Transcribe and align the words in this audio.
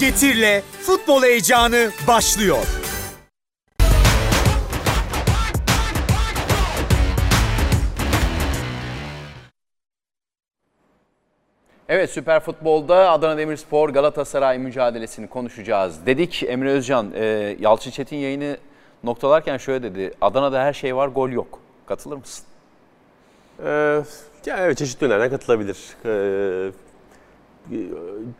Getir'le 0.00 0.62
futbol 0.82 1.22
heyecanı 1.22 1.90
başlıyor. 2.08 2.66
Evet 11.88 12.10
Süper 12.10 12.40
Futbol'da 12.40 13.10
Adana 13.10 13.38
Demirspor 13.38 13.88
Galatasaray 13.88 14.58
mücadelesini 14.58 15.26
konuşacağız 15.28 16.06
dedik. 16.06 16.42
Emre 16.42 16.70
Özcan, 16.70 17.12
e, 17.14 17.56
Yalçın 17.60 17.90
Çetin 17.90 18.16
yayını 18.16 18.56
noktalarken 19.04 19.56
şöyle 19.56 19.82
dedi. 19.82 20.14
Adana'da 20.20 20.62
her 20.62 20.72
şey 20.72 20.96
var, 20.96 21.08
gol 21.08 21.30
yok. 21.30 21.58
Katılır 21.86 22.16
mısın? 22.16 22.44
Ee, 23.64 24.02
ya 24.46 24.56
evet 24.58 24.78
çeşitli 24.78 25.04
yönlerden 25.04 25.30
katılabilir. 25.30 25.78
Ee, 26.04 26.70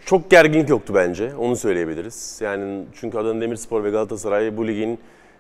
çok 0.06 0.30
gerginlik 0.30 0.68
yoktu 0.68 0.93
bence. 0.96 1.34
Onu 1.38 1.56
söyleyebiliriz. 1.56 2.41
Yani 2.45 2.84
çünkü 3.01 3.19
Adana 3.19 3.41
Demirspor 3.41 3.84
ve 3.84 3.91
Galatasaray 3.91 4.56
bu 4.56 4.69
ligin 4.69 4.98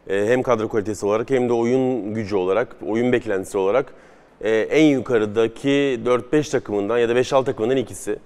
e, 0.08 0.26
hem 0.26 0.42
kadro 0.42 0.68
kalitesi 0.68 1.06
olarak 1.06 1.30
hem 1.30 1.48
de 1.48 1.52
oyun 1.52 2.14
gücü 2.14 2.36
olarak, 2.36 2.76
oyun 2.86 3.12
beklentisi 3.12 3.58
olarak 3.58 3.94
e, 4.40 4.50
en 4.50 4.84
yukarıdaki 4.84 6.00
4-5 6.04 6.50
takımından 6.50 6.98
ya 6.98 7.08
da 7.08 7.12
5-6 7.12 7.44
takımından 7.44 7.76
ikisi. 7.76 8.18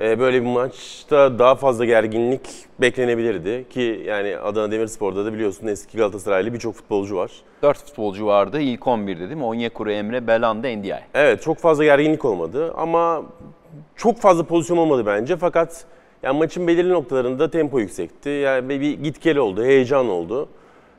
E, 0.00 0.18
böyle 0.18 0.42
bir 0.42 0.46
maçta 0.46 1.38
daha 1.38 1.54
fazla 1.54 1.84
gerginlik 1.84 2.40
beklenebilirdi 2.80 3.68
ki 3.70 4.02
yani 4.06 4.36
Adana 4.36 4.70
Demirspor'da 4.72 5.24
da 5.24 5.32
biliyorsun 5.32 5.66
eski 5.66 5.98
Galatasaraylı 5.98 6.54
birçok 6.54 6.74
futbolcu 6.74 7.16
var. 7.16 7.30
4 7.62 7.78
futbolcu 7.78 8.26
vardı 8.26 8.60
ilk 8.60 8.80
11'de 8.80 9.18
değil 9.18 9.32
mi? 9.32 9.44
Onyekuru, 9.44 9.92
Emre, 9.92 10.26
Belanda, 10.26 10.68
Ndiaye. 10.68 11.04
Evet 11.14 11.42
çok 11.42 11.58
fazla 11.58 11.84
gerginlik 11.84 12.24
olmadı 12.24 12.74
ama 12.76 13.22
çok 13.96 14.18
fazla 14.18 14.42
pozisyon 14.42 14.76
olmadı 14.76 15.06
bence 15.06 15.36
fakat 15.36 15.84
yani 16.22 16.38
maçın 16.38 16.66
belirli 16.66 16.90
noktalarında 16.90 17.50
tempo 17.50 17.78
yüksekti. 17.78 18.28
Yani 18.28 18.68
bir 18.68 19.02
git 19.02 19.20
gel 19.22 19.36
oldu, 19.36 19.64
heyecan 19.64 20.08
oldu. 20.08 20.48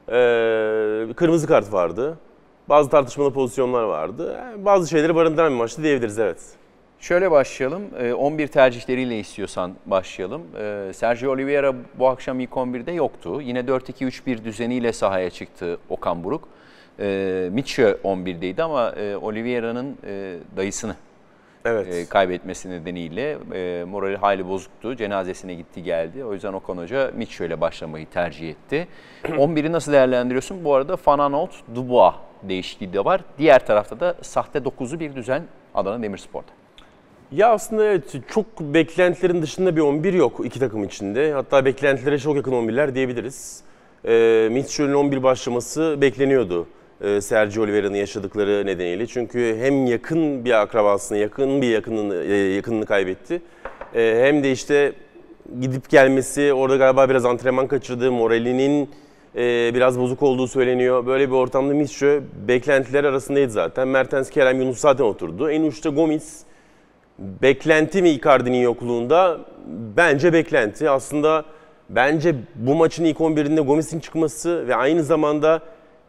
Ee, 0.10 1.14
kırmızı 1.16 1.48
kart 1.48 1.74
vardı. 1.74 2.18
Bazı 2.70 2.90
tartışmalı 2.90 3.34
pozisyonlar 3.34 3.84
vardı. 3.84 4.36
Yani 4.40 4.66
bazı 4.66 4.90
şeyleri 4.90 5.16
barındıran 5.16 5.54
bir 5.54 5.58
maçtı 5.58 5.84
diyebiliriz 5.84 6.20
evet. 6.20 6.42
Şöyle 7.00 7.32
başlayalım. 7.32 7.84
11 8.18 8.48
tercihleriyle 8.48 9.20
istiyorsan 9.20 9.74
başlayalım. 9.86 10.42
Sergio 10.94 11.32
Oliveira 11.32 11.74
bu 12.00 12.08
akşam 12.08 12.40
ilk 12.40 12.50
11'de 12.50 12.92
yoktu. 12.92 13.42
Yine 13.42 13.60
4-2-3-1 13.60 14.44
düzeniyle 14.44 14.94
sahaya 14.94 15.30
çıktı 15.30 15.78
Okan 15.90 16.24
Buruk. 16.24 16.48
Mitchell 17.52 17.98
11'deydi 18.04 18.62
ama 18.64 18.94
Oliveira'nın 19.22 19.98
dayısını 20.58 20.96
evet. 21.66 22.10
kaybetmesi 22.10 22.70
nedeniyle 22.70 23.38
morali 23.86 24.18
hayli 24.18 24.48
bozuktu. 24.48 24.96
Cenazesine 24.96 25.54
gitti 25.54 25.84
geldi. 25.84 26.26
O 26.26 26.34
yüzden 26.34 26.54
Okan 26.54 26.78
Hoca 26.78 27.12
Mitchell 27.16 27.48
ile 27.48 27.62
başlamayı 27.62 28.06
tercih 28.10 28.50
etti. 28.50 28.88
11'i 29.24 29.72
nasıl 29.72 29.92
değerlendiriyorsun? 29.92 30.66
Bu 30.66 30.76
arada 30.76 30.98
Fananot, 30.98 31.52
Dubois 31.76 32.14
değişikliği 32.44 32.94
de 32.94 33.06
var. 33.06 33.22
Diğer 33.38 33.66
tarafta 33.66 34.00
da 34.00 34.16
sahte 34.22 34.60
9'u 34.60 35.00
bir 35.00 35.16
düzen 35.16 35.44
Adana 35.76 36.04
Demirspor'da. 36.04 36.52
Ya 37.32 37.50
aslında 37.50 37.86
evet 37.86 38.16
çok 38.28 38.60
beklentilerin 38.60 39.42
dışında 39.42 39.76
bir 39.76 39.82
11 39.82 40.14
yok 40.14 40.42
iki 40.44 40.60
takım 40.60 40.84
içinde. 40.84 41.34
Hatta 41.34 41.66
beklentilere 41.66 42.20
çok 42.20 42.36
yakın 42.36 42.52
11'ler 42.52 42.96
diyebiliriz. 42.96 43.64
E, 44.06 44.50
Mitchell'in 44.52 44.94
11 44.94 45.24
başlaması 45.24 45.98
bekleniyordu. 46.02 46.68
E, 47.04 47.22
Sergio 47.22 47.64
Oliveira'nın 47.64 47.96
yaşadıkları 47.96 48.66
nedeniyle. 48.66 49.08
Çünkü 49.08 49.58
hem 49.60 49.86
yakın 49.86 50.46
bir 50.46 50.62
akrabasını, 50.62 51.18
yakın 51.18 51.62
bir 51.62 51.70
yakınını, 51.70 52.16
e, 52.16 52.36
yakınını 52.36 52.86
kaybetti. 52.86 53.42
E, 53.96 54.20
hem 54.24 54.44
de 54.44 54.52
işte 54.52 54.94
gidip 55.62 55.90
gelmesi, 55.90 56.54
orada 56.54 56.78
galiba 56.78 57.10
biraz 57.10 57.26
antrenman 57.26 57.68
kaçırdı, 57.68 58.12
moralinin 58.12 58.90
biraz 59.74 60.00
bozuk 60.00 60.24
olduğu 60.24 60.48
söyleniyor. 60.48 61.06
Böyle 61.06 61.28
bir 61.28 61.36
ortamda 61.36 61.74
Mitchell 61.74 62.22
beklentiler 62.48 63.04
arasındaydı 63.04 63.52
zaten. 63.52 63.88
Mertens, 63.88 64.30
Kerem, 64.30 64.62
Yunus 64.62 64.80
zaten 64.80 65.04
oturdu. 65.04 65.52
En 65.52 65.64
uçta 65.64 65.90
Gomis 65.90 66.40
beklenti 67.20 68.02
mi 68.02 68.10
Icardi'nin 68.10 68.62
yokluğunda? 68.62 69.40
Bence 69.98 70.34
beklenti. 70.34 70.90
Aslında 70.90 71.46
bence 71.90 72.36
bu 72.56 72.76
maçın 72.76 73.04
ilk 73.04 73.18
11'inde 73.18 73.62
Gomis'in 73.62 74.00
çıkması 74.00 74.68
ve 74.68 74.76
aynı 74.76 75.04
zamanda 75.04 75.62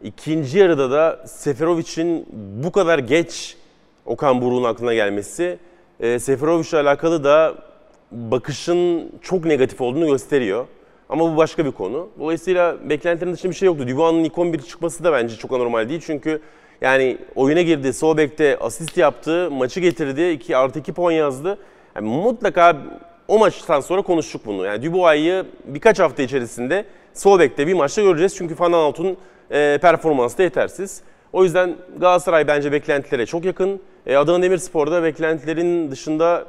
ikinci 0.03 0.59
yarıda 0.59 0.91
da 0.91 1.27
Seferovic'in 1.27 2.25
bu 2.63 2.71
kadar 2.71 2.99
geç 2.99 3.57
Okan 4.05 4.41
Buruk'un 4.41 4.63
aklına 4.63 4.93
gelmesi 4.93 5.59
e, 5.99 6.19
Seferovic'le 6.19 6.73
alakalı 6.73 7.23
da 7.23 7.55
bakışın 8.11 9.11
çok 9.21 9.45
negatif 9.45 9.81
olduğunu 9.81 10.07
gösteriyor. 10.07 10.65
Ama 11.09 11.33
bu 11.33 11.37
başka 11.37 11.65
bir 11.65 11.71
konu. 11.71 12.09
Dolayısıyla 12.19 12.89
beklentilerin 12.89 13.33
dışında 13.33 13.51
bir 13.51 13.57
şey 13.57 13.65
yoktu. 13.65 13.87
Dubois'ın 13.87 14.23
ilk 14.23 14.37
11 14.37 14.61
çıkması 14.61 15.03
da 15.03 15.13
bence 15.13 15.35
çok 15.35 15.53
anormal 15.53 15.89
değil. 15.89 16.01
Çünkü 16.05 16.41
yani 16.81 17.17
oyuna 17.35 17.61
girdi, 17.61 17.93
sol 17.93 18.17
asist 18.61 18.97
yaptı, 18.97 19.51
maçı 19.51 19.79
getirdi, 19.79 20.29
2 20.29 20.57
artı 20.57 20.79
2 20.79 20.93
puan 20.93 21.11
yazdı. 21.11 21.57
Yani 21.95 22.09
mutlaka 22.09 22.77
o 23.27 23.39
maçtan 23.39 23.79
sonra 23.79 24.01
konuştuk 24.01 24.41
bunu. 24.45 24.65
Yani 24.65 24.83
Dubois'ı 24.85 25.45
birkaç 25.65 25.99
hafta 25.99 26.23
içerisinde 26.23 26.85
sol 27.13 27.39
bekte 27.39 27.67
bir 27.67 27.73
maçta 27.73 28.01
göreceğiz. 28.01 28.35
Çünkü 28.35 28.55
Van 28.59 28.71
Aanholt'un 28.71 29.17
e, 29.51 29.77
performansı 29.81 30.37
da 30.37 30.43
yetersiz. 30.43 31.01
O 31.33 31.43
yüzden 31.43 31.75
Galatasaray 31.99 32.47
bence 32.47 32.71
beklentilere 32.71 33.25
çok 33.25 33.45
yakın. 33.45 33.79
E, 34.05 34.15
Adana 34.15 34.43
Demirspor'da 34.43 35.03
beklentilerin 35.03 35.91
dışında 35.91 36.45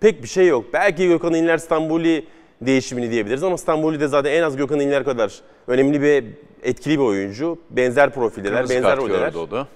pek 0.00 0.22
bir 0.22 0.28
şey 0.28 0.46
yok. 0.46 0.64
Belki 0.72 1.08
Gökhan 1.08 1.34
İnler 1.34 1.58
İstanbul'i 1.58 2.24
değişimini 2.60 3.10
diyebiliriz 3.10 3.42
ama 3.42 3.54
İstanbul'u 3.54 4.00
de 4.00 4.08
zaten 4.08 4.32
en 4.32 4.42
az 4.42 4.56
Gökhan 4.56 4.80
İnler 4.80 5.04
kadar 5.04 5.32
önemli 5.66 6.02
bir 6.02 6.24
etkili 6.62 6.98
bir 6.98 7.04
oyuncu. 7.04 7.58
Benzer 7.70 8.10
profildeler, 8.10 8.54
Kırmızı 8.54 8.74
benzer 8.74 8.90
kart 8.90 9.00
roldeler. 9.02 9.26
gördü 9.26 9.38
o 9.38 9.50
da. 9.50 9.66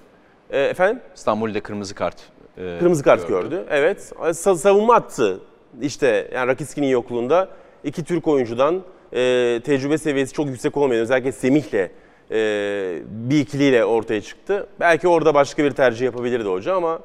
E, 0.49 0.61
efendim? 0.63 1.01
İstanbul'de 1.15 1.59
kırmızı 1.59 1.95
kart 1.95 2.15
e, 2.57 2.77
Kırmızı 2.79 3.03
kart 3.03 3.27
gördü. 3.27 3.65
Evet. 3.69 4.13
Sa- 4.19 4.55
savunma 4.57 4.95
attı. 4.95 5.39
İşte 5.81 6.29
yani 6.33 6.47
Rakiski'nin 6.47 6.87
yokluğunda 6.87 7.49
iki 7.83 8.03
Türk 8.03 8.27
oyuncudan 8.27 8.83
e, 9.13 9.61
tecrübe 9.63 9.97
seviyesi 9.97 10.33
çok 10.33 10.47
yüksek 10.47 10.77
olmayan 10.77 11.01
özellikle 11.01 11.31
Semih'le 11.31 11.89
e, 12.31 13.01
bir 13.05 13.39
ikiliyle 13.39 13.85
ortaya 13.85 14.21
çıktı. 14.21 14.67
Belki 14.79 15.07
orada 15.07 15.33
başka 15.33 15.63
bir 15.63 15.71
tercih 15.71 16.05
yapabilirdi 16.05 16.49
hoca 16.49 16.75
ama 16.75 16.99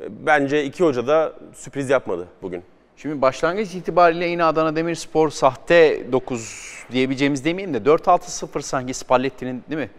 e, 0.00 0.02
bence 0.26 0.64
iki 0.64 0.84
hoca 0.84 1.06
da 1.06 1.32
sürpriz 1.54 1.90
yapmadı 1.90 2.28
bugün. 2.42 2.62
Şimdi 2.96 3.22
başlangıç 3.22 3.74
itibariyle 3.74 4.26
yine 4.26 4.44
Adana 4.44 4.76
Demirspor 4.76 5.30
sahte 5.30 6.12
9 6.12 6.84
diyebileceğimiz 6.92 7.44
demeyeyim 7.44 7.74
de 7.74 7.90
4-6-0 7.90 8.62
sanki 8.62 8.94
Spalletti'nin 8.94 9.64
değil 9.70 9.80
mi? 9.80 9.90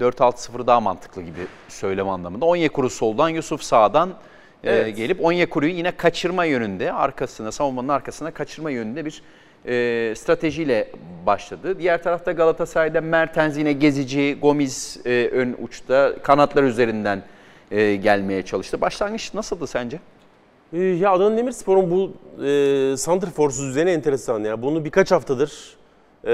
4-6-0 0.00 0.66
daha 0.66 0.80
mantıklı 0.80 1.22
gibi 1.22 1.46
söylem 1.68 2.08
anlamında. 2.08 2.44
Onyekuru 2.44 2.90
soldan, 2.90 3.28
Yusuf 3.28 3.62
sağdan 3.62 4.14
e, 4.64 4.70
Evet. 4.72 4.96
gelip 4.96 5.24
Onyekuru'yu 5.24 5.72
yine 5.72 5.90
kaçırma 5.90 6.44
yönünde, 6.44 6.92
arkasına, 6.92 7.52
savunmanın 7.52 7.88
arkasına 7.88 8.30
kaçırma 8.30 8.70
yönünde 8.70 9.04
bir 9.04 9.22
e, 9.66 10.14
stratejiyle 10.14 10.88
başladı. 11.26 11.78
Diğer 11.78 12.02
tarafta 12.02 12.32
Galatasaray'da 12.32 13.00
Mertens 13.00 13.58
yine 13.58 13.72
gezici, 13.72 14.38
Gomis 14.42 15.06
e, 15.06 15.28
ön 15.32 15.56
uçta 15.62 16.14
kanatlar 16.22 16.62
üzerinden 16.62 17.22
e, 17.70 17.96
gelmeye 17.96 18.42
çalıştı. 18.42 18.80
Başlangıç 18.80 19.34
nasıldı 19.34 19.66
sence? 19.66 19.98
Ee, 20.72 20.78
Ya 20.80 21.12
Adana 21.12 21.36
Demirspor'un 21.36 21.90
bu 21.90 22.12
e, 22.44 22.96
santrforsuz 22.96 23.68
düzeni 23.68 23.90
enteresan 23.90 24.40
ya. 24.44 24.62
Bunu 24.62 24.84
birkaç 24.84 25.10
haftadır 25.10 25.76
e, 26.26 26.32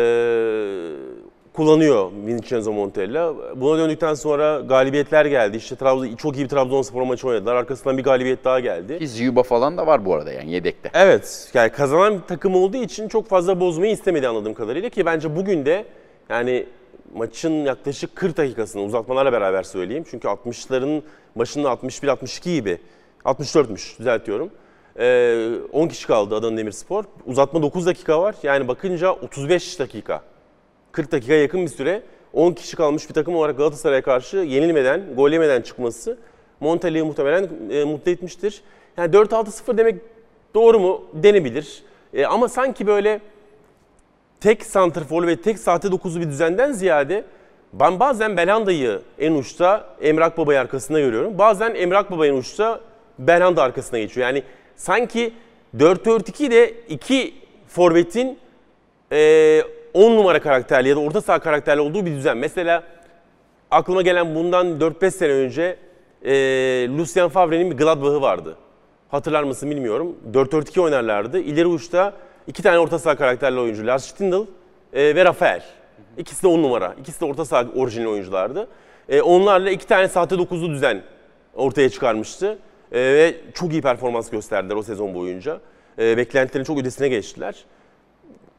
kullanıyor 1.52 2.10
Vincenzo 2.26 2.72
Montella. 2.72 3.34
Buna 3.56 3.78
döndükten 3.78 4.14
sonra 4.14 4.60
galibiyetler 4.60 5.24
geldi. 5.26 5.56
İşte 5.56 5.76
Trabzon, 5.76 6.16
çok 6.16 6.36
iyi 6.36 6.44
bir 6.44 6.48
Trabzonspor 6.48 7.02
maçı 7.02 7.28
oynadılar. 7.28 7.54
Arkasından 7.54 7.98
bir 7.98 8.02
galibiyet 8.02 8.44
daha 8.44 8.60
geldi. 8.60 8.98
Ki 8.98 9.08
Ziyuba 9.08 9.42
falan 9.42 9.76
da 9.76 9.86
var 9.86 10.04
bu 10.04 10.14
arada 10.14 10.32
yani 10.32 10.52
yedekte. 10.52 10.90
Evet, 10.94 11.50
yani 11.54 11.70
kazanan 11.70 12.14
bir 12.14 12.22
takım 12.22 12.54
olduğu 12.54 12.76
için 12.76 13.08
çok 13.08 13.28
fazla 13.28 13.60
bozmayı 13.60 13.92
istemedi 13.92 14.28
anladığım 14.28 14.54
kadarıyla 14.54 14.88
ki 14.88 15.06
bence 15.06 15.36
bugün 15.36 15.66
de 15.66 15.84
yani 16.28 16.66
maçın 17.14 17.64
yaklaşık 17.64 18.16
40 18.16 18.36
dakikasını 18.36 18.82
uzatmalarla 18.82 19.32
beraber 19.32 19.62
söyleyeyim. 19.62 20.04
Çünkü 20.10 20.28
60'ların 20.28 21.02
başında 21.36 21.68
61-62 21.68 22.54
gibi, 22.54 22.78
64'müş 23.24 23.98
düzeltiyorum. 23.98 24.50
Ee, 24.98 25.50
10 25.72 25.88
kişi 25.88 26.06
kaldı 26.06 26.34
Adana 26.34 26.56
Demirspor. 26.56 27.04
Uzatma 27.26 27.62
9 27.62 27.86
dakika 27.86 28.22
var. 28.22 28.34
Yani 28.42 28.68
bakınca 28.68 29.12
35 29.12 29.78
dakika. 29.78 30.22
40 30.92 31.12
dakika 31.12 31.34
yakın 31.34 31.62
bir 31.62 31.68
süre 31.68 32.02
10 32.32 32.52
kişi 32.52 32.76
kalmış 32.76 33.08
bir 33.08 33.14
takım 33.14 33.36
olarak 33.36 33.56
Galatasaray'a 33.56 34.02
karşı 34.02 34.36
yenilmeden, 34.36 35.02
gol 35.16 35.30
yemeden 35.30 35.62
çıkması 35.62 36.18
Montella'yı 36.60 37.04
muhtemelen 37.04 37.48
e, 37.70 37.84
mutlu 37.84 38.10
etmiştir. 38.12 38.62
Yani 38.96 39.14
4-6-0 39.14 39.78
demek 39.78 40.00
doğru 40.54 40.80
mu? 40.80 41.04
Denebilir. 41.14 41.82
E, 42.14 42.26
ama 42.26 42.48
sanki 42.48 42.86
böyle 42.86 43.20
tek 44.40 44.66
santrfor 44.66 45.26
ve 45.26 45.40
tek 45.40 45.58
sahte 45.58 45.88
9'lu 45.88 46.20
bir 46.20 46.28
düzenden 46.28 46.72
ziyade 46.72 47.24
ben 47.72 48.00
bazen 48.00 48.36
Belanda'yı 48.36 49.00
en 49.18 49.32
uçta 49.32 49.96
Emrak 50.00 50.38
Baba'yı 50.38 50.60
arkasında 50.60 51.00
görüyorum. 51.00 51.38
Bazen 51.38 51.74
Emrak 51.74 52.10
Baba 52.10 52.26
en 52.26 52.34
uçta 52.34 52.80
Belhanda 53.18 53.62
arkasına 53.62 53.98
geçiyor. 53.98 54.26
Yani 54.26 54.42
sanki 54.76 55.32
4-4-2 55.76 56.50
de 56.50 56.74
iki 56.88 57.34
forvetin 57.68 58.38
e, 59.12 59.62
10 59.94 60.16
numara 60.16 60.40
karakterli 60.40 60.88
ya 60.88 60.96
da 60.96 61.00
orta 61.00 61.20
saha 61.20 61.38
karakterli 61.38 61.80
olduğu 61.80 62.06
bir 62.06 62.10
düzen. 62.10 62.36
Mesela 62.36 62.82
aklıma 63.70 64.02
gelen 64.02 64.34
bundan 64.34 64.66
4-5 64.66 65.10
sene 65.10 65.32
önce 65.32 65.76
e, 66.24 66.32
Lucien 66.98 67.28
Favre'nin 67.28 67.70
bir 67.70 67.76
Gladbach'ı 67.76 68.20
vardı. 68.20 68.56
Hatırlar 69.08 69.42
mısın 69.42 69.70
bilmiyorum. 69.70 70.16
4-4-2 70.32 70.80
oynarlardı. 70.80 71.40
İleri 71.40 71.66
uçta 71.66 72.12
iki 72.46 72.62
tane 72.62 72.78
orta 72.78 72.98
saha 72.98 73.16
karakterli 73.16 73.60
oyuncu. 73.60 73.86
Lars 73.86 74.04
Stindl 74.04 74.46
e, 74.92 75.14
ve 75.14 75.24
Rafael. 75.24 75.62
İkisi 76.18 76.42
de 76.42 76.46
10 76.46 76.62
numara. 76.62 76.94
İkisi 77.00 77.20
de 77.20 77.24
orta 77.24 77.44
saha 77.44 77.66
orijinal 77.76 78.10
oyunculardı. 78.10 78.68
E, 79.08 79.20
onlarla 79.22 79.70
iki 79.70 79.86
tane 79.86 80.08
sahte 80.08 80.38
dokuzlu 80.38 80.70
düzen 80.70 81.02
ortaya 81.54 81.88
çıkarmıştı. 81.88 82.58
E, 82.92 82.98
ve 83.00 83.34
çok 83.54 83.72
iyi 83.72 83.82
performans 83.82 84.30
gösterdiler 84.30 84.74
o 84.74 84.82
sezon 84.82 85.14
boyunca. 85.14 85.60
E, 85.98 86.16
beklentilerin 86.16 86.64
çok 86.64 86.78
ötesine 86.78 87.08
geçtiler. 87.08 87.64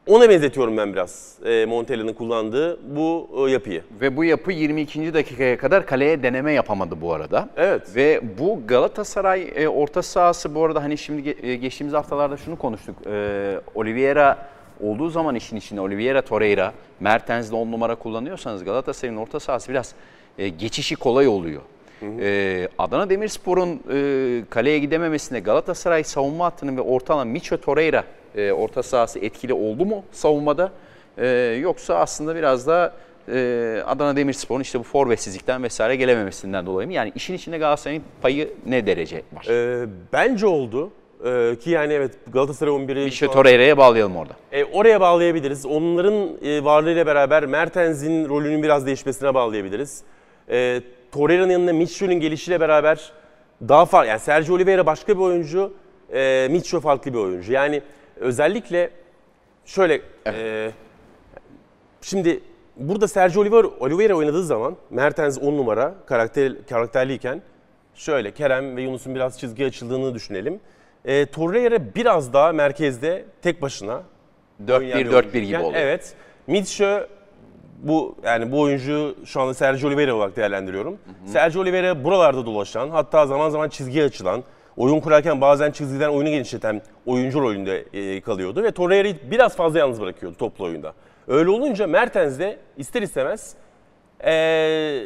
Ona 0.06 0.28
benzetiyorum 0.28 0.76
ben 0.76 0.92
biraz 0.92 1.34
e, 1.44 1.66
Montella'nın 1.66 2.12
kullandığı 2.12 2.96
bu 2.96 3.28
e, 3.46 3.50
yapıyı. 3.50 3.82
Ve 4.00 4.16
bu 4.16 4.24
yapı 4.24 4.52
22. 4.52 5.14
dakikaya 5.14 5.58
kadar 5.58 5.86
kaleye 5.86 6.22
deneme 6.22 6.52
yapamadı 6.52 7.00
bu 7.00 7.12
arada. 7.14 7.48
Evet. 7.56 7.82
Ve 7.96 8.20
bu 8.38 8.60
Galatasaray 8.66 9.52
e, 9.54 9.68
orta 9.68 10.02
sahası 10.02 10.54
bu 10.54 10.64
arada 10.64 10.82
hani 10.82 10.98
şimdi 10.98 11.28
ge- 11.30 11.46
e, 11.46 11.56
geçtiğimiz 11.56 11.94
haftalarda 11.94 12.36
şunu 12.36 12.56
konuştuk. 12.58 12.96
E, 13.06 13.54
Oliveira 13.74 14.48
olduğu 14.80 15.08
zaman 15.10 15.34
işin 15.34 15.56
içinde 15.56 15.80
Oliveira, 15.80 16.22
Torreira, 16.22 16.72
Mertens'de 17.00 17.54
10 17.56 17.72
numara 17.72 17.94
kullanıyorsanız 17.94 18.64
Galatasaray'ın 18.64 19.18
orta 19.18 19.40
sahası 19.40 19.70
biraz 19.70 19.94
e, 20.38 20.48
geçişi 20.48 20.96
kolay 20.96 21.28
oluyor. 21.28 21.62
E, 22.20 22.68
Adana 22.78 23.10
Demirspor'un 23.10 23.80
e, 23.92 24.44
kaleye 24.50 24.78
gidememesine 24.78 25.40
Galatasaray 25.40 26.04
savunma 26.04 26.44
hattının 26.44 26.76
ve 26.76 26.80
orta 26.80 27.14
alan 27.14 27.28
Micho 27.28 27.56
Torreira 27.56 28.04
e, 28.36 28.52
orta 28.52 28.82
sahası 28.82 29.18
etkili 29.18 29.54
oldu 29.54 29.86
mu 29.86 30.04
savunmada? 30.12 30.72
E, 31.18 31.26
yoksa 31.60 31.94
aslında 31.94 32.34
biraz 32.36 32.66
da 32.66 32.92
e, 33.28 33.82
Adana 33.86 34.16
Demirspor'un 34.16 34.60
işte 34.60 34.78
bu 34.78 34.82
forvetsizlikten 34.82 35.62
vesaire 35.62 35.96
gelememesinden 35.96 36.66
dolayı 36.66 36.88
mı? 36.88 36.94
Yani 36.94 37.12
işin 37.14 37.34
içinde 37.34 37.58
Galatasaray'ın 37.58 38.02
payı 38.22 38.50
ne 38.66 38.86
derece 38.86 39.22
var? 39.32 39.46
E, 39.50 39.86
bence 40.12 40.46
oldu. 40.46 40.90
E, 41.24 41.56
ki 41.60 41.70
yani 41.70 41.92
evet 41.92 42.12
Galatasaray 42.32 42.72
11'i 42.74 43.04
Micho 43.04 43.16
şu 43.16 43.28
an- 43.30 43.32
Torreira'ya 43.34 43.78
bağlayalım 43.78 44.16
orada. 44.16 44.32
E, 44.52 44.64
oraya 44.64 45.00
bağlayabiliriz. 45.00 45.66
Onların 45.66 46.28
e, 46.44 46.64
varlığıyla 46.64 47.06
beraber 47.06 47.46
Mertens'in 47.46 48.28
rolünün 48.28 48.62
biraz 48.62 48.86
değişmesine 48.86 49.34
bağlayabiliriz. 49.34 50.02
E, 50.50 50.80
Torreira'nın 51.12 51.50
yanında 51.52 51.72
Mitchell'in 51.72 52.20
gelişiyle 52.20 52.60
beraber 52.60 53.12
daha 53.68 53.84
farklı. 53.86 54.08
Yani 54.08 54.20
Sergio 54.20 54.54
Oliveira 54.54 54.86
başka 54.86 55.14
bir 55.16 55.20
oyuncu, 55.22 55.72
e, 56.14 56.48
Mitchell 56.50 56.80
farklı 56.80 57.12
bir 57.12 57.18
oyuncu. 57.18 57.52
Yani 57.52 57.82
özellikle 58.22 58.90
şöyle 59.64 60.00
e, 60.26 60.70
şimdi 62.00 62.40
burada 62.76 63.08
Sergio 63.08 63.40
Oliveira, 63.40 63.68
Oliveira 63.80 64.14
oynadığı 64.14 64.44
zaman 64.44 64.76
Mertens 64.90 65.38
10 65.38 65.56
numara 65.56 65.94
karakter, 66.06 66.52
karakterliyken 66.68 67.42
şöyle 67.94 68.30
Kerem 68.30 68.76
ve 68.76 68.82
Yunus'un 68.82 69.14
biraz 69.14 69.38
çizgi 69.38 69.66
açıldığını 69.66 70.14
düşünelim. 70.14 70.60
E, 71.04 71.26
Torreira 71.26 71.94
biraz 71.94 72.32
daha 72.32 72.52
merkezde 72.52 73.24
tek 73.42 73.62
başına 73.62 74.02
4-1-4-1 74.66 75.38
gibi 75.38 75.58
oluyor. 75.58 75.72
Evet. 75.74 76.14
Mitchell 76.46 77.06
bu 77.82 78.16
yani 78.24 78.52
bu 78.52 78.60
oyuncu 78.60 79.16
şu 79.24 79.40
anda 79.40 79.54
Sergio 79.54 79.88
Oliveira 79.88 80.14
olarak 80.14 80.36
değerlendiriyorum. 80.36 80.98
Sergio 81.26 81.62
Oliveira 81.62 82.04
buralarda 82.04 82.46
dolaşan, 82.46 82.90
hatta 82.90 83.26
zaman 83.26 83.50
zaman 83.50 83.68
çizgiye 83.68 84.04
açılan, 84.04 84.44
oyun 84.76 85.00
kurarken 85.00 85.40
bazen 85.40 85.70
çizgiden 85.70 86.08
oyunu 86.08 86.30
genişleten 86.30 86.82
oyuncu 87.06 87.40
rolünde 87.40 87.84
e, 87.92 88.20
kalıyordu 88.20 88.62
ve 88.62 88.70
Torreira'yı 88.70 89.16
biraz 89.30 89.56
fazla 89.56 89.78
yalnız 89.78 90.00
bırakıyordu 90.00 90.36
toplu 90.38 90.64
oyunda. 90.64 90.92
Öyle 91.28 91.50
olunca 91.50 91.86
Mertens 91.86 92.38
de 92.38 92.58
ister 92.76 93.02
istemez 93.02 93.54
e, 94.24 95.04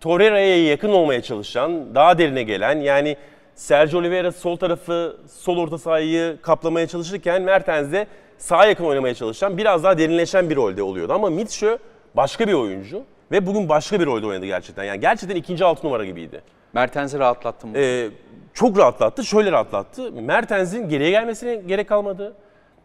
Torreira'ya 0.00 0.64
yakın 0.64 0.88
olmaya 0.88 1.22
çalışan, 1.22 1.94
daha 1.94 2.18
derine 2.18 2.42
gelen 2.42 2.80
yani 2.80 3.16
Sergio 3.54 3.98
Oliveira 3.98 4.32
sol 4.32 4.56
tarafı, 4.56 5.16
sol 5.28 5.58
orta 5.58 5.78
sahayı 5.78 6.36
kaplamaya 6.42 6.86
çalışırken 6.86 7.42
Mertens 7.42 7.92
de 7.92 8.06
sağa 8.38 8.66
yakın 8.66 8.84
oynamaya 8.84 9.14
çalışan, 9.14 9.58
biraz 9.58 9.84
daha 9.84 9.98
derinleşen 9.98 10.50
bir 10.50 10.56
rolde 10.56 10.82
oluyordu. 10.82 11.12
Ama 11.12 11.30
Mitchell 11.30 11.78
başka 12.14 12.48
bir 12.48 12.52
oyuncu 12.52 13.02
ve 13.32 13.46
bugün 13.46 13.68
başka 13.68 14.00
bir 14.00 14.06
rolde 14.06 14.26
oynadı 14.26 14.46
gerçekten. 14.46 14.84
Yani 14.84 15.00
gerçekten 15.00 15.36
ikinci 15.36 15.64
altı 15.64 15.86
numara 15.86 16.04
gibiydi. 16.04 16.42
Mertens'i 16.72 17.18
rahatlattı 17.18 17.66
mı? 17.66 17.78
Ee, 17.78 18.08
çok 18.54 18.78
rahatlattı. 18.78 19.24
Şöyle 19.24 19.52
rahatlattı. 19.52 20.12
Mertens'in 20.12 20.88
geriye 20.88 21.10
gelmesine 21.10 21.54
gerek 21.54 21.88
kalmadı. 21.88 22.34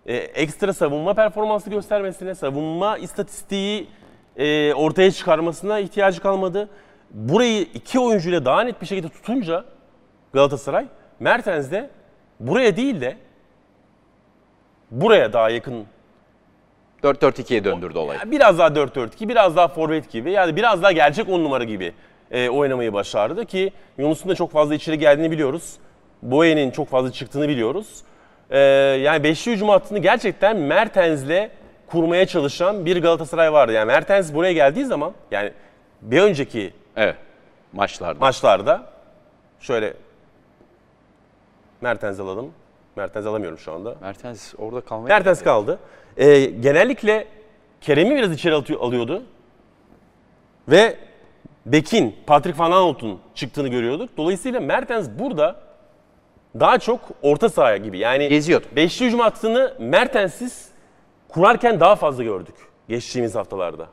Ee, 0.05 0.15
ekstra 0.15 0.73
savunma 0.73 1.13
performansı 1.13 1.69
göstermesine, 1.69 2.35
savunma 2.35 2.97
istatistiği 2.97 3.87
e, 4.37 4.73
ortaya 4.73 5.11
çıkarmasına 5.11 5.79
ihtiyacı 5.79 6.21
kalmadı. 6.21 6.69
Burayı 7.11 7.61
iki 7.61 7.99
oyuncuyla 7.99 8.45
daha 8.45 8.61
net 8.61 8.81
bir 8.81 8.85
şekilde 8.85 9.09
tutunca 9.09 9.65
Galatasaray, 10.33 10.85
Mertens 11.19 11.71
de 11.71 11.89
buraya 12.39 12.77
değil 12.77 13.01
de 13.01 13.17
buraya 14.91 15.33
daha 15.33 15.49
yakın 15.49 15.85
4-4-2'ye 17.03 17.63
döndürdü 17.63 17.97
olayı. 17.97 18.19
biraz 18.25 18.59
daha 18.59 18.67
4-4-2, 18.67 19.29
biraz 19.29 19.55
daha 19.55 19.67
forvet 19.67 20.11
gibi 20.11 20.31
yani 20.31 20.55
biraz 20.55 20.83
daha 20.83 20.91
gerçek 20.91 21.29
10 21.29 21.43
numara 21.43 21.63
gibi 21.63 21.93
e, 22.31 22.49
oynamayı 22.49 22.93
başardı 22.93 23.45
ki 23.45 23.71
Yunus'un 23.97 24.29
da 24.29 24.35
çok 24.35 24.51
fazla 24.51 24.75
içeri 24.75 24.99
geldiğini 24.99 25.31
biliyoruz. 25.31 25.73
Boye'nin 26.21 26.71
çok 26.71 26.89
fazla 26.89 27.11
çıktığını 27.11 27.47
biliyoruz. 27.47 28.01
E, 28.49 28.59
yani 29.01 29.23
beşli 29.23 29.51
hücum 29.51 29.69
hattını 29.69 29.99
gerçekten 29.99 30.57
Mertens'le 30.57 31.49
kurmaya 31.87 32.25
çalışan 32.25 32.85
bir 32.85 33.01
Galatasaray 33.01 33.53
vardı. 33.53 33.71
Yani 33.71 33.87
Mertens 33.87 34.33
buraya 34.33 34.53
geldiği 34.53 34.85
zaman 34.85 35.13
yani 35.31 35.51
bir 36.01 36.21
önceki 36.21 36.73
Evet. 36.95 37.15
Maçlarda. 37.73 38.19
maçlarda 38.19 38.83
şöyle 39.59 39.93
Mertens 41.81 42.19
alalım. 42.19 42.51
Mertens 42.97 43.25
alamıyorum 43.25 43.57
şu 43.57 43.73
anda. 43.73 43.95
Mertens 44.01 44.53
orada 44.57 44.81
kalmaya 44.81 45.07
Mertens 45.07 45.43
kaldı. 45.43 45.79
Ee, 46.17 46.39
genellikle 46.45 47.27
Kerem'i 47.81 48.15
biraz 48.15 48.31
içeri 48.31 48.55
atıyor, 48.55 48.79
alıyordu. 48.81 49.23
Ve 50.69 50.97
Bekin, 51.65 52.15
Patrick 52.27 52.59
Van 52.59 52.71
Aanholt'un 52.71 53.19
çıktığını 53.35 53.67
görüyorduk. 53.67 54.09
Dolayısıyla 54.17 54.59
Mertens 54.59 55.09
burada 55.19 55.55
daha 56.59 56.79
çok 56.79 56.99
orta 57.21 57.49
sahaya 57.49 57.77
gibi. 57.77 57.97
Yani 57.97 58.29
Geziyordu. 58.29 58.65
Beşli 58.75 59.05
hücum 59.05 59.19
hattını 59.19 59.73
Mertens'siz 59.79 60.69
kurarken 61.27 61.79
daha 61.79 61.95
fazla 61.95 62.23
gördük 62.23 62.55
geçtiğimiz 62.87 63.35
haftalarda. 63.35 63.87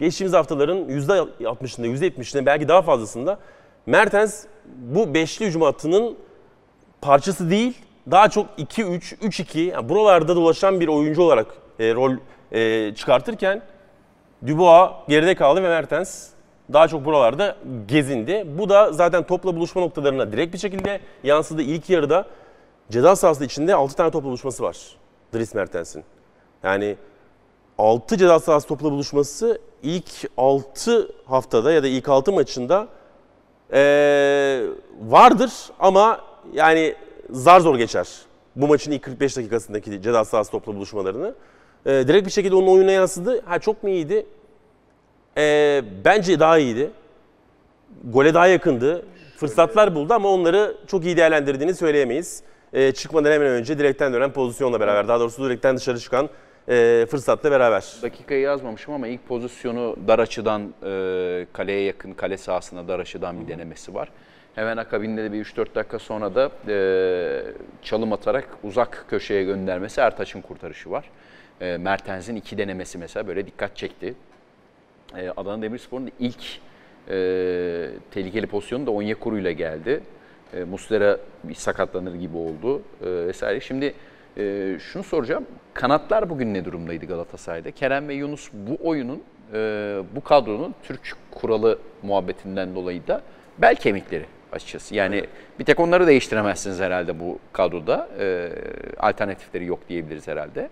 Geçtiğimiz 0.00 0.32
haftaların 0.32 0.78
%60'ında, 0.78 1.86
%70'inde 1.86 2.46
belki 2.46 2.68
daha 2.68 2.82
fazlasında 2.82 3.38
Mertens 3.86 4.44
bu 4.76 5.14
beşli 5.14 5.46
hücum 5.46 5.62
hattının 5.62 6.16
parçası 7.00 7.50
değil, 7.50 7.78
daha 8.10 8.28
çok 8.28 8.46
2-3, 8.58 9.16
3-2 9.16 9.58
yani 9.58 9.88
buralarda 9.88 10.36
dolaşan 10.36 10.80
bir 10.80 10.88
oyuncu 10.88 11.22
olarak 11.22 11.46
e, 11.78 11.94
rol 11.94 12.12
e, 12.52 12.94
çıkartırken 12.94 13.62
Dubois 14.46 14.90
geride 15.08 15.34
kaldı 15.34 15.62
ve 15.62 15.68
Mertens 15.68 16.28
daha 16.72 16.88
çok 16.88 17.04
buralarda 17.04 17.56
gezindi. 17.88 18.46
Bu 18.58 18.68
da 18.68 18.92
zaten 18.92 19.22
topla 19.22 19.56
buluşma 19.56 19.82
noktalarına 19.82 20.32
direkt 20.32 20.54
bir 20.54 20.58
şekilde 20.58 21.00
yansıdı. 21.24 21.62
İlk 21.62 21.90
yarıda 21.90 22.26
ceza 22.90 23.16
sahası 23.16 23.44
içinde 23.44 23.74
6 23.74 23.96
tane 23.96 24.10
topla 24.10 24.28
buluşması 24.28 24.62
var 24.62 24.76
Dries 25.34 25.54
Mertens'in. 25.54 26.04
Yani 26.62 26.96
6 27.78 28.16
ceza 28.16 28.40
sahası 28.40 28.68
topla 28.68 28.90
buluşması 28.90 29.60
ilk 29.82 30.10
6 30.36 31.08
haftada 31.26 31.72
ya 31.72 31.82
da 31.82 31.88
ilk 31.88 32.08
6 32.08 32.32
maçında 32.32 32.88
ee, 33.72 34.62
vardır 35.00 35.52
ama 35.78 36.20
yani 36.52 36.94
zar 37.30 37.60
zor 37.60 37.76
geçer. 37.78 38.08
Bu 38.56 38.68
maçın 38.68 38.92
ilk 38.92 39.02
45 39.02 39.36
dakikasındaki 39.36 40.02
ceza 40.02 40.24
sahası 40.24 40.50
topla 40.50 40.74
buluşmalarını. 40.74 41.34
Ee, 41.86 41.90
direkt 41.90 42.26
bir 42.26 42.32
şekilde 42.32 42.54
onun 42.54 42.66
oyununa 42.68 42.90
yansıdı. 42.90 43.42
Ha 43.44 43.58
çok 43.58 43.82
mu 43.82 43.88
iyiydi? 43.88 44.26
Ee, 45.36 45.82
bence 46.04 46.40
daha 46.40 46.58
iyiydi. 46.58 46.90
Gole 48.04 48.34
daha 48.34 48.46
yakındı. 48.46 49.06
Fırsatlar 49.36 49.94
buldu 49.94 50.14
ama 50.14 50.28
onları 50.28 50.76
çok 50.86 51.04
iyi 51.04 51.16
değerlendirdiğini 51.16 51.74
söyleyemeyiz. 51.74 52.42
Ee, 52.72 52.92
çıkmadan 52.92 53.32
hemen 53.32 53.48
önce 53.48 53.78
direkten 53.78 54.12
dönen 54.12 54.32
pozisyonla 54.32 54.80
beraber, 54.80 55.08
daha 55.08 55.20
doğrusu 55.20 55.44
direkten 55.44 55.76
dışarı 55.76 55.98
çıkan 55.98 56.28
e, 56.68 57.06
fırsatla 57.10 57.50
beraber. 57.50 57.84
Dakikayı 58.02 58.40
yazmamışım 58.40 58.94
ama 58.94 59.08
ilk 59.08 59.28
pozisyonu 59.28 59.96
dar 60.08 60.18
açıdan 60.18 60.74
e, 60.82 61.46
kaleye 61.52 61.80
yakın 61.82 62.12
kale 62.12 62.36
sahasına 62.36 62.88
dar 62.88 63.00
açıdan 63.00 63.40
bir 63.40 63.48
denemesi 63.48 63.94
var. 63.94 64.08
Hemen 64.58 64.76
akabinde 64.76 65.24
de 65.24 65.32
bir 65.32 65.44
3-4 65.44 65.74
dakika 65.74 65.98
sonra 65.98 66.34
da 66.34 66.50
e, 66.68 66.76
çalım 67.82 68.12
atarak 68.12 68.48
uzak 68.62 69.04
köşeye 69.10 69.44
göndermesi 69.44 70.00
Ertaç'ın 70.00 70.40
kurtarışı 70.40 70.90
var. 70.90 71.10
E, 71.60 71.76
Mertens'in 71.76 72.36
iki 72.36 72.58
denemesi 72.58 72.98
mesela 72.98 73.26
böyle 73.26 73.46
dikkat 73.46 73.76
çekti. 73.76 74.14
E, 75.16 75.30
Adana 75.36 75.62
Demirspor'un 75.62 76.10
ilk 76.18 76.58
e, 77.08 77.90
tehlikeli 78.10 78.46
pozisyonu 78.46 78.86
da 78.86 78.90
Onyekuru 78.90 79.38
ile 79.38 79.52
geldi. 79.52 80.00
E, 80.54 80.64
Muslera 80.64 81.18
bir 81.44 81.54
sakatlanır 81.54 82.14
gibi 82.14 82.36
oldu 82.36 82.82
e, 83.02 83.06
vesaire. 83.26 83.60
Şimdi 83.60 83.94
Ee, 84.36 84.76
şunu 84.80 85.02
soracağım. 85.02 85.46
Kanatlar 85.74 86.30
bugün 86.30 86.54
ne 86.54 86.64
durumdaydı 86.64 87.06
Galatasaray'da? 87.06 87.70
Kerem 87.70 88.08
ve 88.08 88.14
Yunus 88.14 88.50
bu 88.52 88.88
oyunun, 88.88 89.22
e, 89.54 89.58
bu 90.16 90.20
kadronun 90.20 90.74
Türk 90.82 91.16
kuralı 91.30 91.78
muhabbetinden 92.02 92.74
dolayı 92.74 93.06
da 93.06 93.22
bel 93.58 93.76
kemikleri 93.76 94.24
açıkçası. 94.52 94.94
Yani 94.94 95.24
bir 95.58 95.64
tek 95.64 95.80
onları 95.80 96.06
değiştiremezsiniz 96.06 96.80
herhalde 96.80 97.20
bu 97.20 97.38
kadroda. 97.52 98.08
Ee, 98.18 98.52
alternatifleri 98.98 99.64
yok 99.64 99.78
diyebiliriz 99.88 100.28
herhalde. 100.28 100.68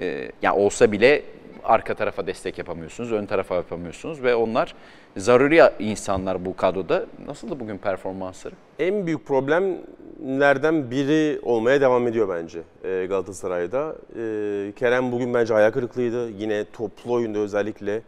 Ee, 0.00 0.32
yani 0.42 0.58
olsa 0.58 0.92
bile 0.92 1.22
arka 1.64 1.94
tarafa 1.94 2.26
destek 2.26 2.58
yapamıyorsunuz, 2.58 3.12
ön 3.12 3.26
tarafa 3.26 3.54
yapamıyorsunuz 3.54 4.22
ve 4.22 4.34
onlar 4.34 4.74
zaruri 5.16 5.62
insanlar 5.78 6.44
bu 6.44 6.56
kadroda. 6.56 7.06
Nasıldı 7.26 7.60
bugün 7.60 7.78
performansları? 7.78 8.54
En 8.78 9.06
büyük 9.06 9.26
problemlerden 9.26 10.90
biri 10.90 11.40
olmaya 11.42 11.80
devam 11.80 12.06
ediyor 12.06 12.28
bence 12.28 12.60
e, 12.84 13.06
Galatasaray'da. 13.06 13.96
E, 14.18 14.72
Kerem 14.76 15.12
bugün 15.12 15.34
bence 15.34 15.54
ayak 15.54 15.74
kırıklığıydı. 15.74 16.30
Yine 16.30 16.64
toplu 16.72 17.12
oyunda 17.12 17.38
özellikle 17.38 18.02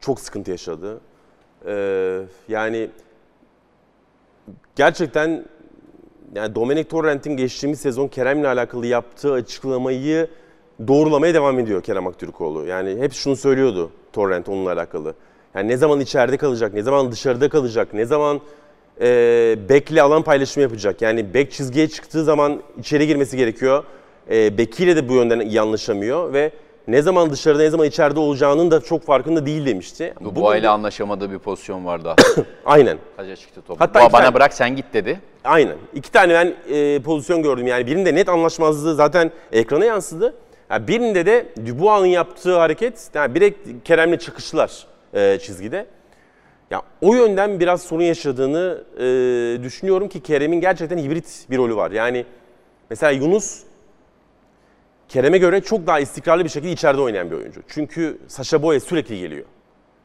çok 0.00 0.20
sıkıntı 0.20 0.50
yaşadı. 0.50 1.00
E, 1.66 1.74
yani 2.48 2.90
gerçekten 4.76 5.44
yani 6.34 6.54
Domenic 6.54 6.88
Torrent'in 6.88 7.36
geçtiğimiz 7.36 7.80
sezon 7.80 8.08
Kerem'le 8.08 8.44
alakalı 8.44 8.86
yaptığı 8.86 9.32
açıklamayı 9.32 10.28
doğrulamaya 10.88 11.34
devam 11.34 11.58
ediyor 11.58 11.82
Kerem 11.82 12.06
Aktürkoğlu. 12.06 12.66
Yani 12.66 13.00
hep 13.00 13.12
şunu 13.12 13.36
söylüyordu 13.36 13.90
Torrent 14.12 14.48
onunla 14.48 14.72
alakalı. 14.72 15.14
Yani 15.54 15.68
ne 15.68 15.76
zaman 15.76 16.00
içeride 16.00 16.36
kalacak, 16.36 16.74
ne 16.74 16.82
zaman 16.82 17.12
dışarıda 17.12 17.48
kalacak, 17.48 17.94
ne 17.94 18.04
zaman 18.04 18.40
e, 19.00 19.58
bekle 19.68 20.02
alan 20.02 20.22
paylaşımı 20.22 20.62
yapacak. 20.62 21.02
Yani 21.02 21.34
bek 21.34 21.52
çizgiye 21.52 21.88
çıktığı 21.88 22.24
zaman 22.24 22.62
içeri 22.78 23.06
girmesi 23.06 23.36
gerekiyor. 23.36 23.84
E, 24.30 24.58
bekiyle 24.58 24.96
de 24.96 25.08
bu 25.08 25.14
yönden 25.14 25.40
iyi 25.40 25.60
anlaşamıyor 25.60 26.32
ve 26.32 26.52
ne 26.88 27.02
zaman 27.02 27.30
dışarıda 27.30 27.62
ne 27.62 27.70
zaman 27.70 27.86
içeride 27.86 28.20
olacağının 28.20 28.70
da 28.70 28.80
çok 28.80 29.02
farkında 29.02 29.46
değil 29.46 29.66
demişti. 29.66 30.14
Dubois 30.24 30.60
ile 30.60 30.68
anlaşamadığı 30.68 31.30
bir 31.30 31.38
pozisyon 31.38 31.84
vardı. 31.84 32.14
Aynen. 32.64 32.98
Kaca 33.16 33.36
çıktı 33.36 33.62
top. 33.66 33.80
Hatta 33.80 34.00
bana 34.00 34.08
tane- 34.08 34.34
bırak 34.34 34.54
sen 34.54 34.76
git 34.76 34.86
dedi. 34.94 35.20
Aynen. 35.44 35.76
İki 35.94 36.12
tane 36.12 36.34
ben 36.34 36.74
e, 36.76 37.02
pozisyon 37.02 37.42
gördüm. 37.42 37.66
Yani 37.66 37.86
birinde 37.86 38.14
net 38.14 38.28
anlaşmazlığı 38.28 38.94
zaten 38.94 39.30
ekrana 39.52 39.84
yansıdı. 39.84 40.34
Yani 40.70 40.88
birinde 40.88 41.26
de 41.26 41.46
Dubois'ın 41.66 42.06
yaptığı 42.06 42.58
hareket, 42.58 43.10
yani 43.14 43.34
direkt 43.34 43.68
Kerem'le 43.84 44.16
çıkıştılar 44.16 44.86
e, 45.14 45.38
çizgide. 45.38 45.86
Ya 46.70 46.82
o 47.00 47.14
yönden 47.14 47.60
biraz 47.60 47.82
sorun 47.82 48.02
yaşadığını 48.02 48.84
e, 48.96 49.02
düşünüyorum 49.62 50.08
ki 50.08 50.20
Kerem'in 50.20 50.60
gerçekten 50.60 50.98
hibrit 50.98 51.46
bir 51.50 51.58
rolü 51.58 51.76
var. 51.76 51.90
Yani 51.90 52.24
mesela 52.90 53.12
Yunus 53.12 53.62
Kerem'e 55.12 55.38
göre 55.38 55.60
çok 55.60 55.86
daha 55.86 56.00
istikrarlı 56.00 56.44
bir 56.44 56.48
şekilde 56.48 56.72
içeride 56.72 57.00
oynayan 57.00 57.30
bir 57.30 57.36
oyuncu. 57.36 57.60
Çünkü 57.68 58.18
Sacha 58.28 58.62
Boey 58.62 58.80
sürekli 58.80 59.20
geliyor. 59.20 59.44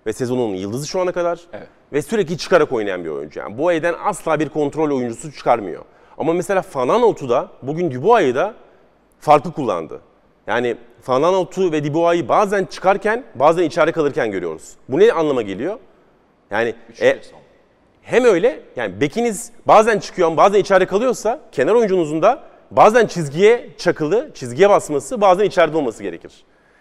Ve 0.06 0.14
sezonun 0.14 0.56
yıldızı 0.56 0.88
şu 0.88 1.02
ana 1.02 1.12
kadar. 1.12 1.40
Evet. 1.54 1.68
Ve 1.94 2.02
sürekli 2.02 2.38
çıkarak 2.38 2.72
oynayan 2.72 3.04
bir 3.04 3.10
oyuncu. 3.10 3.40
Yani 3.40 3.58
Boey'den 3.58 3.96
asla 4.04 4.40
bir 4.40 4.50
kontrol 4.50 4.98
oyuncusu 4.98 5.32
çıkarmıyor. 5.32 5.86
Ama 6.18 6.34
mesela 6.34 6.62
Fananot'u 6.62 7.30
da 7.30 7.52
bugün 7.62 7.92
Dubois'ı 7.92 8.36
da 8.36 8.54
farklı 9.20 9.52
kullandı. 9.52 10.02
Yani 10.48 10.78
Fananot'u 11.02 11.72
ve 11.72 11.86
Dubois'ı 11.86 12.30
bazen 12.30 12.66
çıkarken 12.66 13.24
bazen 13.36 13.64
içeride 13.64 13.92
kalırken 13.92 14.32
görüyoruz. 14.32 14.74
Bu 14.90 15.00
ne 15.00 15.12
anlama 15.12 15.42
geliyor? 15.42 15.80
Yani 16.52 16.76
e, 17.02 17.20
hem 18.02 18.24
öyle 18.24 18.60
yani 18.76 19.02
bekiniz 19.02 19.52
bazen 19.68 20.00
çıkıyor 20.00 20.28
ama 20.28 20.38
bazen 20.38 20.60
içeride 20.60 20.86
kalıyorsa 20.86 21.40
kenar 21.52 21.76
oyuncunuzun 21.76 22.22
da 22.22 22.47
bazen 22.72 23.08
çizgiye 23.08 23.70
çakılı, 23.78 24.32
çizgiye 24.34 24.70
basması 24.70 25.22
bazen 25.22 25.46
içeride 25.46 25.78
olması 25.78 26.04
gerekir. 26.04 26.32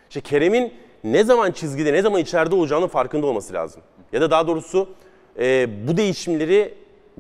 İşte 0.09 0.21
Kerem'in 0.21 0.75
ne 1.05 1.25
zaman 1.25 1.53
çizgide 1.53 1.93
ne 1.93 2.03
zaman 2.03 2.21
içeride 2.21 2.55
olacağının 2.55 2.89
farkında 2.89 3.27
olması 3.27 3.55
lazım. 3.55 3.83
Ya 4.13 4.21
da 4.21 4.31
daha 4.31 4.47
doğrusu 4.47 4.89
e, 5.39 5.69
bu 5.89 5.97
değişimleri 5.97 6.75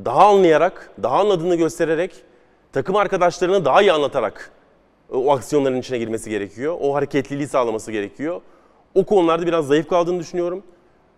daha 0.04 0.26
anlayarak, 0.26 0.90
daha 1.02 1.18
anladığını 1.20 1.54
göstererek, 1.54 2.14
takım 2.72 2.96
arkadaşlarına 2.96 3.64
daha 3.64 3.82
iyi 3.82 3.92
anlatarak 3.92 4.50
e, 5.12 5.16
o 5.16 5.32
aksiyonların 5.32 5.80
içine 5.80 5.98
girmesi 5.98 6.30
gerekiyor. 6.30 6.76
O 6.80 6.94
hareketliliği 6.94 7.48
sağlaması 7.48 7.92
gerekiyor. 7.92 8.40
O 8.94 9.04
konularda 9.04 9.46
biraz 9.46 9.66
zayıf 9.66 9.88
kaldığını 9.88 10.20
düşünüyorum. 10.20 10.62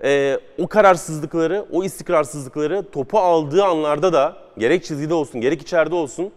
Ee, 0.05 0.39
o 0.59 0.67
kararsızlıkları, 0.67 1.67
o 1.73 1.85
istikrarsızlıkları 1.85 2.91
topu 2.91 3.19
aldığı 3.19 3.65
anlarda 3.65 4.13
da 4.13 4.37
gerek 4.59 4.85
çizgide 4.85 5.15
olsun, 5.15 5.41
gerek 5.41 5.63
içeride 5.63 5.95
olsun 5.95 6.33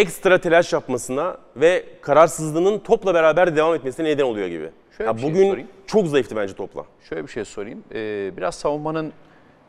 ekstra 0.00 0.38
telaş 0.40 0.72
yapmasına 0.72 1.36
ve 1.56 1.84
kararsızlığının 2.00 2.78
topla 2.78 3.14
beraber 3.14 3.56
devam 3.56 3.74
etmesine 3.74 4.06
neden 4.06 4.24
oluyor 4.24 4.48
gibi. 4.48 4.70
Şöyle 4.96 5.10
Ya 5.10 5.16
bir 5.16 5.20
şey 5.20 5.30
bugün 5.30 5.50
sorayım. 5.50 5.68
çok 5.86 6.06
zayıftı 6.06 6.36
bence 6.36 6.54
topla. 6.54 6.84
Şöyle 7.08 7.22
bir 7.22 7.28
şey 7.28 7.44
sorayım. 7.44 7.84
Ee, 7.94 8.30
biraz 8.36 8.54
savunmanın 8.54 9.12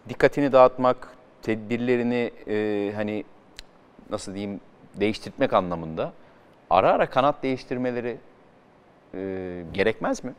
dikkatini 0.10 0.52
dağıtmak, 0.52 1.08
tedbirlerini 1.42 2.32
e, 2.48 2.92
hani 2.96 3.24
nasıl 4.10 4.34
diyeyim 4.36 4.60
değiştirmek 4.96 5.54
anlamında 5.54 6.14
ara 6.70 6.92
ara 6.92 7.10
kanat 7.10 7.44
değiştirmeleri 7.44 8.18
e, 9.16 9.64
gerekmez 9.74 10.24
mi? 10.24 10.34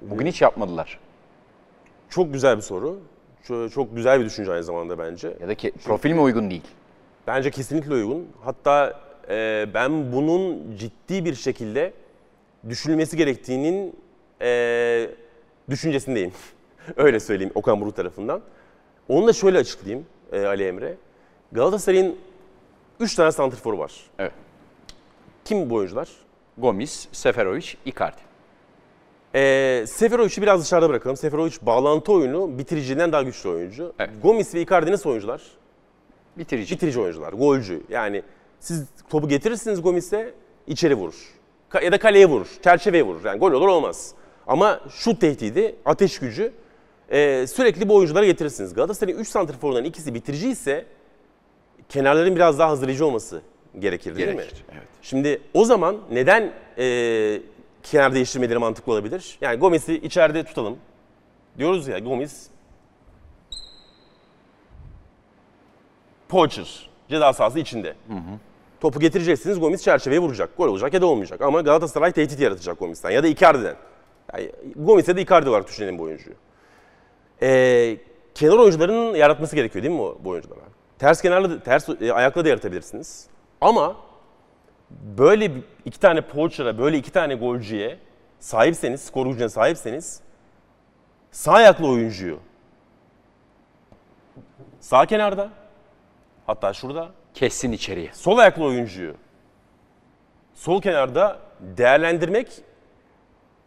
Bugün 0.00 0.26
hiç 0.26 0.42
yapmadılar. 0.42 0.98
Çok 2.10 2.32
güzel 2.32 2.56
bir 2.56 2.62
soru. 2.62 3.00
Çok, 3.42 3.72
çok 3.72 3.96
güzel 3.96 4.20
bir 4.20 4.24
düşünce 4.24 4.52
aynı 4.52 4.64
zamanda 4.64 4.98
bence. 4.98 5.36
Ya 5.40 5.48
da 5.48 5.54
ki 5.54 5.72
profil 5.84 6.12
mi 6.12 6.20
uygun 6.20 6.50
değil? 6.50 6.62
Bence 7.28 7.50
kesinlikle 7.50 7.94
uygun. 7.94 8.28
Hatta 8.44 9.00
e, 9.28 9.66
ben 9.74 10.12
bunun 10.12 10.76
ciddi 10.76 11.24
bir 11.24 11.34
şekilde 11.34 11.92
düşünülmesi 12.68 13.16
gerektiğinin 13.16 13.96
e, 14.42 15.10
düşüncesindeyim. 15.70 16.32
Öyle 16.96 17.20
söyleyeyim 17.20 17.52
Okan 17.54 17.80
Buruk 17.80 17.96
tarafından. 17.96 18.40
Onu 19.08 19.26
da 19.26 19.32
şöyle 19.32 19.58
açıklayayım 19.58 20.06
e, 20.32 20.46
Ali 20.46 20.64
Emre. 20.64 20.94
Galatasaray'ın 21.52 22.16
3 23.00 23.14
tane 23.14 23.32
santrforu 23.32 23.78
var. 23.78 23.92
Evet. 24.18 24.32
Kim 25.44 25.70
bu 25.70 25.74
oyuncular? 25.74 26.08
Gomis, 26.58 27.08
Seferovic, 27.12 27.66
Icardi. 27.84 28.20
E, 29.34 29.84
Seferovic'i 29.86 30.42
biraz 30.42 30.62
dışarıda 30.62 30.88
bırakalım. 30.88 31.16
Seferovic 31.16 31.56
bağlantı 31.62 32.12
oyunu 32.12 32.58
bitiriciden 32.58 33.12
daha 33.12 33.22
güçlü 33.22 33.48
oyuncu. 33.48 33.92
Evet. 33.98 34.10
Gomis 34.22 34.54
ve 34.54 34.60
Icardi 34.60 34.92
nasıl 34.92 35.10
oyuncular? 35.10 35.42
Bitirici. 36.38 36.74
bitirici 36.74 37.00
oyuncular, 37.00 37.32
golcü. 37.32 37.82
Yani 37.88 38.22
siz 38.60 38.84
topu 39.10 39.28
getirirsiniz 39.28 39.82
Gomis'e 39.82 40.34
içeri 40.66 40.94
vurur. 40.94 41.14
Ka- 41.70 41.84
ya 41.84 41.92
da 41.92 41.98
kaleye 41.98 42.26
vurur, 42.26 42.48
çerçeveye 42.64 43.02
vurur. 43.02 43.24
Yani 43.24 43.38
gol 43.38 43.52
olur 43.52 43.68
olmaz. 43.68 44.14
Ama 44.46 44.80
şut 44.90 45.20
tehdidi, 45.20 45.76
ateş 45.84 46.18
gücü 46.18 46.52
e, 47.10 47.46
sürekli 47.46 47.88
bu 47.88 47.94
oyuncuları 47.96 48.26
getirirsiniz. 48.26 48.74
Galatasaray'ın 48.74 49.18
3 49.18 49.28
santrforundan 49.28 49.84
ikisi 49.84 50.14
bitirici 50.14 50.48
ise 50.50 50.86
kenarların 51.88 52.36
biraz 52.36 52.58
daha 52.58 52.70
hazırlayıcı 52.70 53.06
olması 53.06 53.42
gerekir 53.78 54.16
değil 54.16 54.28
mi? 54.28 54.36
Gerekir, 54.36 54.64
evet. 54.72 54.82
Şimdi 55.02 55.40
o 55.54 55.64
zaman 55.64 55.96
neden 56.12 56.52
e, 56.78 57.40
kenar 57.82 58.14
değiştirmeleri 58.14 58.58
mantıklı 58.58 58.92
olabilir? 58.92 59.38
Yani 59.40 59.56
Gomis'i 59.58 59.94
içeride 59.94 60.44
tutalım. 60.44 60.76
Diyoruz 61.58 61.88
ya 61.88 61.98
Gomis 61.98 62.46
Poacher 66.28 66.90
ceza 67.08 67.32
sahası 67.32 67.58
içinde. 67.58 67.94
Topu 68.80 69.00
getireceksiniz 69.00 69.60
Gomis 69.60 69.82
çerçeveye 69.82 70.20
vuracak. 70.20 70.56
Gol 70.56 70.68
olacak 70.68 70.94
ya 70.94 71.00
da 71.02 71.06
olmayacak. 71.06 71.40
Ama 71.40 71.60
Galatasaray 71.60 72.12
tehdit 72.12 72.40
yaratacak 72.40 72.78
Gomis'ten 72.78 73.10
ya 73.10 73.22
da 73.22 73.26
Icardi'den. 73.26 73.76
Yani 74.32 74.52
Gomis 74.76 75.08
ya 75.08 75.16
da 75.16 75.20
Icardi 75.20 75.48
olarak 75.48 75.68
düşünelim 75.68 75.98
bu 75.98 76.02
oyuncuyu. 76.02 76.36
Ee, 77.42 77.96
kenar 78.34 78.58
oyuncuların 78.58 79.14
yaratması 79.14 79.56
gerekiyor 79.56 79.82
değil 79.82 79.94
mi 79.94 80.00
bu, 80.00 80.18
bu 80.24 80.28
oyunculara? 80.28 80.60
Ters 80.98 81.22
kenarlı, 81.22 81.60
ters 81.60 81.88
e, 82.00 82.12
ayakla 82.12 82.44
da 82.44 82.48
yaratabilirsiniz. 82.48 83.26
Ama 83.60 83.96
böyle 85.18 85.52
iki 85.84 86.00
tane 86.00 86.20
poacher'a, 86.20 86.78
böyle 86.78 86.98
iki 86.98 87.10
tane 87.10 87.34
golcüye 87.34 87.98
sahipseniz, 88.40 89.00
skor 89.00 89.26
gücüne 89.26 89.48
sahipseniz 89.48 90.20
sağ 91.30 91.52
ayaklı 91.52 91.88
oyuncuyu 91.88 92.38
sağ 94.80 95.06
kenarda 95.06 95.50
hatta 96.48 96.72
şurada 96.72 97.08
Kessin 97.34 97.72
içeriye. 97.72 98.10
sol 98.12 98.38
ayaklı 98.38 98.64
oyuncuyu 98.64 99.14
sol 100.54 100.82
kenarda 100.82 101.38
değerlendirmek 101.60 102.48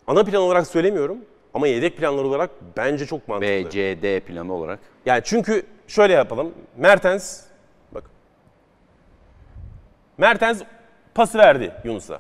ana 0.08 0.24
plan 0.24 0.42
olarak 0.42 0.68
söylemiyorum 0.68 1.18
ama 1.54 1.68
yedek 1.68 1.98
planlar 1.98 2.24
olarak 2.24 2.50
bence 2.78 3.06
çok 3.06 3.28
mantıklı. 3.28 3.66
B, 3.66 3.70
C, 3.70 4.02
D 4.02 4.20
planı 4.20 4.54
olarak. 4.54 4.80
Yani 5.06 5.22
çünkü 5.26 5.66
şöyle 5.88 6.14
yapalım. 6.14 6.54
Mertens 6.78 7.42
bak. 7.92 8.04
Mertens 10.18 10.62
pası 11.16 11.38
verdi 11.38 11.74
Yunus'a. 11.84 12.20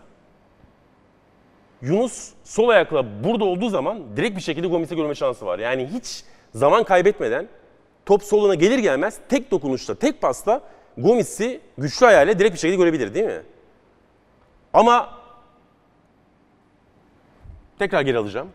Yunus 1.81 2.33
sol 2.43 2.69
ayakla 2.69 3.23
burada 3.23 3.45
olduğu 3.45 3.69
zaman 3.69 4.17
direkt 4.17 4.35
bir 4.35 4.41
şekilde 4.41 4.67
Gomis'e 4.67 4.95
görme 4.95 5.15
şansı 5.15 5.45
var. 5.45 5.59
Yani 5.59 5.87
hiç 5.93 6.23
zaman 6.53 6.83
kaybetmeden 6.83 7.47
top 8.05 8.23
soluna 8.23 8.55
gelir 8.55 8.79
gelmez 8.79 9.19
tek 9.29 9.51
dokunuşta, 9.51 9.95
tek 9.95 10.21
pasta 10.21 10.61
Gomis'i 10.97 11.61
güçlü 11.77 12.05
ayağıyla 12.05 12.39
direkt 12.39 12.53
bir 12.53 12.59
şekilde 12.59 12.77
görebilir 12.77 13.13
değil 13.13 13.25
mi? 13.25 13.41
Ama 14.73 15.09
tekrar 17.79 18.01
geri 18.01 18.17
alacağım. 18.17 18.49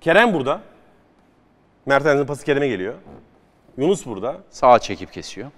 Kerem 0.00 0.34
burada. 0.34 0.60
Mertens'in 1.86 2.26
pası 2.26 2.44
Kerem'e 2.44 2.68
geliyor. 2.68 2.94
Yunus 3.76 4.06
burada. 4.06 4.36
Sağa 4.50 4.78
çekip 4.78 5.12
kesiyor. 5.12 5.50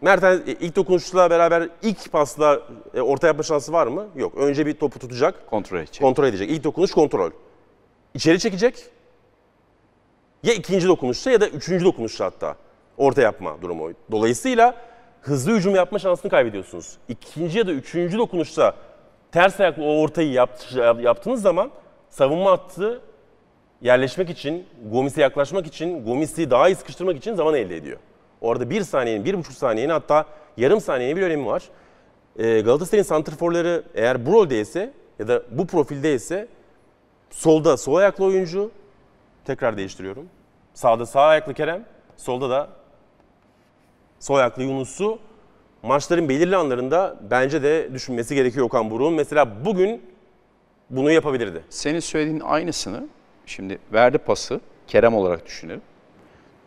Mertens 0.00 0.40
e, 0.48 0.52
ilk 0.52 0.76
dokunuşla 0.76 1.30
beraber 1.30 1.68
ilk 1.82 2.12
pasla 2.12 2.60
e, 2.94 3.00
orta 3.00 3.26
yapma 3.26 3.42
şansı 3.42 3.72
var 3.72 3.86
mı? 3.86 4.06
Yok. 4.16 4.34
Önce 4.36 4.66
bir 4.66 4.74
topu 4.74 4.98
tutacak, 4.98 5.46
Kontrol 5.50 5.78
edecek. 5.78 6.00
kontrol 6.02 6.24
edecek. 6.26 6.50
İlk 6.50 6.64
dokunuş 6.64 6.90
kontrol. 6.92 7.30
İçeri 8.14 8.38
çekecek. 8.38 8.86
Ya 10.42 10.54
ikinci 10.54 10.88
dokunuşta 10.88 11.30
ya 11.30 11.40
da 11.40 11.48
üçüncü 11.48 11.84
dokunuşta 11.84 12.24
hatta 12.24 12.56
orta 12.96 13.22
yapma 13.22 13.62
durumu. 13.62 13.90
Dolayısıyla 14.10 14.74
hızlı 15.20 15.52
hücum 15.56 15.74
yapma 15.74 15.98
şansını 15.98 16.30
kaybediyorsunuz. 16.30 16.98
İkinci 17.08 17.58
ya 17.58 17.66
da 17.66 17.72
üçüncü 17.72 18.18
dokunuşta 18.18 18.74
ters 19.32 19.60
ayaklı 19.60 19.82
o 19.84 20.00
ortayı 20.00 20.32
yapt- 20.32 21.02
yaptığınız 21.02 21.42
zaman 21.42 21.70
savunma 22.10 22.50
hattı 22.50 23.00
yerleşmek 23.82 24.30
için, 24.30 24.66
Gomis'e 24.92 25.20
yaklaşmak 25.22 25.66
için, 25.66 26.04
Gomis'i 26.04 26.50
daha 26.50 26.68
iyi 26.68 26.74
sıkıştırmak 26.76 27.16
için 27.16 27.34
zaman 27.34 27.54
elde 27.54 27.76
ediyor. 27.76 27.98
Orada 28.40 28.70
bir 28.70 28.82
saniyenin, 28.82 29.24
bir 29.24 29.38
buçuk 29.38 29.52
saniyenin 29.54 29.92
hatta 29.92 30.26
yarım 30.56 30.80
saniyenin 30.80 31.16
bir 31.16 31.22
önemi 31.22 31.46
var. 31.46 31.62
Ee, 32.38 32.60
Galatasaray'ın 32.60 33.04
santrforları 33.04 33.82
eğer 33.94 34.26
bu 34.26 34.32
roldeyse 34.32 34.92
ya 35.18 35.28
da 35.28 35.42
bu 35.50 35.66
profildeyse 35.66 36.48
solda 37.30 37.76
sol 37.76 37.94
ayaklı 37.94 38.24
oyuncu, 38.24 38.70
tekrar 39.48 39.76
değiştiriyorum. 39.76 40.28
Sağda 40.74 41.06
sağ 41.06 41.22
ayaklı 41.22 41.54
Kerem, 41.54 41.84
solda 42.16 42.50
da 42.50 42.68
sol 44.20 44.36
ayaklı 44.36 44.62
Yunus'u 44.62 45.18
maçların 45.82 46.28
belirli 46.28 46.56
anlarında 46.56 47.16
bence 47.30 47.62
de 47.62 47.94
düşünmesi 47.94 48.34
gerekiyor 48.34 48.66
Okan 48.66 48.90
Buruk'un. 48.90 49.14
Mesela 49.14 49.64
bugün 49.64 50.02
bunu 50.90 51.10
yapabilirdi. 51.10 51.62
Senin 51.70 52.00
söylediğin 52.00 52.40
aynısını 52.40 53.08
şimdi 53.46 53.78
verdi 53.92 54.18
pası 54.18 54.60
Kerem 54.86 55.14
olarak 55.14 55.46
düşünelim. 55.46 55.82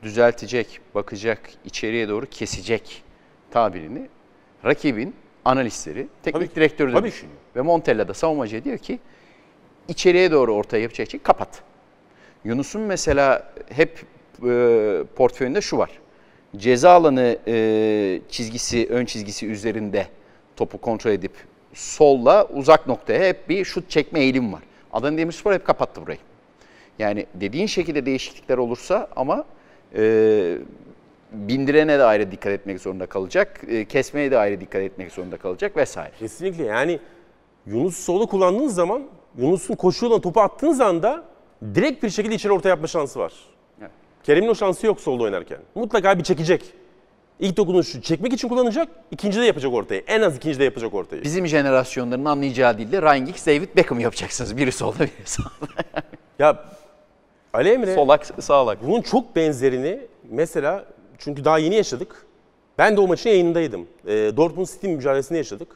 Düzeltecek, 0.04 0.82
bakacak, 0.96 1.50
içeriye 1.66 2.10
doğru 2.10 2.26
kesecek 2.26 3.04
tabirini 3.52 4.10
rakibin 4.66 5.16
analistleri, 5.46 6.08
teknik 6.24 6.50
Tabii. 6.50 6.56
direktörü 6.56 6.92
de 6.92 6.96
Tabii. 6.96 7.08
düşünüyor. 7.08 7.38
Ve 7.56 7.62
Montella 7.62 8.08
da 8.08 8.14
savunmacıya 8.14 8.64
diyor 8.64 8.78
ki 8.78 9.00
içeriye 9.88 10.32
doğru 10.32 10.54
ortaya 10.54 10.82
yapacak 10.82 11.08
için 11.08 11.20
kapat. 11.20 11.64
Yunus'un 12.46 12.82
mesela 12.82 13.54
hep 13.70 14.06
e, 14.48 15.04
portföyünde 15.16 15.62
şu 15.62 15.78
var. 15.78 15.90
Ceza 16.58 16.92
alanı 16.92 17.38
e, 17.48 18.22
çizgisi, 18.30 18.88
ön 18.90 19.06
çizgisi 19.06 19.48
üzerinde 19.48 20.08
topu 20.56 20.78
kontrol 20.78 21.12
edip 21.12 21.32
solla 21.74 22.46
uzak 22.46 22.88
noktaya 22.88 23.28
hep 23.28 23.50
bir 23.50 23.66
şut 23.66 23.90
çekme 23.90 24.20
eğilim 24.20 24.54
var. 24.54 24.62
Adana 24.94 25.18
Demirspor 25.18 25.54
hep 25.54 25.66
kapattı 25.66 26.02
burayı. 26.02 26.20
Yani 27.00 27.26
dediğin 27.34 27.68
şekilde 27.68 28.06
değişiklikler 28.06 28.58
olursa 28.58 29.08
ama 29.16 29.46
e, 29.96 30.58
bindirene 31.32 32.00
de 32.00 32.04
ayrı 32.04 32.32
dikkat 32.32 32.54
etmek 32.54 32.80
zorunda 32.80 33.06
kalacak, 33.06 33.62
e, 33.68 33.86
kesmeye 33.86 34.32
de 34.32 34.38
ayrı 34.38 34.62
dikkat 34.62 34.82
etmek 34.82 35.12
zorunda 35.12 35.38
kalacak 35.38 35.78
vesaire. 35.78 36.12
Kesinlikle 36.20 36.64
yani 36.64 37.00
Yunus 37.66 37.98
solu 37.98 38.28
kullandığınız 38.28 38.76
zaman 38.76 39.04
Yunus'un 39.38 39.76
koşu 39.76 40.06
yoluna 40.06 40.22
topu 40.22 40.42
attığınız 40.42 40.82
anda 40.82 41.31
direkt 41.76 42.04
bir 42.04 42.10
şekilde 42.10 42.36
içeri 42.36 42.54
orta 42.54 42.70
yapma 42.70 42.88
şansı 42.88 43.20
var. 43.20 43.34
Evet. 43.82 43.92
Kerem'in 44.24 44.48
o 44.48 44.56
şansı 44.56 44.86
yok 44.86 45.02
solda 45.02 45.24
oynarken. 45.24 45.58
Mutlaka 45.76 46.18
bir 46.18 46.24
çekecek. 46.24 46.64
İlk 47.40 47.58
dokunuşu 47.58 48.02
çekmek 48.02 48.34
için 48.34 48.48
kullanacak, 48.48 48.88
ikincide 49.12 49.46
yapacak 49.46 49.74
ortayı. 49.74 50.04
En 50.08 50.22
az 50.22 50.36
ikincide 50.36 50.64
yapacak 50.64 50.94
ortayı. 50.94 51.24
Bizim 51.24 51.48
jenerasyonların 51.48 52.26
anlayacağı 52.26 52.78
dilde 52.78 53.02
Ryan 53.02 53.26
Giggs, 53.26 53.48
David 53.48 53.70
Beckham 53.76 54.00
yapacaksınız. 54.00 54.58
Biri 54.58 54.72
solda, 54.72 55.00
biri 55.00 55.26
sağda. 55.26 55.48
Ya 56.40 56.66
Ali 57.54 57.70
Emre 57.70 57.96
Solak, 57.96 58.26
sağlak. 58.40 58.88
bunun 58.88 59.02
çok 59.02 59.36
benzerini 59.36 60.02
mesela 60.30 60.86
çünkü 61.18 61.46
daha 61.46 61.58
yeni 61.58 61.76
yaşadık. 61.76 62.26
Ben 62.78 62.98
de 62.98 63.02
o 63.02 63.08
maçın 63.08 63.30
yayınındaydım. 63.30 63.88
E, 64.08 64.12
Dortmund 64.38 64.68
City 64.68 64.88
mücadelesini 64.88 65.38
yaşadık. 65.38 65.68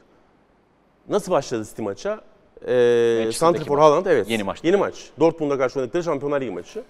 Nasıl 1.08 1.32
başladı 1.32 1.64
City 1.64 1.82
maça? 1.82 2.20
E, 2.62 2.66
Manchester'daki 2.66 3.38
Santrifor. 3.38 3.78
Haaland 3.78 4.06
evet. 4.06 4.30
Yeni 4.30 4.42
maç. 4.42 4.58
Yeni 4.62 4.76
maç. 4.76 4.94
Dortmund'a 5.20 5.58
karşı 5.58 5.78
oynadıkları 5.78 6.04
Şampiyonlar 6.04 6.40
Ligi 6.40 6.50
maçı. 6.50 6.82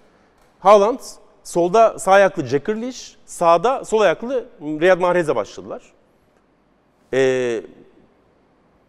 Haaland 0.59 0.99
solda 1.43 1.99
sağ 1.99 2.11
ayaklı 2.11 2.45
Jack 2.45 2.65
Grealish, 2.65 3.15
sağda 3.25 3.85
sol 3.85 3.99
ayaklı 4.01 4.45
Riyad 4.61 4.99
Mahrez'e 4.99 5.35
başladılar. 5.35 5.81
E, 7.13 7.61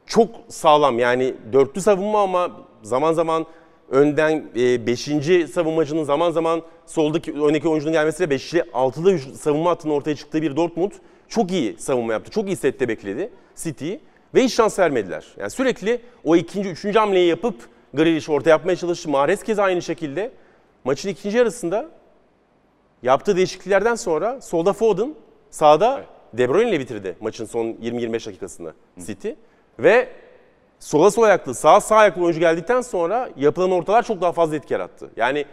çok 0.06 0.30
sağlam 0.48 0.98
yani 0.98 1.34
dörtlü 1.52 1.80
savunma 1.80 2.22
ama 2.22 2.50
zaman 2.82 3.12
zaman 3.12 3.46
önden 3.90 4.44
5. 4.54 5.50
savunmacının 5.52 6.04
zaman 6.04 6.30
zaman 6.30 6.62
soldaki 6.86 7.32
öndeki 7.32 7.68
oyuncunun 7.68 7.92
gelmesiyle 7.92 8.34
5'li 8.34 8.58
6'lı 8.58 9.12
hüc- 9.12 9.34
savunma 9.34 9.70
hattının 9.70 9.92
ortaya 9.92 10.16
çıktığı 10.16 10.42
bir 10.42 10.56
Dortmund 10.56 10.92
çok 11.28 11.50
iyi 11.52 11.78
savunma 11.78 12.12
yaptı. 12.12 12.30
Çok 12.30 12.46
iyi 12.46 12.56
sette 12.56 12.88
bekledi 12.88 13.30
City'yi 13.56 14.00
ve 14.34 14.44
hiç 14.44 14.54
şans 14.54 14.78
vermediler. 14.78 15.26
Yani 15.36 15.50
sürekli 15.50 16.00
o 16.24 16.36
ikinci, 16.36 16.68
üçüncü 16.68 16.98
hamleyi 16.98 17.28
yapıp 17.28 17.54
Grealish 17.94 18.28
orta 18.28 18.50
yapmaya 18.50 18.76
çalıştı. 18.76 19.08
Mahrez 19.10 19.42
kez 19.42 19.58
aynı 19.58 19.82
şekilde. 19.82 20.30
Maçın 20.84 21.08
ikinci 21.08 21.38
yarısında 21.38 21.88
yaptığı 23.02 23.36
değişikliklerden 23.36 23.94
sonra 23.94 24.40
solda 24.40 24.72
Foden, 24.72 25.14
sağda 25.50 26.04
De 26.32 26.48
Bruyne 26.48 26.70
ile 26.70 26.80
bitirdi 26.80 27.16
maçın 27.20 27.44
son 27.44 27.64
20-25 27.66 28.12
dakikasında 28.26 28.72
City. 29.06 29.30
Ve 29.78 30.08
sola 30.78 31.10
sol 31.10 31.22
ayaklı, 31.22 31.54
sağ 31.54 31.80
sağ 31.80 31.96
ayaklı 31.96 32.22
oyuncu 32.22 32.40
geldikten 32.40 32.80
sonra 32.80 33.30
yapılan 33.36 33.70
ortalar 33.70 34.02
çok 34.02 34.20
daha 34.20 34.32
fazla 34.32 34.56
etki 34.56 34.72
yarattı. 34.72 35.10
Yani 35.16 35.44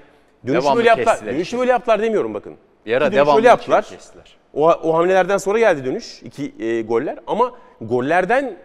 dönüşü 0.48 0.76
böyle 0.76 0.88
yaptılar. 0.88 1.26
Dönüşü 1.26 1.42
işte. 1.42 1.60
böyle 1.60 1.72
yaptılar 1.72 2.02
demiyorum 2.02 2.34
bakın. 2.34 2.56
Bir 2.86 2.94
ara 2.94 3.06
İki 3.06 3.16
dönüş 3.16 3.26
devamlı 3.26 3.38
öyle 3.38 3.48
yaptılar. 3.48 3.84
kestiler. 3.84 4.38
O, 4.54 4.68
o 4.72 4.94
hamlelerden 4.94 5.38
sonra 5.38 5.60
geldi 5.60 5.86
dönüş. 5.86 6.22
iki 6.24 6.54
e, 6.60 6.82
goller. 6.82 7.20
Ama 7.28 7.52
gollerden 7.82 8.58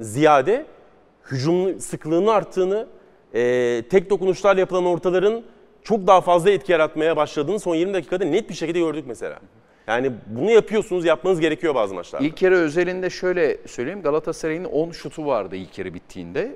ziyade 0.00 0.66
hücum 1.30 1.80
sıklığının 1.80 2.26
arttığını, 2.26 2.86
e, 3.34 3.82
tek 3.90 4.10
dokunuşlarla 4.10 4.60
yapılan 4.60 4.86
ortaların 4.86 5.42
çok 5.82 6.06
daha 6.06 6.20
fazla 6.20 6.50
etki 6.50 6.72
yaratmaya 6.72 7.16
başladığını 7.16 7.60
son 7.60 7.74
20 7.74 7.94
dakikada 7.94 8.24
net 8.24 8.48
bir 8.48 8.54
şekilde 8.54 8.78
gördük 8.78 9.04
mesela. 9.08 9.38
Yani 9.86 10.12
bunu 10.26 10.50
yapıyorsunuz, 10.50 11.04
yapmanız 11.04 11.40
gerekiyor 11.40 11.74
bazı 11.74 11.94
maçlarda. 11.94 12.26
İlk 12.26 12.42
yarı 12.42 12.54
özelinde 12.54 13.10
şöyle 13.10 13.56
söyleyeyim. 13.66 14.02
Galatasaray'ın 14.02 14.64
10 14.64 14.90
şutu 14.90 15.26
vardı 15.26 15.56
ilk 15.56 15.78
yarı 15.78 15.94
bittiğinde. 15.94 16.54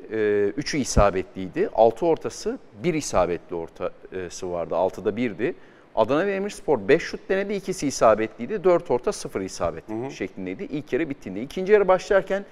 3'ü 0.58 0.78
isabetliydi. 0.78 1.68
6 1.74 2.06
ortası, 2.06 2.58
1 2.84 2.94
isabetli 2.94 3.56
ortası 3.56 4.50
vardı. 4.52 4.74
6'da 4.74 5.10
1'di. 5.10 5.54
Adana 5.94 6.26
Demirspor 6.26 6.88
5 6.88 7.02
şut 7.02 7.28
denedi, 7.28 7.54
ikisi 7.54 7.86
isabetliydi. 7.86 8.64
4 8.64 8.90
orta 8.90 9.12
0 9.12 9.40
isabetli 9.40 10.10
şeklindeydi. 10.10 10.64
İlk 10.64 10.92
yarı 10.92 11.10
bittiğinde. 11.10 11.42
İkinci 11.42 11.72
yarı 11.72 11.88
başlarken 11.88 12.44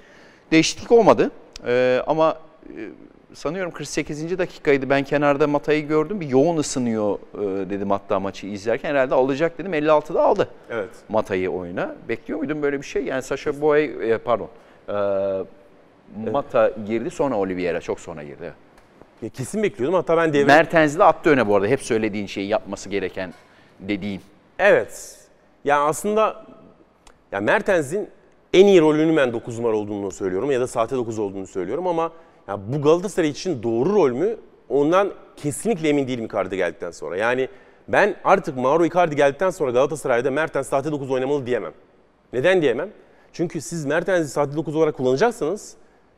değişiklik 0.52 0.92
olmadı. 0.92 1.30
Ee, 1.66 2.02
ama 2.06 2.36
e, 2.68 2.88
sanıyorum 3.34 3.72
48. 3.72 4.38
dakikaydı. 4.38 4.90
Ben 4.90 5.04
kenarda 5.04 5.46
Mata'yı 5.46 5.88
gördüm. 5.88 6.20
Bir 6.20 6.28
yoğun 6.28 6.56
ısınıyor 6.56 7.18
e, 7.34 7.70
dedim 7.70 7.90
hatta 7.90 8.20
maçı 8.20 8.46
izlerken. 8.46 8.90
Herhalde 8.90 9.14
alacak 9.14 9.58
dedim. 9.58 9.74
56'da 9.74 10.22
aldı. 10.24 10.48
Evet. 10.70 10.90
Mata'yı 11.08 11.50
oyuna. 11.50 11.94
Bekliyor 12.08 12.38
muydun 12.38 12.62
böyle 12.62 12.80
bir 12.80 12.86
şey? 12.86 13.04
Yani 13.04 13.22
Sasha 13.22 13.60
Boy, 13.60 13.84
e, 14.12 14.18
pardon. 14.18 14.48
e, 14.88 14.92
Mata 16.30 16.70
girdi 16.86 17.10
sonra 17.10 17.36
Oliveira 17.36 17.80
çok 17.80 18.00
sonra 18.00 18.22
girdi. 18.22 18.36
evet. 18.42 18.52
Ya 19.22 19.28
Kesin 19.28 19.62
bekliyordum. 19.62 19.94
Hatta 19.94 20.16
ben 20.16 20.32
devre... 20.32 20.44
Mertens'le 20.44 21.00
attı 21.00 21.30
öne 21.30 21.48
bu 21.48 21.56
arada. 21.56 21.66
Hep 21.66 21.82
söylediğin 21.82 22.26
şeyi 22.26 22.48
yapması 22.48 22.88
gereken 22.88 23.34
dediğin. 23.80 24.20
Evet. 24.58 25.18
Yani 25.64 25.80
aslında 25.88 26.44
ya 27.32 27.40
Mertens'in 27.40 28.08
en 28.52 28.66
iyi 28.66 28.80
rolünün 28.80 29.16
ben 29.16 29.32
9 29.32 29.58
numara 29.58 29.76
olduğunu 29.76 30.10
söylüyorum 30.10 30.50
ya 30.50 30.60
da 30.60 30.66
sahte 30.66 30.96
9 30.96 31.18
olduğunu 31.18 31.46
söylüyorum 31.46 31.86
ama 31.86 32.12
ya 32.48 32.58
bu 32.72 32.82
Galatasaray 32.82 33.28
için 33.30 33.62
doğru 33.62 33.94
rol 33.94 34.10
mü? 34.12 34.36
Ondan 34.68 35.12
kesinlikle 35.36 35.88
emin 35.88 36.08
değilim 36.08 36.24
Icardi 36.24 36.56
geldikten 36.56 36.90
sonra. 36.90 37.16
Yani 37.16 37.48
ben 37.88 38.16
artık 38.24 38.56
Mauro 38.56 38.84
Icardi 38.84 39.16
geldikten 39.16 39.50
sonra 39.50 39.70
Galatasaray'da 39.70 40.30
Mertens 40.30 40.68
sahte 40.68 40.92
9 40.92 41.10
oynamalı 41.10 41.46
diyemem. 41.46 41.72
Neden 42.32 42.62
diyemem? 42.62 42.90
Çünkü 43.32 43.60
siz 43.60 43.84
Mertens'i 43.84 44.28
sahte 44.30 44.56
9 44.56 44.76
olarak 44.76 44.96
kullanacaksanız 44.96 45.74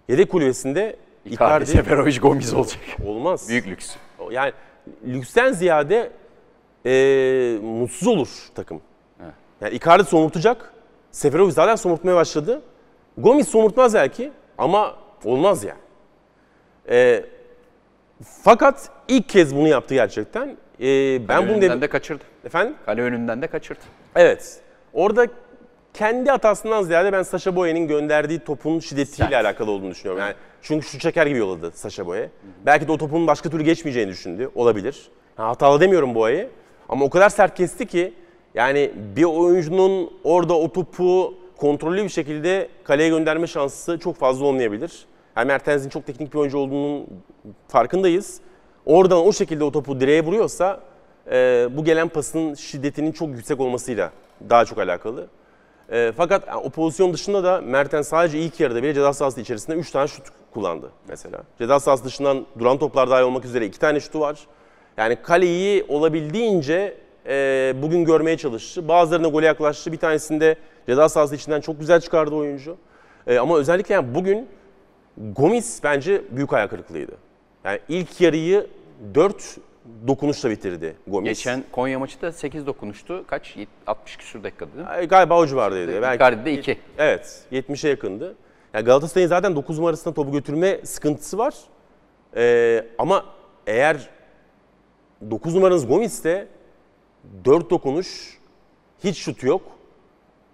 yedek 0.08 0.30
kulübesinde 0.30 0.96
Icardi, 1.24 1.34
Icardi 1.34 1.66
Seferovic, 1.66 2.18
Gomis 2.18 2.54
olacak. 2.54 2.80
olmaz. 3.06 3.48
Büyük 3.48 3.66
lüks. 3.66 3.96
Yani 4.30 4.52
lüksten 5.06 5.52
ziyade 5.52 6.10
eee, 6.84 7.58
mutsuz 7.62 8.08
olur 8.08 8.28
takım. 8.54 8.80
Yani 9.60 9.74
Icardi 9.74 10.04
somurtacak. 10.04 10.73
Seferovic 11.14 11.52
zaten 11.52 11.76
somurtmaya 11.76 12.16
başladı. 12.16 12.62
Gomis 13.18 13.48
somurtmaz 13.48 13.94
belki 13.94 14.32
ama 14.58 14.94
olmaz 15.24 15.64
yani. 15.64 15.78
Eee, 16.90 17.24
fakat 18.44 18.88
ilk 19.08 19.28
kez 19.28 19.56
bunu 19.56 19.68
yaptı 19.68 19.94
gerçekten. 19.94 20.56
Eee, 20.78 21.20
ben 21.20 21.26
Kale 21.26 21.48
bunu 21.48 21.56
önünden 21.56 21.80
de 21.80 21.86
kaçırdı. 21.88 22.24
Efendim? 22.44 22.74
Kale 22.86 23.02
önünden 23.02 23.42
de 23.42 23.46
kaçırdı. 23.46 23.80
Evet. 24.16 24.60
Orada 24.92 25.26
kendi 25.94 26.30
hatasından 26.30 26.82
ziyade 26.82 27.12
ben 27.12 27.22
Sasha 27.22 27.56
Boye'nin 27.56 27.88
gönderdiği 27.88 28.38
topun 28.38 28.80
şiddetiyle 28.80 29.28
Sert. 29.30 29.44
alakalı 29.44 29.70
olduğunu 29.70 29.90
düşünüyorum. 29.90 30.20
Yani 30.20 30.34
çünkü 30.62 30.86
şu 30.86 30.98
çeker 30.98 31.26
gibi 31.26 31.38
yolladı 31.38 31.70
Sasha 31.74 32.06
Boye. 32.06 32.30
Belki 32.66 32.88
de 32.88 32.92
o 32.92 32.98
topun 32.98 33.26
başka 33.26 33.50
türlü 33.50 33.62
geçmeyeceğini 33.64 34.10
düşündü. 34.10 34.50
Olabilir. 34.54 35.08
Ha, 35.36 35.48
hatalı 35.48 35.80
demiyorum 35.80 36.14
Boye'yi. 36.14 36.48
Ama 36.88 37.04
o 37.04 37.10
kadar 37.10 37.28
sert 37.28 37.54
kesti 37.54 37.86
ki 37.86 38.14
yani 38.54 38.92
bir 39.16 39.24
oyuncunun 39.24 40.10
orada 40.24 40.58
o 40.58 40.72
topu 40.72 41.34
kontrollü 41.56 42.04
bir 42.04 42.08
şekilde 42.08 42.68
kaleye 42.84 43.08
gönderme 43.08 43.46
şansı 43.46 43.98
çok 43.98 44.16
fazla 44.16 44.44
olmayabilir. 44.44 45.06
Yani 45.36 45.46
Mertens'in 45.46 45.88
çok 45.88 46.06
teknik 46.06 46.34
bir 46.34 46.38
oyuncu 46.38 46.58
olduğunun 46.58 47.06
farkındayız. 47.68 48.40
Oradan 48.86 49.26
o 49.26 49.32
şekilde 49.32 49.64
o 49.64 49.72
topu 49.72 50.00
direğe 50.00 50.24
vuruyorsa 50.24 50.80
e, 51.30 51.68
bu 51.70 51.84
gelen 51.84 52.08
pasın 52.08 52.54
şiddetinin 52.54 53.12
çok 53.12 53.28
yüksek 53.28 53.60
olmasıyla 53.60 54.12
daha 54.50 54.64
çok 54.64 54.78
alakalı. 54.78 55.26
E, 55.92 56.12
fakat 56.16 56.48
yani 56.48 56.60
o 56.60 56.70
pozisyon 56.70 57.12
dışında 57.12 57.44
da 57.44 57.60
Mertens 57.60 58.08
sadece 58.08 58.38
ilk 58.38 58.60
yarıda 58.60 58.82
bile 58.82 58.94
ceza 58.94 59.12
sahası 59.12 59.40
içerisinde 59.40 59.76
3 59.76 59.90
tane 59.90 60.08
şut 60.08 60.26
kullandı 60.54 60.90
mesela. 61.08 61.42
Ceza 61.58 61.80
sahası 61.80 62.04
dışından 62.04 62.46
duran 62.58 62.78
toplar 62.78 63.10
dahil 63.10 63.24
olmak 63.24 63.44
üzere 63.44 63.66
2 63.66 63.78
tane 63.78 64.00
şutu 64.00 64.20
var. 64.20 64.38
Yani 64.96 65.16
kaleyi 65.16 65.84
olabildiğince 65.88 67.03
e, 67.26 67.74
bugün 67.82 68.04
görmeye 68.04 68.36
çalıştı. 68.36 68.88
Bazılarına 68.88 69.28
gole 69.28 69.46
yaklaştı. 69.46 69.92
Bir 69.92 69.98
tanesinde 69.98 70.56
ceza 70.86 71.08
sahası 71.08 71.34
içinden 71.34 71.60
çok 71.60 71.80
güzel 71.80 72.00
çıkardı 72.00 72.34
oyuncu. 72.34 72.76
E, 73.26 73.38
ama 73.38 73.58
özellikle 73.58 73.94
yani 73.94 74.14
bugün 74.14 74.48
Gomis 75.36 75.80
bence 75.82 76.22
büyük 76.30 76.52
ayak 76.52 76.70
kırıklığıydı. 76.70 77.12
Yani 77.64 77.78
ilk 77.88 78.20
yarıyı 78.20 78.66
4 79.14 79.56
dokunuşla 80.06 80.50
bitirdi 80.50 80.96
Gomis. 81.06 81.28
Geçen 81.28 81.64
Konya 81.72 81.98
maçı 81.98 82.20
da 82.22 82.32
8 82.32 82.66
dokunuştu. 82.66 83.24
Kaç? 83.26 83.56
Yet- 83.56 83.66
60 83.86 84.16
küsur 84.16 84.42
dakikada 84.42 84.72
değil 84.72 84.84
mi? 84.84 84.90
Ay, 84.90 85.08
Galiba 85.08 85.38
o 85.38 85.46
civardaydı. 85.46 86.02
Belki- 86.02 86.16
Icardi'de 86.16 86.52
2. 86.52 86.78
Evet, 86.98 87.42
70'e 87.52 87.90
yakındı. 87.90 88.34
Yani 88.74 88.84
Galatasaray'ın 88.84 89.28
zaten 89.28 89.56
9 89.56 89.78
numarasında 89.78 90.14
topu 90.14 90.32
götürme 90.32 90.80
sıkıntısı 90.84 91.38
var. 91.38 91.54
Ee, 92.36 92.84
ama 92.98 93.24
eğer 93.66 94.08
9 95.30 95.54
numaranız 95.54 95.86
Gomis'te 95.88 96.46
4 97.44 97.70
dokunuş, 97.70 98.38
hiç 99.04 99.18
şut 99.18 99.42
yok. 99.42 99.62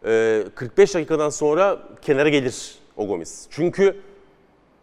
Ee, 0.04 0.44
45 0.54 0.94
dakikadan 0.94 1.28
sonra 1.28 1.78
kenara 2.02 2.28
gelir 2.28 2.74
o 2.96 3.06
Gomis. 3.06 3.46
Çünkü 3.50 4.00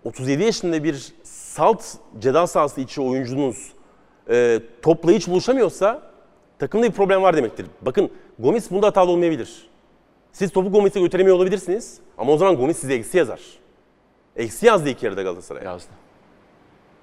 37 0.03 0.43
yaşında 0.43 0.83
bir 0.83 1.13
salt 1.23 1.83
ceza 2.19 2.47
sahası 2.47 2.81
içi 2.81 3.01
oyuncunuz 3.01 3.73
e, 4.29 4.59
topla 4.81 5.11
hiç 5.11 5.27
buluşamıyorsa 5.27 6.01
takımda 6.59 6.87
bir 6.87 6.91
problem 6.91 7.21
var 7.21 7.37
demektir. 7.37 7.65
Bakın 7.81 8.11
Gomis 8.39 8.71
bunda 8.71 8.87
hatalı 8.87 9.11
olmayabilir. 9.11 9.69
Siz 10.31 10.51
topu 10.51 10.71
Gomis'e 10.71 10.99
götüremiyor 10.99 11.37
olabilirsiniz 11.37 11.97
ama 12.17 12.31
o 12.31 12.37
zaman 12.37 12.55
Gomis 12.55 12.77
size 12.77 12.93
eksi 12.93 13.17
yazar. 13.17 13.41
Eksi 14.35 14.65
yazdı 14.65 14.89
ilk 14.89 15.03
yarıda 15.03 15.23
Galatasaray. 15.23 15.63
Yazdı. 15.63 15.91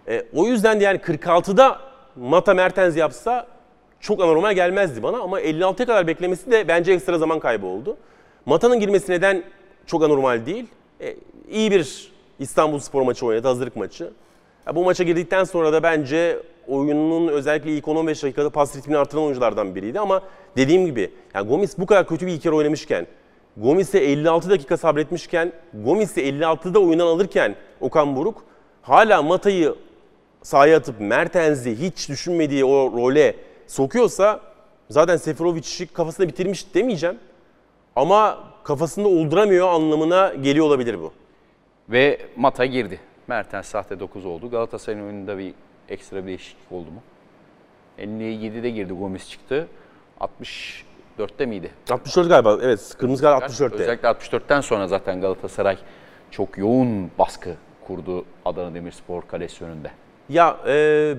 E, 0.09 0.27
o 0.35 0.47
yüzden 0.47 0.81
de 0.81 0.85
yani 0.85 0.99
46'da 0.99 1.81
Mata 2.16 2.55
Mertens 2.55 2.97
yapsa 2.97 3.47
çok 4.05 4.21
anormal 4.21 4.53
gelmezdi 4.53 5.03
bana 5.03 5.19
ama 5.19 5.40
56'ya 5.40 5.87
kadar 5.87 6.07
beklemesi 6.07 6.51
de 6.51 6.69
bence 6.69 6.93
ekstra 6.93 7.19
zaman 7.19 7.38
kaybı 7.38 7.67
oldu. 7.67 7.97
Mata'nın 8.47 8.81
girmesi 8.81 9.12
neden 9.12 9.45
çok 9.87 10.03
anormal 10.03 10.47
değil? 10.47 10.67
E, 11.01 11.17
iyi 11.51 11.71
bir 11.71 12.12
İstanbul 12.38 12.79
Spor 12.79 13.03
maçı 13.03 13.27
oynadı, 13.27 13.49
hazırlık 13.49 13.77
maçı. 13.77 14.11
Ya, 14.67 14.77
bu 14.77 14.85
maça 14.85 15.05
girdikten 15.05 15.45
sonra 15.45 15.73
da 15.73 15.83
bence 15.83 16.38
oyununun 16.69 17.29
özellikle 17.29 17.71
ilk 17.71 17.85
10-15 17.85 18.07
dakikada 18.09 18.51
pas 18.51 18.77
ritmini 18.77 18.99
artıran 18.99 19.23
oyunculardan 19.23 19.75
biriydi 19.75 20.01
ama 20.01 20.23
dediğim 20.57 20.87
gibi 20.87 21.11
yani 21.35 21.49
Gomis 21.49 21.79
bu 21.79 21.87
kadar 21.87 22.07
kötü 22.07 22.27
bir 22.27 22.33
ilk 22.33 22.43
kere 22.43 22.55
oynamışken 22.55 23.07
Gomis'e 23.57 23.99
56 23.99 24.51
dakika 24.51 24.77
sabretmişken, 24.77 25.53
Gomis'i 25.85 26.21
56'da 26.21 26.79
oyundan 26.79 27.07
alırken 27.07 27.55
Okan 27.81 28.17
Buruk 28.17 28.45
hala 28.83 29.23
Mata'yı 29.23 29.75
sahaya 30.43 30.77
atıp 30.77 31.01
Mertens'i 31.01 31.79
hiç 31.81 32.09
düşünmediği 32.09 32.64
o 32.64 32.93
role 32.93 33.35
sokuyorsa 33.66 34.40
zaten 34.90 35.16
Seferovic'i 35.16 35.87
kafasında 35.87 36.29
bitirmiş 36.29 36.74
demeyeceğim. 36.74 37.18
Ama 37.96 38.44
kafasında 38.64 39.09
olduramıyor 39.09 39.68
anlamına 39.68 40.35
geliyor 40.35 40.66
olabilir 40.66 40.98
bu. 41.00 41.12
Ve 41.88 42.20
Mata 42.37 42.66
girdi. 42.66 43.00
Mertens 43.27 43.66
sahte 43.66 44.00
9 44.00 44.27
oldu. 44.27 44.50
Galatasaray'ın 44.50 45.05
oyununda 45.05 45.38
bir 45.38 45.55
ekstra 45.88 46.22
bir 46.22 46.27
değişiklik 46.27 46.72
oldu 46.72 46.90
mu? 46.90 47.03
57'de 47.98 48.70
girdi 48.70 48.92
Gomis 48.92 49.31
çıktı. 49.31 49.68
64'te 50.20 51.46
miydi? 51.46 51.70
64 51.90 52.29
galiba 52.29 52.59
evet 52.62 52.94
kırmızı 52.98 53.22
kart 53.22 53.42
64'te. 53.42 53.83
Özellikle 53.83 54.09
64'ten 54.09 54.61
sonra 54.61 54.88
zaten 54.88 55.20
Galatasaray 55.20 55.79
çok 56.31 56.59
yoğun 56.59 57.11
baskı 57.18 57.55
kurdu 57.87 58.24
Adana 58.44 58.74
Demirspor 58.74 59.22
kalesi 59.22 59.64
önünde. 59.64 59.90
Ya 60.29 60.57
e, 60.66 61.14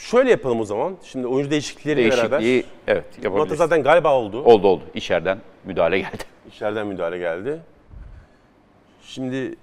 şöyle 0.00 0.30
yapalım 0.30 0.60
o 0.60 0.64
zaman. 0.64 0.96
Şimdi 1.02 1.26
oyuncu 1.26 1.50
değişiklikleriyle 1.50 2.10
beraber. 2.10 2.40
Değişikliği 2.40 2.72
evet 2.86 3.04
Mata 3.16 3.28
yapabiliriz. 3.28 3.58
zaten 3.58 3.82
galiba 3.82 4.14
oldu. 4.14 4.42
Oldu 4.44 4.66
oldu. 4.66 4.82
İçeriden 4.94 5.38
müdahale 5.64 5.98
geldi. 5.98 6.24
İçeriden 6.48 6.86
müdahale 6.86 7.18
geldi. 7.18 7.60
Şimdi 9.02 9.56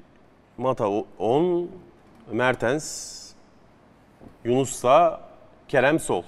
Mata 0.58 0.90
10, 1.20 1.70
Mertens, 2.32 3.18
Yunus 4.44 4.70
sağ, 4.72 5.22
Kerem 5.68 6.00
sol. 6.00 6.24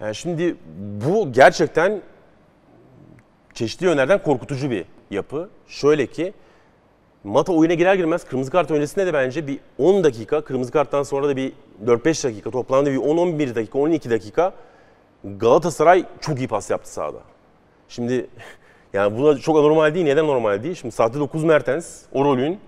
Yani 0.00 0.14
şimdi 0.14 0.56
bu 1.02 1.32
gerçekten 1.32 2.00
çeşitli 3.54 3.86
yönlerden 3.86 4.22
korkutucu 4.22 4.70
bir 4.70 4.84
yapı. 5.10 5.50
Şöyle 5.68 6.06
ki 6.06 6.32
Mata 7.26 7.52
oyuna 7.52 7.74
girer 7.74 7.94
girmez 7.94 8.24
kırmızı 8.24 8.50
kart 8.50 8.70
öncesinde 8.70 9.06
de 9.06 9.14
bence 9.14 9.46
bir 9.46 9.58
10 9.78 10.04
dakika, 10.04 10.40
kırmızı 10.40 10.72
karttan 10.72 11.02
sonra 11.02 11.28
da 11.28 11.36
bir 11.36 11.52
4-5 11.84 12.28
dakika, 12.28 12.50
toplamda 12.50 12.90
bir 12.90 12.96
10-11 12.96 13.54
dakika, 13.54 13.78
12 13.78 14.10
dakika 14.10 14.52
Galatasaray 15.24 16.04
çok 16.20 16.38
iyi 16.38 16.48
pas 16.48 16.70
yaptı 16.70 16.92
sahada. 16.92 17.18
Şimdi 17.88 18.26
yani 18.92 19.18
bu 19.18 19.26
da 19.26 19.38
çok 19.38 19.58
anormal 19.58 19.94
değil. 19.94 20.06
Neden 20.06 20.26
normal 20.26 20.62
değil? 20.62 20.74
Şimdi 20.74 20.94
sahte 20.94 21.18
9 21.18 21.44
Mertens 21.44 22.02
o 22.12 22.24
rolün 22.24 22.60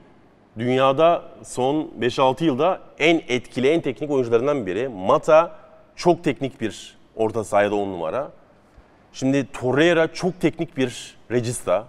dünyada 0.59 1.23
son 1.43 1.91
5-6 2.01 2.45
yılda 2.45 2.81
en 2.99 3.23
etkili, 3.29 3.69
en 3.69 3.81
teknik 3.81 4.11
oyuncularından 4.11 4.67
biri. 4.67 4.89
Mata 4.89 5.57
çok 5.97 6.25
teknik 6.25 6.61
bir 6.61 6.99
orta 7.17 7.45
sahada 7.45 7.75
10 7.75 7.89
numara. 7.89 8.31
Şimdi 9.13 9.53
Torreira 9.53 10.13
çok 10.13 10.41
teknik 10.41 10.77
bir 10.77 11.17
regista. 11.31 11.87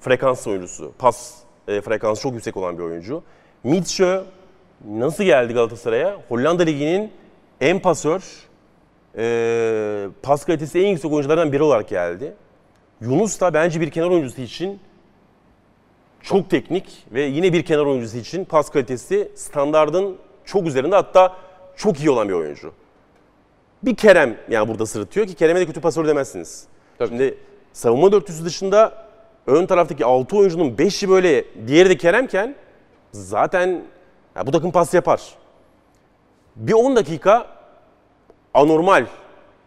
Frekans 0.00 0.46
oyuncusu. 0.46 0.92
Pas 0.98 1.45
e, 1.68 1.80
frekansı 1.80 2.22
çok 2.22 2.34
yüksek 2.34 2.56
olan 2.56 2.78
bir 2.78 2.82
oyuncu. 2.82 3.22
Mitchell 3.64 4.24
nasıl 4.88 5.24
geldi 5.24 5.52
Galatasaray'a? 5.52 6.16
Hollanda 6.28 6.62
Ligi'nin 6.62 7.12
en 7.60 7.80
pasör, 7.80 8.22
e, 9.16 10.08
pas 10.22 10.44
kalitesi 10.44 10.80
en 10.80 10.88
yüksek 10.88 11.12
oyunculardan 11.12 11.52
biri 11.52 11.62
olarak 11.62 11.88
geldi. 11.88 12.34
Yunus 13.00 13.40
da 13.40 13.54
bence 13.54 13.80
bir 13.80 13.90
kenar 13.90 14.10
oyuncusu 14.10 14.40
için 14.42 14.80
çok 16.20 16.50
teknik 16.50 17.06
ve 17.12 17.22
yine 17.22 17.52
bir 17.52 17.64
kenar 17.64 17.86
oyuncusu 17.86 18.16
için 18.18 18.44
pas 18.44 18.70
kalitesi 18.70 19.32
standardın 19.34 20.16
çok 20.44 20.66
üzerinde 20.66 20.94
hatta 20.94 21.36
çok 21.76 22.00
iyi 22.00 22.10
olan 22.10 22.28
bir 22.28 22.34
oyuncu. 22.34 22.72
Bir 23.82 23.96
Kerem 23.96 24.36
yani 24.50 24.68
burada 24.68 24.86
sırıtıyor 24.86 25.26
ki 25.26 25.34
Kerem'e 25.34 25.60
de 25.60 25.66
kötü 25.66 25.80
pasör 25.80 26.08
demezsiniz. 26.08 26.66
Tabii. 26.98 27.08
Şimdi 27.08 27.38
savunma 27.72 28.12
dörtlüsü 28.12 28.44
dışında 28.44 29.05
ön 29.46 29.66
taraftaki 29.66 30.04
6 30.04 30.36
oyuncunun 30.36 30.70
5'i 30.70 31.08
böyle 31.08 31.44
diğeri 31.66 31.90
de 31.90 31.96
Kerem'ken 31.96 32.54
zaten 33.12 33.82
ya 34.36 34.46
bu 34.46 34.50
takım 34.50 34.72
pas 34.72 34.94
yapar. 34.94 35.22
Bir 36.56 36.72
10 36.72 36.96
dakika 36.96 37.46
anormal 38.54 39.06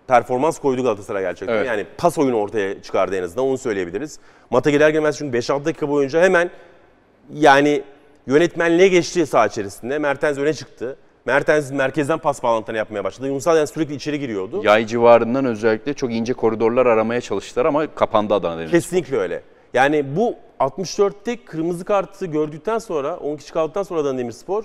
performans 0.08 0.60
koydu 0.60 0.84
Galatasaray 0.84 1.22
gerçekten. 1.24 1.56
Evet. 1.56 1.68
Yani 1.68 1.86
pas 1.98 2.18
oyunu 2.18 2.38
ortaya 2.38 2.82
çıkardı 2.82 3.16
en 3.16 3.24
azından 3.24 3.46
onu 3.46 3.58
söyleyebiliriz. 3.58 4.20
Mata 4.50 4.70
girer 4.70 4.90
girmez 4.90 5.18
çünkü 5.18 5.38
5-6 5.38 5.66
dakika 5.66 5.90
boyunca 5.90 6.22
hemen 6.22 6.50
yani 7.34 7.84
yönetmenliğe 8.28 8.88
geçti 8.88 9.26
saha 9.26 9.48
içerisinde. 9.48 10.00
Mertens 10.00 10.38
öne 10.38 10.54
çıktı. 10.54 10.98
Mertens 11.26 11.72
merkezden 11.72 12.20
pas 12.20 12.44
bağlantılarını 12.44 12.78
yapmaya 12.78 13.04
başladı. 13.04 13.28
Yunus 13.28 13.48
Adem 13.48 13.68
sürekli 13.68 13.96
içeri 13.96 14.20
giriyordu. 14.20 14.62
Yay 14.64 14.86
civarından 14.86 15.46
özellikle 15.46 15.94
çok 15.94 16.14
ince 16.14 16.34
koridorlar 16.34 16.86
aramaya 16.86 17.22
çalıştılar 17.22 17.66
ama 17.66 17.96
kapandı 17.96 18.34
Adana 18.34 18.58
Demirspor. 18.58 18.80
Kesinlikle 18.80 19.18
öyle. 19.18 19.44
Yani 19.74 20.16
bu 20.16 20.36
64'te 20.60 21.46
kırmızı 21.46 21.86
kartı 21.86 22.26
gördükten 22.26 22.78
sonra 22.78 23.18
10 23.18 23.36
kişi 23.38 23.54
kaldıktan 23.54 23.84
sonra 23.84 24.00
Adana 24.02 24.18
Demirspor 24.18 24.64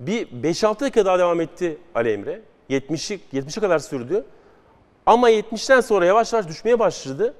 bir 0.00 0.26
5-6 0.28 0.80
dakika 0.80 1.04
daha 1.04 1.18
devam 1.18 1.40
etti 1.40 1.78
Ali 1.94 2.12
Emre. 2.12 2.40
70'i 2.70 3.20
70'e 3.32 3.60
kadar 3.60 3.78
sürdü. 3.78 4.24
Ama 5.06 5.30
70'ten 5.30 5.80
sonra 5.80 6.04
yavaş 6.06 6.32
yavaş 6.32 6.48
düşmeye 6.48 6.78
başladı. 6.78 7.34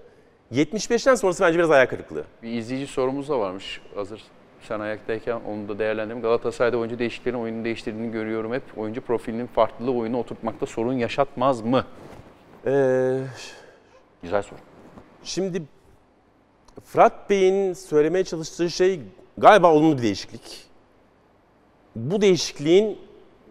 75'ten 0.53 1.15
sonrası 1.15 1.45
bence 1.45 1.59
biraz 1.59 1.71
ayak 1.71 1.91
kırıklığı. 1.91 2.25
Bir 2.43 2.51
izleyici 2.53 2.87
sorumuz 2.87 3.29
da 3.29 3.39
varmış. 3.39 3.81
Hazır 3.95 4.23
sen 4.63 4.81
ayaktayken 4.81 5.41
onu 5.49 5.69
da 5.69 5.79
değerlendirelim. 5.79 6.23
Galatasaray'da 6.23 6.77
oyuncu 6.77 6.99
değişikliklerin 6.99 7.37
oyunu 7.43 7.65
değiştirdiğini 7.65 8.13
görüyorum 8.13 8.53
hep. 8.53 8.63
Oyuncu 8.77 9.01
profilinin 9.01 9.47
farklılığı 9.47 9.93
oyunu 9.93 10.19
oturtmakta 10.19 10.67
sorun 10.67 10.93
yaşatmaz 10.93 11.61
mı? 11.61 11.85
Ee, 12.67 13.19
Güzel 14.23 14.43
soru. 14.43 14.59
şimdi 15.25 15.63
Fırat 16.85 17.31
Bey'in 17.31 17.73
söylemeye 17.73 18.25
çalıştığı 18.25 18.71
şey 18.71 19.01
galiba 19.39 19.73
olumlu 19.73 19.99
bir 19.99 20.03
değişiklik. 20.03 20.67
Bu 21.97 22.21
değişikliğin 22.21 22.99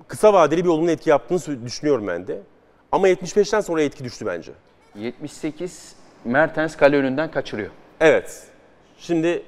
kısa 0.08 0.34
vadeli 0.34 0.64
bir 0.64 0.70
olumlu 0.70 0.92
etki 0.92 1.10
yaptığını 1.10 1.66
düşünüyorum 1.66 2.08
ben 2.08 2.28
de. 2.28 2.42
Ama 2.92 3.10
75'ten 3.10 3.62
sonra 3.62 3.82
etki 3.82 4.04
düştü 4.04 4.26
bence. 4.26 4.52
78 4.96 5.96
Mertens 6.26 6.78
kale 6.78 6.98
önünden 6.98 7.32
kaçırıyor. 7.32 7.72
Evet. 8.00 8.48
Şimdi 8.98 9.44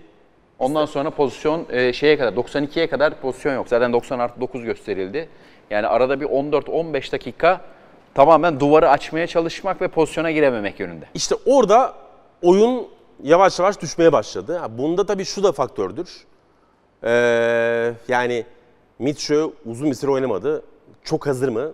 Ondan 0.60 0.86
sonra 0.86 1.10
pozisyon 1.10 1.66
e, 1.70 1.94
şeye 1.94 2.18
kadar 2.18 2.34
92'ye 2.34 2.90
kadar 2.90 3.22
pozisyon 3.22 3.54
yok. 3.54 3.68
Zaten 3.68 3.94
90 3.94 4.20
artı 4.20 4.42
9 4.42 4.64
gösterildi. 4.64 5.30
Yani 5.70 5.88
arada 5.88 6.20
bir 6.20 6.26
14-15 6.26 7.12
dakika 7.12 7.62
tamamen 8.14 8.60
duvarı 8.60 8.90
açmaya 8.90 9.28
çalışmak 9.28 9.82
ve 9.82 9.88
pozisyona 9.88 10.32
girememek 10.32 10.80
yönünde. 10.80 11.06
işte 11.14 11.36
orada 11.46 11.94
oyun 12.42 12.88
yavaş 13.24 13.60
yavaş 13.60 13.82
düşmeye 13.82 14.12
başladı. 14.12 14.62
Bunda 14.78 15.06
tabii 15.06 15.26
şu 15.26 15.44
da 15.44 15.52
faktördür. 15.52 16.10
Ee, 17.04 17.94
yani 18.08 18.46
Mitchell 19.00 19.50
uzun 19.66 19.90
bir 19.90 19.96
süre 19.96 20.12
oynamadı. 20.12 20.64
Çok 21.04 21.28
hazır 21.28 21.50
mı? 21.50 21.72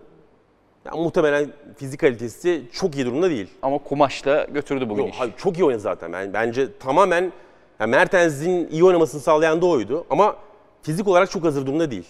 Ya, 0.85 0.91
muhtemelen 0.91 1.49
fizik 1.77 1.99
kalitesi 1.99 2.63
çok 2.73 2.95
iyi 2.95 3.05
durumda 3.05 3.29
değil. 3.29 3.47
Ama 3.61 3.77
kumaşla 3.77 4.43
götürdü 4.43 4.89
bugün 4.89 5.03
Yok, 5.03 5.13
iş. 5.13 5.19
hayır, 5.19 5.33
çok 5.37 5.57
iyi 5.57 5.63
oynadı 5.63 5.81
zaten. 5.81 6.09
Yani 6.13 6.33
bence 6.33 6.77
tamamen 6.77 7.31
yani 7.79 7.91
Mertens'in 7.91 8.67
iyi 8.67 8.83
oynamasını 8.83 9.21
sağlayan 9.21 9.61
da 9.61 9.65
oydu. 9.65 10.05
Ama 10.09 10.35
fizik 10.81 11.07
olarak 11.07 11.31
çok 11.31 11.43
hazır 11.43 11.65
durumda 11.65 11.91
değil. 11.91 12.07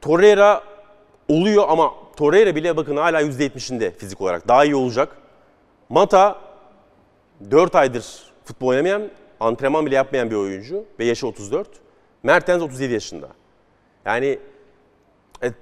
Torreira 0.00 0.62
oluyor 1.28 1.64
ama 1.68 1.92
Torreira 2.16 2.54
bile 2.54 2.76
bakın 2.76 2.96
hala 2.96 3.22
%70'inde 3.22 3.90
fizik 3.90 4.20
olarak. 4.20 4.48
Daha 4.48 4.64
iyi 4.64 4.74
olacak. 4.74 5.16
Mata 5.88 6.38
4 7.50 7.74
aydır 7.74 8.29
futbol 8.50 8.68
oynamayan, 8.68 9.10
antrenman 9.40 9.86
bile 9.86 9.94
yapmayan 9.94 10.30
bir 10.30 10.36
oyuncu 10.36 10.84
ve 10.98 11.04
yaşı 11.04 11.26
34. 11.26 11.68
Mertens 12.22 12.62
37 12.62 12.92
yaşında. 12.92 13.28
Yani 14.04 14.38
e, 15.42 15.52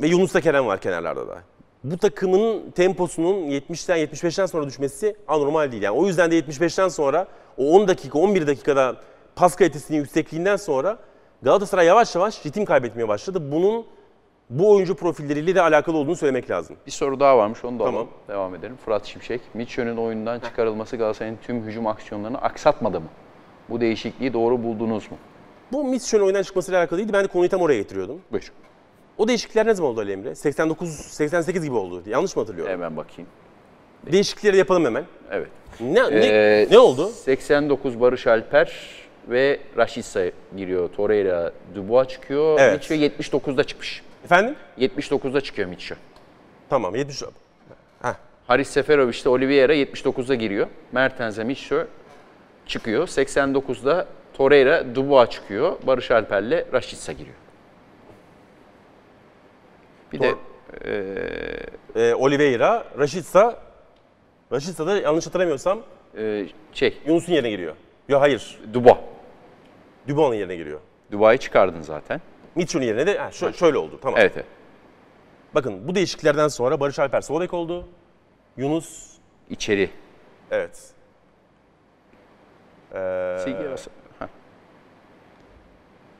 ve 0.00 0.06
Yunus'ta 0.06 0.40
Kerem 0.40 0.66
var 0.66 0.80
kenarlarda 0.80 1.28
da. 1.28 1.38
Bu 1.84 1.98
takımın 1.98 2.70
temposunun 2.70 3.50
70'ten 3.50 3.98
75'ten 3.98 4.46
sonra 4.46 4.66
düşmesi 4.66 5.16
anormal 5.28 5.72
değil. 5.72 5.82
Yani 5.82 5.98
o 5.98 6.06
yüzden 6.06 6.30
de 6.30 6.38
75'ten 6.38 6.88
sonra 6.88 7.28
o 7.56 7.70
10 7.70 7.88
dakika 7.88 8.18
11 8.18 8.46
dakikada 8.46 8.96
pas 9.36 9.56
kalitesinin 9.56 9.98
yüksekliğinden 9.98 10.56
sonra 10.56 10.98
Galatasaray 11.42 11.86
yavaş 11.86 12.14
yavaş 12.14 12.46
ritim 12.46 12.64
kaybetmeye 12.64 13.08
başladı. 13.08 13.52
Bunun 13.52 13.86
bu 14.50 14.70
oyuncu 14.74 14.94
profilleriyle 14.94 15.54
de 15.54 15.62
alakalı 15.62 15.96
olduğunu 15.96 16.16
söylemek 16.16 16.50
lazım. 16.50 16.76
Bir 16.86 16.90
soru 16.90 17.20
daha 17.20 17.38
varmış 17.38 17.64
onu 17.64 17.78
da 17.78 17.84
Tamam. 17.84 17.94
alalım. 17.94 18.10
Devam 18.28 18.54
edelim. 18.54 18.76
Fırat 18.84 19.04
Şimşek. 19.04 19.40
Mitchell'ün 19.54 19.96
oyundan 19.96 20.40
çıkarılması 20.40 20.96
Galatasaray'ın 20.96 21.38
tüm 21.42 21.62
hücum 21.62 21.86
aksiyonlarını 21.86 22.38
aksatmadı 22.38 23.00
mı? 23.00 23.06
Bu 23.68 23.80
değişikliği 23.80 24.32
doğru 24.32 24.62
buldunuz 24.62 25.10
mu? 25.10 25.16
Bu 25.72 25.84
Mitchell'ın 25.84 26.24
oyundan 26.24 26.42
çıkmasıyla 26.42 26.80
alakalı 26.80 26.98
değildi. 26.98 27.12
Ben 27.12 27.24
de 27.24 27.28
konuyu 27.28 27.48
tam 27.50 27.60
oraya 27.60 27.76
getiriyordum. 27.78 28.20
Buyur. 28.32 28.52
O 29.18 29.28
değişiklikler 29.28 29.66
ne 29.66 29.74
zaman 29.74 29.92
oldu 29.92 30.00
Ali 30.00 30.12
Emre? 30.12 30.34
89 30.34 30.90
88 30.90 31.64
gibi 31.64 31.74
oldu. 31.74 32.02
Yanlış 32.06 32.36
mı 32.36 32.42
hatırlıyorum? 32.42 32.72
Hemen 32.72 32.96
bakayım. 32.96 33.30
Değişiklikleri 34.12 34.56
yapalım 34.56 34.84
hemen. 34.84 35.04
Evet. 35.30 35.48
Ne 35.80 36.10
ne, 36.10 36.26
Ee, 36.26 36.68
ne 36.70 36.78
oldu? 36.78 37.08
89 37.08 38.00
Barış 38.00 38.26
Alper 38.26 38.72
ve 39.28 39.60
Rashica 39.76 40.30
giriyor. 40.56 40.88
Torreira, 40.88 41.52
Dubois 41.74 42.08
çıkıyor. 42.08 42.56
Evet. 42.60 42.72
Mitchell 42.90 43.02
79'da 43.02 43.64
çıkmış. 43.64 44.02
Efendim? 44.26 44.56
79'da 44.78 45.40
çıkıyor 45.40 45.68
Mitchell. 45.68 45.98
Tamam 46.68 46.94
70. 46.94 47.22
Heh. 48.02 48.14
Haris 48.46 48.68
Seferovic 48.68 49.24
de 49.24 49.28
Oliveira 49.28 49.74
79'da 49.74 50.34
giriyor. 50.34 50.66
Mertens'e 50.92 51.44
Mitchell 51.44 51.86
çıkıyor. 52.66 53.06
89'da 53.06 54.06
Torreira, 54.34 54.94
Dubois 54.94 55.30
çıkıyor. 55.30 55.76
Barış 55.86 56.10
Alper'le 56.10 56.72
Rashica 56.72 57.12
giriyor. 57.12 57.36
Bir 60.12 60.20
de 60.20 60.34
Ee, 61.96 62.14
Oliveira, 62.14 62.84
Rashica, 62.98 63.58
Rashica 64.52 64.86
da 64.86 64.96
yanlış 64.96 65.26
hatırlamıyorsam 65.26 65.82
e, 66.18 66.46
şey, 66.72 66.98
Yunus'un 67.06 67.32
yerine 67.32 67.50
giriyor. 67.50 67.76
Yok 68.08 68.20
hayır, 68.20 68.58
Dubois. 68.74 68.96
Dubois'un 70.08 70.34
yerine 70.34 70.56
giriyor. 70.56 70.80
Dubois'ı 71.12 71.38
çıkardın 71.38 71.82
zaten. 71.82 72.20
Mitchell'ın 72.56 72.86
yerine 72.86 73.06
de 73.06 73.18
ha, 73.18 73.28
şö- 73.28 73.52
şöyle 73.54 73.78
oldu. 73.78 73.98
Tamam. 74.02 74.20
Evet, 74.20 74.32
evet. 74.36 74.46
Bakın 75.54 75.88
bu 75.88 75.94
değişikliklerden 75.94 76.48
sonra 76.48 76.80
Barış 76.80 76.98
Alper 76.98 77.20
sol 77.20 77.40
bek 77.40 77.54
oldu. 77.54 77.88
Yunus 78.56 79.12
İçeri. 79.50 79.90
evet. 80.50 80.90
Ee, 82.94 83.36
Silgi 83.44 83.58
arası. 83.68 83.90
Heh. 84.18 84.26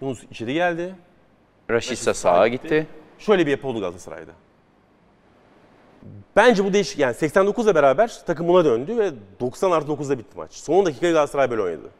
Yunus 0.02 0.22
içeri 0.30 0.54
geldi. 0.54 0.94
Rashica 1.70 2.14
sağa 2.14 2.48
gitti. 2.48 2.86
Şöyle 3.18 3.46
bir 3.46 3.50
yapı 3.50 3.68
oldu 3.68 3.80
Galatasaray'da. 3.80 4.32
Bence 6.36 6.64
bu 6.64 6.72
değişik 6.72 6.98
yani 6.98 7.14
89'la 7.14 7.74
beraber 7.74 8.22
takım 8.26 8.48
buna 8.48 8.64
döndü 8.64 8.98
ve 8.98 9.10
90 9.40 9.70
artı 9.70 9.92
9'da 9.92 10.18
bitti 10.18 10.36
maç. 10.36 10.52
Son 10.52 10.86
dakikayı 10.86 11.12
Galatasaray 11.12 11.50
böyle 11.50 11.62
oynadı. 11.62 11.90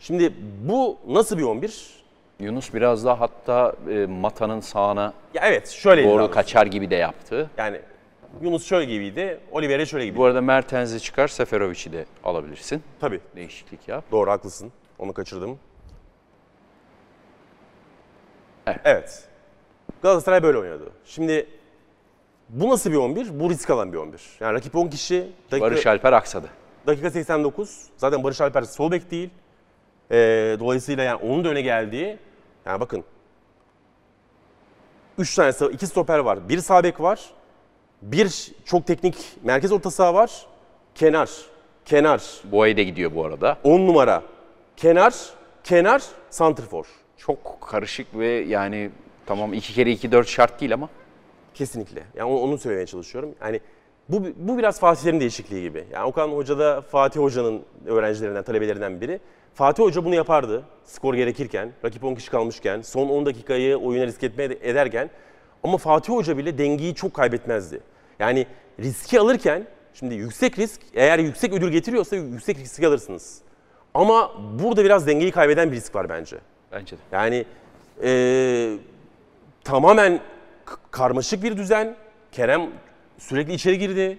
Şimdi 0.00 0.34
bu 0.64 0.98
nasıl 1.08 1.38
bir 1.38 1.42
11? 1.42 1.99
Yunus 2.40 2.74
biraz 2.74 3.04
daha 3.04 3.20
hatta 3.20 3.72
e, 3.90 4.06
Mata'nın 4.06 4.60
sağına 4.60 5.12
Ya 5.34 5.42
evet 5.44 5.68
şöyle 5.68 6.04
doğru 6.04 6.30
kaçar 6.30 6.66
gibi 6.66 6.90
de 6.90 6.94
yaptı. 6.94 7.50
Yani 7.58 7.80
Yunus 8.42 8.66
şöyle 8.66 8.84
gibiydi, 8.84 9.40
Oliveira 9.52 9.86
şöyle 9.86 10.04
gibiydi. 10.04 10.18
Bu 10.18 10.24
arada 10.24 10.40
Mertens'i 10.40 11.00
çıkar, 11.00 11.28
Seferovic'i 11.28 11.92
de 11.92 12.04
alabilirsin. 12.24 12.82
Tabii 13.00 13.20
Değişiklik 13.36 13.88
yap. 13.88 14.04
doğru 14.12 14.30
haklısın. 14.30 14.72
Onu 14.98 15.12
kaçırdım. 15.12 15.58
Evet. 18.66 18.80
Evet. 18.84 19.24
Galatasaray 20.02 20.42
böyle 20.42 20.58
oynadı. 20.58 20.90
Şimdi 21.04 21.46
bu 22.48 22.68
nasıl 22.68 22.90
bir 22.90 22.96
11? 22.96 23.40
Bu 23.40 23.50
risk 23.50 23.70
alan 23.70 23.92
bir 23.92 23.98
11. 23.98 24.20
Yani 24.40 24.54
rakip 24.54 24.76
10 24.76 24.88
kişi. 24.88 25.26
Dakika, 25.50 25.66
Barış 25.66 25.86
Alper 25.86 26.12
aksadı. 26.12 26.46
dakika 26.86 27.10
89. 27.10 27.86
Zaten 27.96 28.24
Barış 28.24 28.40
Alper 28.40 28.62
sol 28.62 28.90
bek 28.90 29.10
değil. 29.10 29.30
Ee, 30.10 30.56
dolayısıyla 30.60 31.04
yani 31.04 31.14
onun 31.14 31.44
da 31.44 31.48
öne 31.48 31.60
geldiği. 31.62 32.18
Yani 32.66 32.80
bakın. 32.80 33.04
3 35.18 35.34
tane, 35.34 35.52
sağ- 35.52 35.70
iki 35.70 35.86
stoper 35.86 36.18
var. 36.18 36.48
Bir 36.48 36.58
sağ 36.58 36.84
bek 36.84 37.00
var. 37.00 37.30
Bir 38.02 38.52
çok 38.64 38.86
teknik 38.86 39.16
merkez 39.42 39.72
orta 39.72 39.90
saha 39.90 40.14
var. 40.14 40.46
Kenar. 40.94 41.30
Kenar. 41.84 42.22
Boye 42.44 42.76
de 42.76 42.84
gidiyor 42.84 43.14
bu 43.14 43.24
arada. 43.24 43.58
10 43.64 43.80
numara. 43.86 44.22
Kenar. 44.76 45.14
Kenar. 45.64 46.02
Santrfor. 46.30 46.86
Çok 47.16 47.60
karışık 47.60 48.06
ve 48.18 48.28
yani 48.28 48.90
tamam 49.26 49.52
2 49.54 49.72
kere 49.74 49.90
2 49.90 50.12
4 50.12 50.28
şart 50.28 50.60
değil 50.60 50.74
ama 50.74 50.88
Kesinlikle. 51.54 52.02
Yani 52.14 52.30
onu, 52.32 52.40
onu 52.40 52.58
söylemeye 52.58 52.86
çalışıyorum. 52.86 53.34
Yani 53.42 53.60
bu, 54.12 54.22
bu 54.36 54.58
biraz 54.58 54.80
Fatihlerin 54.80 55.20
değişikliği 55.20 55.62
gibi. 55.62 55.84
Yani 55.92 56.04
Okan 56.04 56.28
Hoca 56.28 56.58
da 56.58 56.80
Fatih 56.80 57.20
Hoca'nın 57.20 57.62
öğrencilerinden, 57.86 58.42
talebelerinden 58.42 59.00
biri. 59.00 59.20
Fatih 59.54 59.82
Hoca 59.82 60.04
bunu 60.04 60.14
yapardı. 60.14 60.62
Skor 60.84 61.14
gerekirken, 61.14 61.72
rakip 61.84 62.04
10 62.04 62.14
kişi 62.14 62.30
kalmışken, 62.30 62.80
son 62.82 63.08
10 63.08 63.26
dakikayı 63.26 63.76
oyuna 63.76 64.06
risk 64.06 64.22
etmeye 64.22 64.58
ederken. 64.62 65.10
Ama 65.62 65.78
Fatih 65.78 66.12
Hoca 66.12 66.38
bile 66.38 66.58
dengeyi 66.58 66.94
çok 66.94 67.14
kaybetmezdi. 67.14 67.80
Yani 68.18 68.46
riski 68.80 69.20
alırken, 69.20 69.66
şimdi 69.94 70.14
yüksek 70.14 70.58
risk, 70.58 70.80
eğer 70.94 71.18
yüksek 71.18 71.52
ödül 71.52 71.68
getiriyorsa 71.68 72.16
yüksek 72.16 72.58
riski 72.58 72.86
alırsınız. 72.86 73.38
Ama 73.94 74.32
burada 74.62 74.84
biraz 74.84 75.06
dengeyi 75.06 75.30
kaybeden 75.32 75.70
bir 75.70 75.76
risk 75.76 75.94
var 75.94 76.08
bence. 76.08 76.36
bence 76.72 76.96
de. 76.96 77.00
Yani 77.12 77.44
eee, 78.02 78.78
tamamen 79.64 80.20
karmaşık 80.90 81.42
bir 81.42 81.56
düzen. 81.56 81.96
Kerem 82.32 82.70
sürekli 83.20 83.54
içeri 83.54 83.78
girdi. 83.78 84.18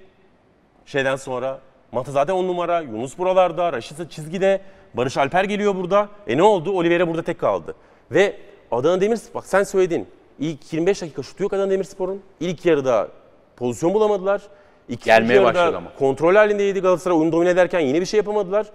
Şeyden 0.85 1.15
sonra 1.15 1.59
Mata 1.91 2.11
zaten 2.11 2.33
on 2.33 2.47
numara, 2.47 2.81
Yunus 2.81 3.17
buralarda, 3.17 3.73
Raşit'e 3.73 4.09
çizgide, 4.09 4.61
Barış 4.93 5.17
Alper 5.17 5.43
geliyor 5.43 5.75
burada. 5.75 6.09
E 6.27 6.37
ne 6.37 6.43
oldu? 6.43 6.71
Oliveira 6.71 7.07
burada 7.07 7.23
tek 7.23 7.39
kaldı. 7.39 7.75
Ve 8.11 8.35
Adana 8.71 9.01
Demirspor, 9.01 9.33
bak 9.39 9.47
sen 9.47 9.63
söyledin. 9.63 10.07
İlk 10.39 10.73
25 10.73 11.01
dakika 11.01 11.23
şutu 11.23 11.43
yok 11.43 11.53
Adana 11.53 11.69
Demirspor'un. 11.71 12.21
İlk 12.39 12.65
yarıda 12.65 13.07
pozisyon 13.55 13.93
bulamadılar. 13.93 14.41
İkinci 14.89 15.05
Gelmeye 15.05 15.33
yarıda 15.33 15.53
başladı 15.53 15.77
ama. 15.77 15.93
Kontrol 15.99 16.35
halindeydi 16.35 16.79
Galatasaray. 16.79 17.17
Oyunu 17.17 17.31
domine 17.31 17.49
ederken 17.49 17.79
yine 17.79 18.01
bir 18.01 18.05
şey 18.05 18.17
yapamadılar. 18.17 18.67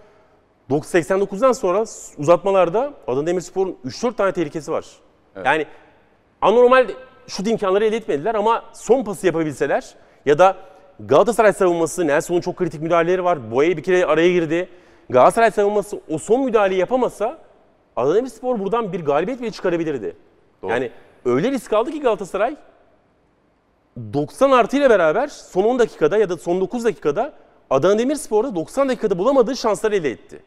89'dan 0.71 1.53
sonra 1.53 1.85
uzatmalarda 2.19 2.93
Adana 3.07 3.27
Demirspor'un 3.27 3.77
3-4 3.87 4.17
tane 4.17 4.33
tehlikesi 4.33 4.73
var. 4.73 4.87
Yani 5.45 5.67
anormal 6.41 6.89
şut 7.27 7.49
imkanları 7.49 7.85
elde 7.85 7.97
etmediler 7.97 8.35
ama 8.35 8.65
son 8.73 9.05
pası 9.05 9.27
yapabilseler 9.27 9.95
ya 10.27 10.39
da 10.39 10.57
Galatasaray 11.01 11.53
savunması 11.53 12.07
Nelson'un 12.07 12.41
çok 12.41 12.57
kritik 12.57 12.83
müdahaleleri 12.83 13.25
var. 13.25 13.51
Boye 13.51 13.77
bir 13.77 13.83
kere 13.83 14.07
araya 14.07 14.33
girdi. 14.33 14.69
Galatasaray 15.11 15.51
savunması 15.51 16.01
o 16.09 16.19
son 16.19 16.45
müdahaleyi 16.45 16.81
yapamasa 16.81 17.39
Adana 17.97 18.15
Demirspor 18.15 18.59
buradan 18.59 18.93
bir 18.93 19.05
galibiyet 19.05 19.41
bile 19.41 19.51
çıkarabilirdi. 19.51 20.17
Yani 20.69 20.91
öyle 21.25 21.51
risk 21.51 21.73
aldı 21.73 21.91
ki 21.91 22.01
Galatasaray 22.01 22.57
90 24.13 24.51
artı 24.51 24.77
ile 24.77 24.91
beraber 24.91 25.29
son 25.29 25.65
10 25.65 25.79
dakikada 25.79 26.19
ya 26.19 26.29
da 26.29 26.37
son 26.37 26.61
9 26.61 26.85
dakikada 26.85 27.33
Adana 27.71 27.99
Demirspor'da 27.99 28.55
90 28.55 28.89
dakikada 28.89 29.19
bulamadığı 29.19 29.57
şansları 29.57 29.97
elde 29.97 30.11
etti. 30.11 30.43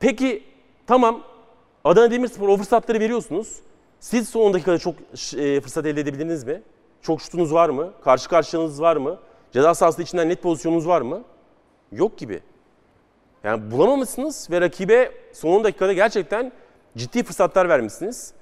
Peki 0.00 0.42
tamam 0.86 1.22
Adana 1.84 2.10
Demirspor 2.10 2.48
o 2.48 2.56
fırsatları 2.56 3.00
veriyorsunuz. 3.00 3.56
Siz 4.00 4.28
son 4.28 4.40
10 4.40 4.54
dakikada 4.54 4.78
çok 4.78 4.94
e, 5.36 5.60
fırsat 5.60 5.86
elde 5.86 6.00
edebildiniz 6.00 6.44
mi? 6.44 6.62
Çok 7.02 7.20
şutunuz 7.20 7.54
var 7.54 7.68
mı? 7.68 7.92
Karşı 8.04 8.28
karşınız 8.28 8.82
var 8.82 8.96
mı? 8.96 9.18
Ceza 9.52 9.74
sahası 9.74 10.02
içinden 10.02 10.28
net 10.28 10.42
pozisyonunuz 10.42 10.88
var 10.88 11.00
mı? 11.00 11.22
Yok 11.92 12.18
gibi. 12.18 12.40
Yani 13.44 13.70
bulamamışsınız 13.70 14.50
ve 14.50 14.60
rakibe 14.60 15.12
son 15.32 15.50
10 15.50 15.64
dakikada 15.64 15.92
gerçekten 15.92 16.52
ciddi 16.96 17.22
fırsatlar 17.22 17.68
vermişsiniz. 17.68 18.32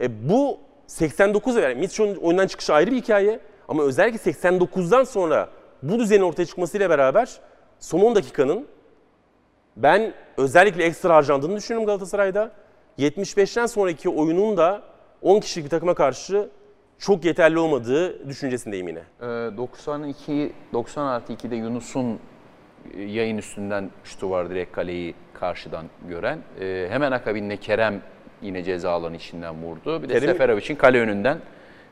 E, 0.00 0.28
bu 0.28 0.58
89 0.86 1.56
yani 1.56 1.74
Mitchell'ın 1.74 2.16
oyundan 2.16 2.46
çıkışı 2.46 2.74
ayrı 2.74 2.90
bir 2.90 2.96
hikaye 2.96 3.40
ama 3.68 3.82
özellikle 3.82 4.30
89'dan 4.30 5.04
sonra 5.04 5.48
bu 5.82 5.98
düzenin 5.98 6.22
ortaya 6.22 6.46
çıkmasıyla 6.46 6.90
beraber 6.90 7.40
son 7.78 8.00
10 8.00 8.14
dakikanın 8.14 8.66
ben 9.76 10.14
özellikle 10.36 10.84
ekstra 10.84 11.14
harcandığını 11.14 11.56
düşünüyorum 11.56 11.86
Galatasaray'da. 11.86 12.50
75'ten 12.98 13.66
sonraki 13.66 14.08
oyunun 14.08 14.56
da 14.56 14.82
10 15.22 15.40
kişilik 15.40 15.64
bir 15.64 15.70
takıma 15.70 15.94
karşı 15.94 16.48
çok 17.00 17.24
yeterli 17.24 17.58
olmadığı 17.58 18.28
düşüncesindeyim 18.28 18.88
yine. 18.88 18.98
Ee, 19.20 19.24
92 19.24 20.52
90 20.72 21.06
artı 21.06 21.32
2'de 21.32 21.56
Yunus'un 21.56 22.18
e, 22.94 23.02
yayın 23.02 23.38
üstünden 23.38 23.90
şutu 24.04 24.30
var 24.30 24.50
direkt 24.50 24.72
kaleyi 24.72 25.14
karşıdan 25.34 25.86
gören. 26.08 26.38
Ee, 26.60 26.86
hemen 26.90 27.12
akabinde 27.12 27.56
Kerem 27.56 28.02
yine 28.42 28.62
ceza 28.62 28.90
alanı 28.90 29.16
içinden 29.16 29.62
vurdu. 29.62 30.02
Bir 30.02 30.08
de 30.08 30.14
Kerem- 30.14 30.32
Seferovic'in 30.32 30.76
kale 30.76 31.00
önünden 31.00 31.38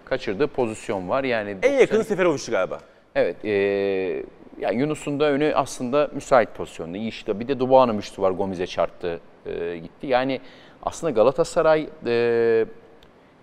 kaçırdığı 0.05 0.47
pozisyon 0.47 1.09
var. 1.09 1.25
Yani 1.25 1.51
En 1.51 1.57
90 1.57 1.71
yakını 1.79 2.05
Seferovic'ti 2.05 2.51
galiba. 2.51 2.81
Evet. 3.15 3.45
E, 3.45 3.51
yani 4.59 4.81
Yunus'un 4.81 5.21
da 5.21 5.31
önü 5.31 5.53
aslında 5.55 6.11
müsait 6.15 6.55
pozisyonda. 6.55 6.97
İyi 6.99 7.09
işte. 7.09 7.41
Bir 7.41 7.49
de 7.49 7.59
Dubois'un 7.59 8.01
şutu 8.01 8.23
var. 8.23 8.31
Gomez'e 8.31 8.67
çarptı 8.67 9.21
e, 9.47 9.79
gitti. 9.79 10.07
Yani 10.07 10.41
aslında 10.83 11.11
Galatasaray 11.11 11.89
e, 12.07 12.67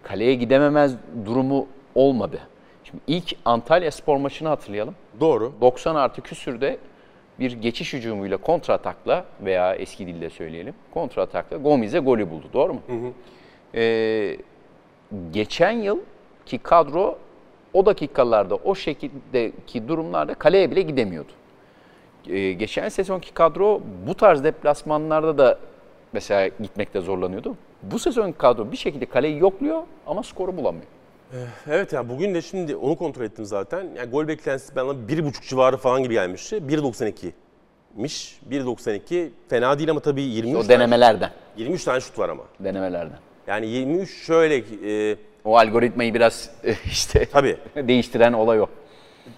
kaleye 0.05 0.35
gidememez 0.35 0.95
durumu 1.25 1.67
olmadı. 1.95 2.39
Şimdi 2.83 3.03
ilk 3.07 3.35
Antalya 3.45 3.91
spor 3.91 4.17
maçını 4.17 4.47
hatırlayalım. 4.47 4.95
Doğru. 5.19 5.53
90 5.61 5.95
artı 5.95 6.21
küsürde 6.21 6.77
bir 7.39 7.51
geçiş 7.51 7.93
hücumuyla 7.93 8.37
kontra 8.37 8.73
atakla 8.73 9.25
veya 9.41 9.75
eski 9.75 10.07
dilde 10.07 10.29
söyleyelim 10.29 10.73
kontra 10.93 11.21
atakla 11.21 11.57
Gomez'e 11.57 11.99
golü 11.99 12.29
buldu. 12.29 12.45
Doğru 12.53 12.73
mu? 12.73 12.81
Ee, 13.75 14.37
geçen 15.31 15.71
yıl 15.71 15.99
ki 16.45 16.57
kadro 16.57 17.17
o 17.73 17.85
dakikalarda 17.85 18.55
o 18.55 18.75
şekildeki 18.75 19.87
durumlarda 19.87 20.33
kaleye 20.33 20.71
bile 20.71 20.81
gidemiyordu. 20.81 21.31
Ee, 22.29 22.53
geçen 22.53 22.89
sezonki 22.89 23.33
kadro 23.33 23.81
bu 24.07 24.15
tarz 24.15 24.43
deplasmanlarda 24.43 25.37
da 25.37 25.59
mesela 26.13 26.47
gitmekte 26.47 27.01
zorlanıyordu. 27.01 27.55
Bu 27.91 27.99
sezonki 27.99 28.37
kadro 28.37 28.71
bir 28.71 28.77
şekilde 28.77 29.05
kaleyi 29.05 29.39
yokluyor 29.39 29.83
ama 30.07 30.23
skoru 30.23 30.57
bulamıyor. 30.57 30.85
Evet 31.67 31.93
ya 31.93 32.09
bugün 32.09 32.33
de 32.35 32.41
şimdi 32.41 32.75
onu 32.75 32.95
kontrol 32.95 33.23
ettim 33.23 33.45
zaten. 33.45 33.87
Yani 33.97 34.09
gol 34.11 34.27
beklentisi 34.27 34.75
bana 34.75 34.91
1.5 34.91 35.49
civarı 35.49 35.77
falan 35.77 36.03
gibi 36.03 36.13
gelmişti. 36.13 36.55
1.92'miş. 36.55 38.33
1.92 38.49 39.29
fena 39.49 39.77
değil 39.79 39.89
ama 39.91 39.99
tabii 39.99 40.21
23 40.21 40.55
O 40.55 40.59
tane, 40.61 40.69
denemelerden. 40.69 41.31
23 41.57 41.83
tane 41.83 42.01
şut 42.01 42.19
var 42.19 42.29
ama. 42.29 42.43
Denemelerden. 42.59 43.17
Yani 43.47 43.67
23 43.67 44.09
şöyle 44.25 44.57
e, 45.11 45.17
O 45.45 45.57
algoritmayı 45.57 46.13
biraz 46.13 46.49
işte 46.85 47.25
tabii 47.25 47.57
değiştiren 47.75 48.33
olay 48.33 48.61
o. 48.61 48.67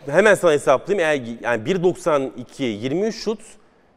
hemen 0.06 0.36
sana 0.36 0.52
hesaplayayım. 0.52 1.10
Eğer 1.10 1.38
yani 1.44 1.64
1.92 1.70 2.64
23 2.64 3.16
şut 3.16 3.40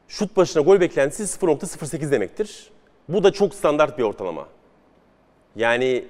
şut 0.09 0.37
başına 0.37 0.63
gol 0.63 0.81
beklentisi 0.81 1.39
0.08 1.47 2.11
demektir. 2.11 2.71
Bu 3.13 3.25
da 3.25 3.31
çok 3.33 3.55
standart 3.55 3.99
bir 3.99 4.03
ortalama. 4.03 4.47
Yani 5.57 6.05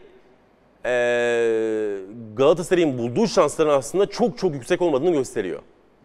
eee 0.85 1.99
Galatasaray'ın 2.37 2.99
bulduğu 2.99 3.27
şansların 3.27 3.71
aslında 3.71 4.07
çok 4.07 4.39
çok 4.39 4.55
yüksek 4.55 4.83
olmadığını 4.83 5.13
gösteriyor. 5.13 5.61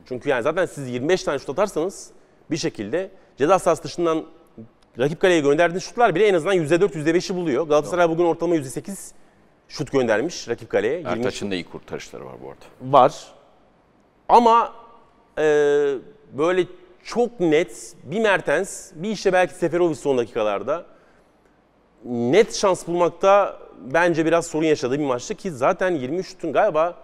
Çünkü 0.10 0.29
yani 0.29 0.43
zaten 0.43 0.65
siz 0.65 0.89
25 0.89 1.23
tane 1.23 1.39
şut 1.39 1.49
atarsanız 1.49 2.10
bir 2.51 2.58
şekilde 2.58 3.12
ceza 3.38 3.60
sahası 3.60 3.84
dışından 3.84 4.25
rakip 4.99 5.19
kaleye 5.21 5.39
gönderdiğiniz 5.41 5.84
şutlar 5.84 6.15
bile 6.15 6.27
en 6.27 6.34
azından 6.34 6.55
%4, 6.55 6.95
%5'i 6.95 7.36
buluyor. 7.36 7.67
Galatasaray 7.67 8.10
bugün 8.10 8.25
ortalama 8.25 8.55
%8 8.55 9.12
şut 9.67 9.91
göndermiş 9.91 10.49
rakip 10.49 10.69
kaleye. 10.69 10.97
23 10.97 11.17
Ertaç'ın 11.17 11.51
da 11.51 11.55
iyi 11.55 11.63
kurtarışları 11.63 12.25
var 12.25 12.36
bu 12.43 12.47
arada. 12.49 12.65
var. 12.81 13.25
Ama 14.29 14.73
e, 15.38 15.43
böyle 16.34 16.65
çok 17.05 17.39
net 17.39 17.95
bir 18.03 18.19
Mertens, 18.19 18.91
bir 18.95 19.09
işte 19.09 19.33
belki 19.33 19.53
Seferovic 19.53 19.95
son 19.95 20.17
dakikalarda 20.17 20.85
net 22.05 22.53
şans 22.53 22.87
bulmakta 22.87 23.59
bence 23.81 24.25
biraz 24.25 24.47
sorun 24.47 24.65
yaşadığı 24.65 24.99
bir 24.99 25.05
maçtı 25.05 25.35
ki 25.35 25.51
zaten 25.51 25.91
23 25.91 26.27
şutun 26.27 26.53
galiba 26.53 26.97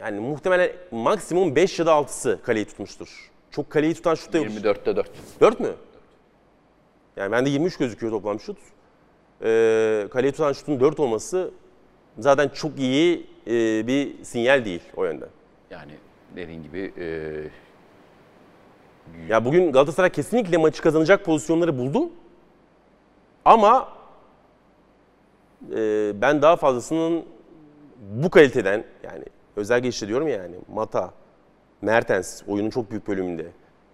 yani 0.00 0.20
muhtemelen 0.20 0.72
maksimum 0.90 1.56
5 1.56 1.78
ya 1.78 1.86
da 1.86 1.90
6'sı 1.90 2.38
kaleyi 2.42 2.64
tutmuştur. 2.64 3.30
Çok 3.50 3.70
kaleyi 3.70 3.94
tutan 3.94 4.14
şut 4.14 4.32
da 4.32 4.38
yok. 4.38 4.46
24'te 4.46 4.96
4. 4.96 5.10
4 5.40 5.60
mü? 5.60 5.68
Yani 7.16 7.32
bende 7.32 7.50
23 7.50 7.76
gözüküyor 7.76 8.12
toplam 8.12 8.40
şut. 8.40 8.58
Ee, 9.42 10.06
kaleyi 10.10 10.32
tutan 10.32 10.52
şutun 10.52 10.80
4 10.80 11.00
olması 11.00 11.50
zaten 12.18 12.48
çok 12.48 12.78
iyi 12.78 13.26
e, 13.46 13.86
bir 13.86 14.24
sinyal 14.24 14.64
değil 14.64 14.82
o 14.96 15.04
yönden. 15.04 15.28
Yani 15.70 15.92
dediğin 16.36 16.62
gibi 16.62 16.92
e, 16.98 17.06
Ya 19.28 19.44
bugün 19.44 19.72
Galatasaray 19.72 20.10
kesinlikle 20.10 20.56
maçı 20.56 20.82
kazanacak 20.82 21.24
pozisyonları 21.24 21.78
buldu. 21.78 22.10
Ama 23.44 23.88
e, 25.74 26.12
ben 26.20 26.42
daha 26.42 26.56
fazlasının 26.56 27.24
bu 28.10 28.30
kaliteden 28.30 28.84
yani 29.02 29.24
özellikle 29.56 29.88
işte 29.88 30.08
diyorum 30.08 30.28
ya 30.28 30.36
yani 30.36 30.56
Mata, 30.74 31.10
Mertens 31.82 32.42
oyunun 32.46 32.70
çok 32.70 32.90
büyük 32.90 33.08
bölümünde. 33.08 33.46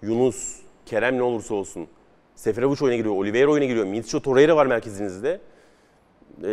Yunus, 0.03 0.61
Kerem 0.87 1.19
ne 1.19 1.23
olursa 1.23 1.55
olsun. 1.55 1.87
Seferovic 2.35 2.85
oyuna 2.85 2.97
giriyor, 2.97 3.15
Oliveira 3.15 3.51
oyuna 3.51 3.65
giriyor. 3.65 3.87
Mitchell 3.87 4.21
Torreira 4.21 4.57
var 4.57 4.67
merkezinizde. 4.67 5.41
E, 6.43 6.51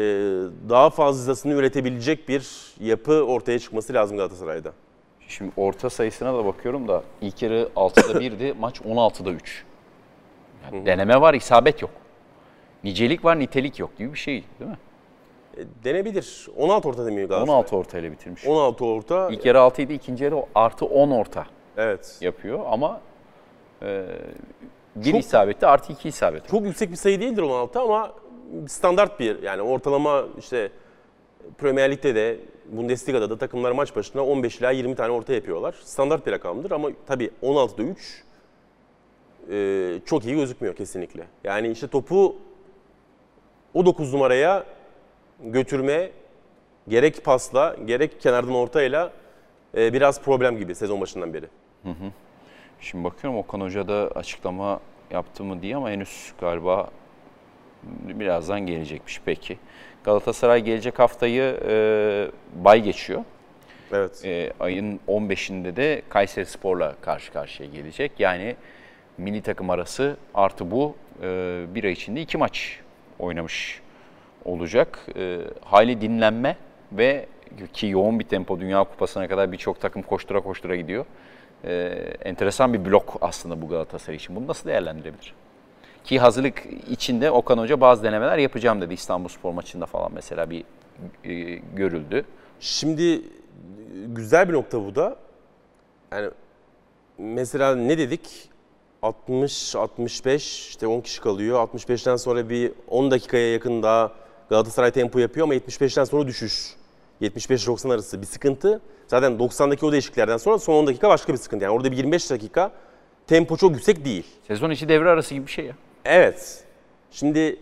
daha 0.70 0.90
fazlasını 0.90 1.54
üretebilecek 1.54 2.30
bir 2.30 2.74
yapı 2.80 3.14
ortaya 3.24 3.60
çıkması 3.60 3.94
lazım 3.94 4.18
Galatasaray'da. 4.18 4.74
Şimdi 5.34 5.52
orta 5.58 5.90
sayısına 5.90 6.34
da 6.34 6.46
bakıyorum 6.46 6.88
da 6.88 7.04
ilk 7.22 7.42
yarı 7.42 7.70
6'da 7.76 8.20
1'di, 8.22 8.54
maç 8.60 8.80
16'da 8.82 9.32
3. 9.32 9.64
Yani 10.66 10.86
deneme 10.86 11.22
var, 11.22 11.34
isabet 11.34 11.82
yok. 11.82 11.92
Nicelik 12.84 13.26
var, 13.26 13.40
nitelik 13.40 13.80
yok 13.80 13.98
gibi 13.98 14.14
bir 14.14 14.18
şey 14.18 14.44
değil 14.60 14.72
mi? 14.72 14.78
E, 15.58 15.62
denebilir. 15.84 16.48
16 16.58 16.90
orta 16.90 17.06
demiyor 17.06 17.30
Galatasaray. 17.30 17.56
16 17.60 17.78
ortayla 17.78 18.12
bitirmiş. 18.12 18.46
16 18.48 18.86
orta. 18.86 19.30
İlk 19.30 19.46
yarı 19.46 19.62
6 19.62 19.82
idi, 19.82 19.94
ikinci 19.94 20.24
yarı 20.24 20.46
artı 20.56 20.86
10 20.86 21.12
orta 21.12 21.46
Evet. 21.78 22.18
yapıyor 22.22 22.60
ama 22.70 23.02
e, 23.82 24.06
bir 24.96 25.12
Çok- 25.12 25.20
isabette 25.20 25.68
artı 25.68 25.94
2 25.94 26.10
isabet. 26.10 26.48
Çok 26.48 26.66
yüksek 26.66 26.92
bir 26.92 26.96
sayı 26.96 27.22
değildir 27.22 27.42
16 27.42 27.80
ama 27.80 28.12
standart 28.68 29.20
bir 29.20 29.42
yani 29.44 29.62
ortalama 29.62 30.24
işte 30.40 30.72
Premier 31.58 31.92
Lig'de 31.92 32.16
de 32.16 32.40
Bundesliga'da 32.72 33.30
da 33.30 33.38
takımlar 33.38 33.72
maç 33.72 33.96
başına 33.96 34.26
15 34.26 34.60
ila 34.60 34.72
20 34.72 34.96
tane 34.96 35.12
orta 35.12 35.34
yapıyorlar. 35.34 35.76
Standart 35.84 36.28
bir 36.28 36.32
rakamdır 36.32 36.72
ama 36.72 36.90
tabii 37.08 37.32
16'da 37.44 37.84
3 37.84 38.24
e, 39.52 40.00
çok 40.06 40.26
iyi 40.26 40.36
gözükmüyor 40.36 40.76
kesinlikle. 40.76 41.24
Yani 41.44 41.68
işte 41.68 41.88
topu 41.88 42.36
o 43.74 43.86
9 43.86 44.14
numaraya 44.14 44.64
götürme 45.44 46.12
gerek 46.88 47.24
pasla 47.24 47.76
gerek 47.86 48.22
kenardan 48.22 48.56
ortayla 48.56 49.14
e, 49.78 49.94
biraz 49.94 50.22
problem 50.22 50.58
gibi 50.58 50.76
sezon 50.76 51.02
başından 51.02 51.34
beri. 51.34 51.46
Şimdi 52.80 53.04
bakıyorum 53.04 53.40
Okan 53.40 53.62
Hoca 53.62 53.88
da 53.88 54.12
açıklama 54.16 54.80
yaptı 55.12 55.44
mı 55.44 55.62
diye 55.62 55.76
ama 55.76 55.90
henüz 55.90 56.34
galiba 56.40 56.90
birazdan 58.04 58.60
gelecekmiş 58.60 59.22
peki. 59.26 59.58
Galatasaray 60.04 60.62
gelecek 60.62 61.00
haftayı 61.00 61.60
e, 61.68 62.28
bay 62.56 62.82
geçiyor. 62.82 63.24
Evet. 63.92 64.26
E, 64.26 64.54
ayın 64.60 65.00
15'inde 65.08 65.76
de 65.76 66.02
Kayseri 66.10 66.46
Spor'la 66.46 66.96
karşı 67.02 67.34
karşıya 67.34 67.70
gelecek. 67.70 68.12
Yani 68.20 68.56
milli 69.18 69.42
takım 69.42 69.70
arası 69.70 70.18
artı 70.34 70.72
bu 70.72 70.96
e, 71.22 71.62
bir 71.76 71.84
ay 71.84 71.92
içinde 71.92 72.22
iki 72.22 72.38
maç 72.38 72.80
oynamış 73.20 73.82
olacak. 74.46 75.00
E, 75.16 75.40
hayli 75.66 76.02
dinlenme 76.02 76.58
ve 76.92 77.26
ki 77.74 77.88
yoğun 77.88 78.20
bir 78.20 78.26
tempo 78.26 78.60
Dünya 78.60 78.84
Kupası'na 78.84 79.28
kadar 79.28 79.52
birçok 79.52 79.82
takım 79.82 80.02
koştura 80.02 80.42
koştura 80.42 80.76
gidiyor. 80.76 81.06
E, 81.64 81.74
enteresan 82.26 82.74
bir 82.74 82.86
blok 82.86 83.18
aslında 83.22 83.62
bu 83.62 83.70
Galatasaray 83.70 84.16
için. 84.16 84.36
Bunu 84.36 84.48
nasıl 84.48 84.70
değerlendirebilir? 84.70 85.34
Ki 86.04 86.20
hazırlık 86.20 86.64
içinde 86.90 87.32
Okan 87.32 87.58
Hoca 87.58 87.82
bazı 87.82 88.04
denemeler 88.04 88.38
yapacağım 88.38 88.82
dedi. 88.82 88.94
İstanbul 88.94 89.30
Spor 89.30 89.52
maçında 89.52 89.86
falan 89.86 90.12
mesela 90.14 90.50
bir 90.50 90.64
e, 91.24 91.34
görüldü. 91.76 92.26
Şimdi 92.60 93.22
güzel 94.08 94.50
bir 94.50 94.54
nokta 94.54 94.86
bu 94.86 94.96
da. 94.96 95.16
Yani 96.12 96.30
mesela 97.18 97.76
ne 97.76 97.98
dedik? 97.98 98.50
60 99.02 99.76
65 99.76 100.70
işte 100.70 100.88
10 100.88 101.02
kişi 101.02 101.22
kalıyor. 101.22 101.68
65'ten 101.68 102.16
sonra 102.16 102.50
bir 102.50 102.72
10 102.88 103.12
dakikaya 103.12 103.52
yakın 103.54 103.84
daha 103.84 104.12
Galatasaray 104.50 104.92
tempo 104.92 105.20
yapıyor 105.20 105.44
ama 105.44 105.56
75'ten 105.56 106.04
sonra 106.04 106.28
düşüş. 106.28 106.76
75-90 107.22 107.94
arası 107.94 108.22
bir 108.22 108.26
sıkıntı. 108.26 108.82
Zaten 109.08 109.32
90'daki 109.32 109.86
o 109.86 109.92
değişikliklerden 109.92 110.38
sonra 110.38 110.60
son 110.60 110.74
10 110.74 110.88
dakika 110.88 111.10
başka 111.10 111.34
bir 111.34 111.38
sıkıntı. 111.38 111.64
Yani 111.64 111.74
orada 111.74 111.92
bir 111.92 111.98
25 111.98 112.32
dakika 112.32 112.72
tempo 113.28 113.58
çok 113.58 113.72
yüksek 113.72 114.06
değil. 114.06 114.26
Sezon 114.48 114.70
içi 114.70 114.90
devre 114.90 115.10
arası 115.10 115.34
gibi 115.34 115.46
bir 115.46 115.52
şey 115.52 115.66
ya. 115.66 115.74
Evet. 116.06 116.64
Şimdi 117.12 117.60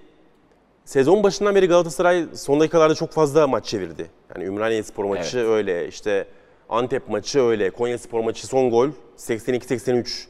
sezon 0.85 1.23
başından 1.23 1.55
beri 1.55 1.67
Galatasaray 1.67 2.25
son 2.33 2.59
dakikalarda 2.59 2.95
çok 2.95 3.11
fazla 3.11 3.47
maç 3.47 3.65
çevirdi. 3.65 4.09
Yani 4.35 4.45
Ümraniye 4.45 4.83
Spor 4.83 5.05
maçı 5.05 5.37
Evet. 5.37 5.49
öyle, 5.49 5.87
işte 5.87 6.27
Antep 6.69 7.09
maçı 7.09 7.41
öyle, 7.41 7.69
Konya 7.69 7.97
Spor 7.97 8.19
maçı 8.19 8.47
son 8.47 8.69
gol 8.69 8.89
82-83. 9.17 10.27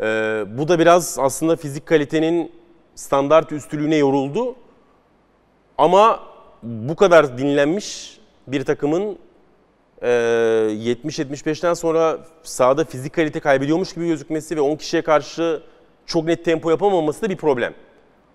Ee, 0.00 0.44
bu 0.58 0.68
da 0.68 0.78
biraz 0.78 1.18
aslında 1.18 1.56
fizik 1.56 1.86
kalitenin 1.86 2.52
standart 2.94 3.52
üstülüğüne 3.52 3.96
yoruldu. 3.96 4.56
Ama 5.78 6.20
bu 6.62 6.96
kadar 6.96 7.38
dinlenmiş 7.38 8.20
bir 8.46 8.64
takımın 8.64 9.18
e, 10.02 10.08
70-75'ten 10.08 11.74
sonra 11.74 12.18
sahada 12.42 12.84
fizik 12.84 13.14
kalite 13.14 13.40
kaybediyormuş 13.40 13.94
gibi 13.94 14.06
gözükmesi 14.06 14.56
ve 14.56 14.60
10 14.60 14.76
kişiye 14.76 15.02
karşı 15.02 15.62
çok 16.06 16.24
net 16.24 16.44
tempo 16.44 16.70
yapamaması 16.70 17.22
da 17.22 17.30
bir 17.30 17.36
problem. 17.36 17.74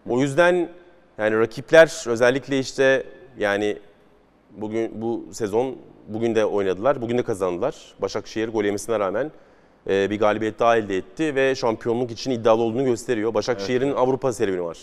O 0.09 0.19
yüzden 0.19 0.69
yani 1.17 1.39
rakipler 1.39 2.07
özellikle 2.07 2.59
işte 2.59 3.03
yani 3.37 3.77
bugün 4.51 5.01
bu 5.01 5.25
sezon 5.31 5.75
bugün 6.07 6.35
de 6.35 6.45
oynadılar. 6.45 7.01
Bugün 7.01 7.17
de 7.17 7.23
kazandılar. 7.23 7.75
Başakşehir 8.01 8.49
gol 8.49 8.63
yemesine 8.63 8.99
rağmen 8.99 9.31
e, 9.89 10.09
bir 10.09 10.19
galibiyet 10.19 10.59
daha 10.59 10.77
elde 10.77 10.97
etti 10.97 11.35
ve 11.35 11.55
şampiyonluk 11.55 12.11
için 12.11 12.31
iddialı 12.31 12.61
olduğunu 12.61 12.85
gösteriyor. 12.85 13.33
Başakşehir'in 13.33 13.91
Avrupa 13.91 14.33
serüveni 14.33 14.63
var. 14.63 14.77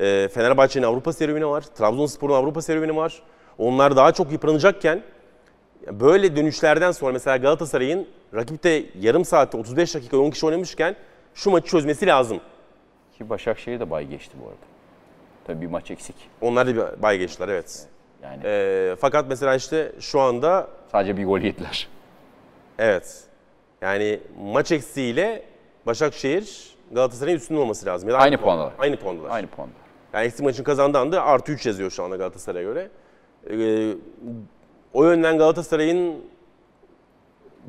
E, 0.00 0.28
Fenerbahçe'nin 0.28 0.86
Avrupa 0.86 1.12
serüveni 1.12 1.46
var. 1.46 1.60
Trabzonspor'un 1.60 2.34
Avrupa 2.34 2.62
serüveni 2.62 2.96
var. 2.96 3.22
Onlar 3.58 3.96
daha 3.96 4.12
çok 4.12 4.32
yıpranacakken 4.32 5.02
böyle 5.92 6.36
dönüşlerden 6.36 6.90
sonra 6.90 7.12
mesela 7.12 7.36
Galatasaray'ın 7.36 8.06
rakipte 8.34 8.84
yarım 9.00 9.24
saatte 9.24 9.58
35 9.58 9.94
dakika 9.94 10.18
10 10.18 10.30
kişi 10.30 10.46
oynamışken 10.46 10.96
şu 11.38 11.50
maçı 11.50 11.66
çözmesi 11.68 12.06
lazım. 12.06 12.40
Ki 13.18 13.28
Başakşehir 13.30 13.80
de 13.80 13.90
bay 13.90 14.06
geçti 14.06 14.36
bu 14.42 14.48
arada. 14.48 14.58
Tabii 15.44 15.60
bir 15.60 15.66
maç 15.66 15.90
eksik. 15.90 16.14
Onlar 16.40 16.66
da 16.66 16.74
bir 16.76 17.02
bay 17.02 17.18
geçtiler 17.18 17.48
evet. 17.48 17.86
Yani 18.22 18.40
E, 18.44 18.96
fakat 19.00 19.26
mesela 19.28 19.54
işte 19.54 19.92
şu 20.00 20.20
anda 20.20 20.68
sadece 20.92 21.16
bir 21.16 21.24
gol 21.24 21.40
yediler. 21.40 21.88
evet 22.78 23.24
yani 23.80 24.20
maç 24.42 24.72
eksiğiyle 24.72 25.42
Başakşehir 25.86 26.76
Galatasaray'ın 26.92 27.36
üstünde 27.38 27.60
olması 27.60 27.86
lazım. 27.86 28.08
Ya 28.08 28.14
da 28.14 28.18
Aynı 28.18 28.34
puan- 28.34 28.42
puandalar. 28.42 28.72
Aynı 28.78 28.96
puandalar. 28.96 29.30
Aynı 29.30 29.46
puanda. 29.46 29.72
Yani 30.12 30.26
eksik 30.26 30.44
maçın 30.44 30.64
kazandığı 30.64 30.98
anda 30.98 31.22
artı 31.24 31.52
3 31.52 31.66
yazıyor 31.66 31.90
şu 31.90 32.04
anda 32.04 32.16
Galatasaray'a 32.16 32.64
göre. 32.64 32.88
Ee, 33.50 33.94
o 34.92 35.04
yönden 35.04 35.38
Galatasaray'ın 35.38 36.24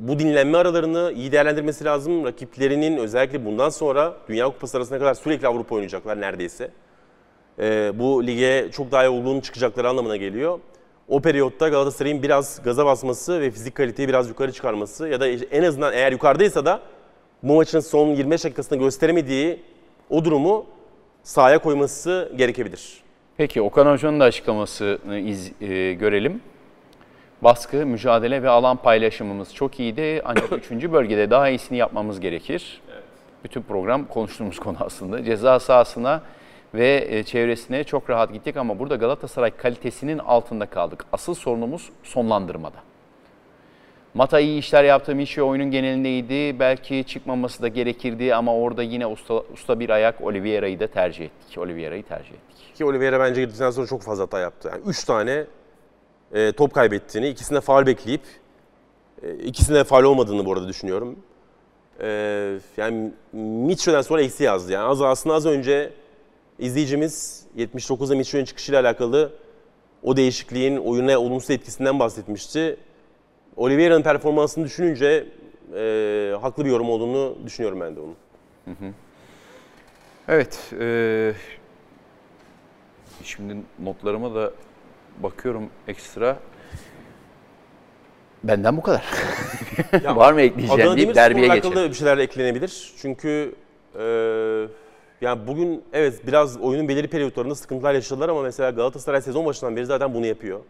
bu 0.00 0.18
dinlenme 0.18 0.58
aralarını 0.58 1.12
iyi 1.16 1.32
değerlendirmesi 1.32 1.84
lazım. 1.84 2.24
Rakiplerinin 2.24 2.96
özellikle 2.96 3.44
bundan 3.44 3.68
sonra 3.68 4.14
Dünya 4.28 4.44
Kupası 4.46 4.76
arasına 4.76 4.98
kadar 4.98 5.14
sürekli 5.14 5.48
Avrupa 5.48 5.74
oynayacaklar 5.74 6.20
neredeyse. 6.20 6.70
Ee, 7.58 7.92
bu 7.94 8.26
lige 8.26 8.68
çok 8.72 8.92
daha 8.92 9.10
olduğunu 9.10 9.42
çıkacakları 9.42 9.88
anlamına 9.88 10.16
geliyor. 10.16 10.58
O 11.08 11.20
periyotta 11.20 11.68
Galatasaray'ın 11.68 12.22
biraz 12.22 12.62
gaza 12.62 12.86
basması 12.86 13.40
ve 13.40 13.50
fizik 13.50 13.74
kaliteyi 13.74 14.08
biraz 14.08 14.28
yukarı 14.28 14.52
çıkarması 14.52 15.08
ya 15.08 15.20
da 15.20 15.28
en 15.28 15.62
azından 15.62 15.92
eğer 15.92 16.12
yukarıdaysa 16.12 16.64
da 16.64 16.80
bu 17.42 17.54
maçın 17.54 17.80
son 17.80 18.08
25 18.08 18.44
dakikasında 18.44 18.78
gösteremediği 18.78 19.60
o 20.10 20.24
durumu 20.24 20.66
sahaya 21.22 21.58
koyması 21.58 22.32
gerekebilir. 22.36 23.00
Peki 23.36 23.62
Okan 23.62 23.92
Hoca'nın 23.92 24.20
da 24.20 24.24
açıklamasını 24.24 25.18
iz, 25.18 25.52
e, 25.60 25.92
görelim. 25.92 26.40
Baskı, 27.42 27.86
mücadele 27.86 28.42
ve 28.42 28.48
alan 28.48 28.76
paylaşımımız 28.76 29.54
çok 29.54 29.80
iyiydi. 29.80 30.22
Ancak 30.24 30.52
üçüncü 30.58 30.92
bölgede 30.92 31.30
daha 31.30 31.48
iyisini 31.48 31.78
yapmamız 31.78 32.20
gerekir. 32.20 32.80
Bütün 33.44 33.62
program 33.62 34.04
konuştuğumuz 34.04 34.58
konu 34.58 34.76
aslında. 34.80 35.24
Ceza 35.24 35.60
sahasına 35.60 36.22
ve 36.74 37.06
e, 37.10 37.22
çevresine 37.22 37.84
çok 37.84 38.10
rahat 38.10 38.32
gittik 38.32 38.56
ama 38.56 38.78
burada 38.78 38.96
Galatasaray 38.96 39.50
kalitesinin 39.50 40.18
altında 40.18 40.66
kaldık. 40.66 41.04
Asıl 41.12 41.34
sorunumuz 41.34 41.90
sonlandırmada. 42.02 42.76
Mata 44.14 44.40
iyi 44.40 44.58
işler 44.58 44.84
yaptı, 44.84 45.14
Mişi 45.14 45.42
oyunun 45.42 45.70
genelinde 45.70 46.08
iyiydi. 46.08 46.60
Belki 46.60 47.04
çıkmaması 47.06 47.62
da 47.62 47.68
gerekirdi 47.68 48.34
ama 48.34 48.54
orada 48.54 48.82
yine 48.82 49.06
usta, 49.06 49.34
usta 49.34 49.80
bir 49.80 49.90
ayak 49.90 50.20
Oliveira'yı 50.20 50.80
da 50.80 50.86
tercih 50.86 51.24
ettik. 51.24 51.58
Oliveira'yı 51.58 52.02
tercih 52.02 52.30
ettik. 52.30 52.76
Ki 52.76 52.84
Oliveira 52.84 53.20
bence 53.20 53.40
girdikten 53.40 53.70
sonra 53.70 53.86
çok 53.86 54.02
fazla 54.02 54.22
hata 54.22 54.40
yaptı. 54.40 54.70
Yani 54.72 54.82
3 54.86 55.04
tane 55.04 55.44
e, 56.34 56.52
top 56.52 56.74
kaybettiğini, 56.74 57.28
ikisinde 57.28 57.60
faul 57.60 57.86
bekleyip 57.86 58.22
e, 59.22 59.34
ikisinde 59.34 59.78
de 59.78 59.84
faul 59.84 60.04
olmadığını 60.04 60.46
bu 60.46 60.52
arada 60.52 60.68
düşünüyorum. 60.68 61.18
E, 62.00 62.06
yani 62.76 63.12
Mitchell'den 63.32 64.02
sonra 64.02 64.22
eksi 64.22 64.44
yazdı. 64.44 64.72
Yani 64.72 64.84
az 64.84 65.02
aslında 65.02 65.34
az 65.34 65.46
önce 65.46 65.92
izleyicimiz 66.58 67.46
79'da 67.56 68.14
Mitchell'in 68.14 68.44
çıkışıyla 68.44 68.80
alakalı 68.80 69.32
o 70.02 70.16
değişikliğin 70.16 70.76
oyuna 70.76 71.18
olumsuz 71.18 71.50
etkisinden 71.50 71.98
bahsetmişti. 71.98 72.76
Oliveira'nın 73.56 74.02
performansını 74.02 74.64
düşününce 74.64 75.26
e, 75.74 76.36
haklı 76.40 76.64
bir 76.64 76.70
yorum 76.70 76.90
olduğunu 76.90 77.36
düşünüyorum 77.46 77.80
ben 77.80 77.96
de 77.96 78.00
onun. 78.00 78.16
Evet. 80.28 80.72
e, 80.80 81.32
şimdi 83.24 83.56
notlarıma 83.78 84.34
da 84.34 84.52
bakıyorum 85.22 85.70
ekstra. 85.88 86.38
Benden 88.44 88.76
bu 88.76 88.82
kadar. 88.82 89.04
Var 90.04 90.32
mı 90.32 90.40
ekleyeceğim 90.40 90.82
Adana 90.82 90.96
deyip 90.96 91.14
derbiye 91.14 91.46
alakalı 91.46 91.70
geçelim. 91.70 91.90
bir 91.90 91.96
şeyler 91.96 92.18
eklenebilir. 92.18 92.92
Çünkü 92.98 93.54
e, 93.98 94.04
yani 95.20 95.46
bugün 95.46 95.84
evet 95.92 96.26
biraz 96.26 96.60
oyunun 96.60 96.88
belirli 96.88 97.08
periyotlarında 97.08 97.54
sıkıntılar 97.54 97.94
yaşadılar 97.94 98.28
ama 98.28 98.42
mesela 98.42 98.70
Galatasaray 98.70 99.22
sezon 99.22 99.46
başından 99.46 99.76
beri 99.76 99.86
zaten 99.86 100.14
bunu 100.14 100.26
yapıyor. 100.26 100.60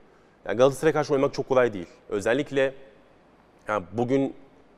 Yani 0.47 0.57
Galatasaray'a 0.57 0.93
karşı 0.93 1.13
oynamak 1.13 1.35
çok 1.35 1.49
kolay 1.49 1.73
değil. 1.73 1.87
Özellikle 2.09 2.75
yani 3.69 3.85
bugün 3.93 4.35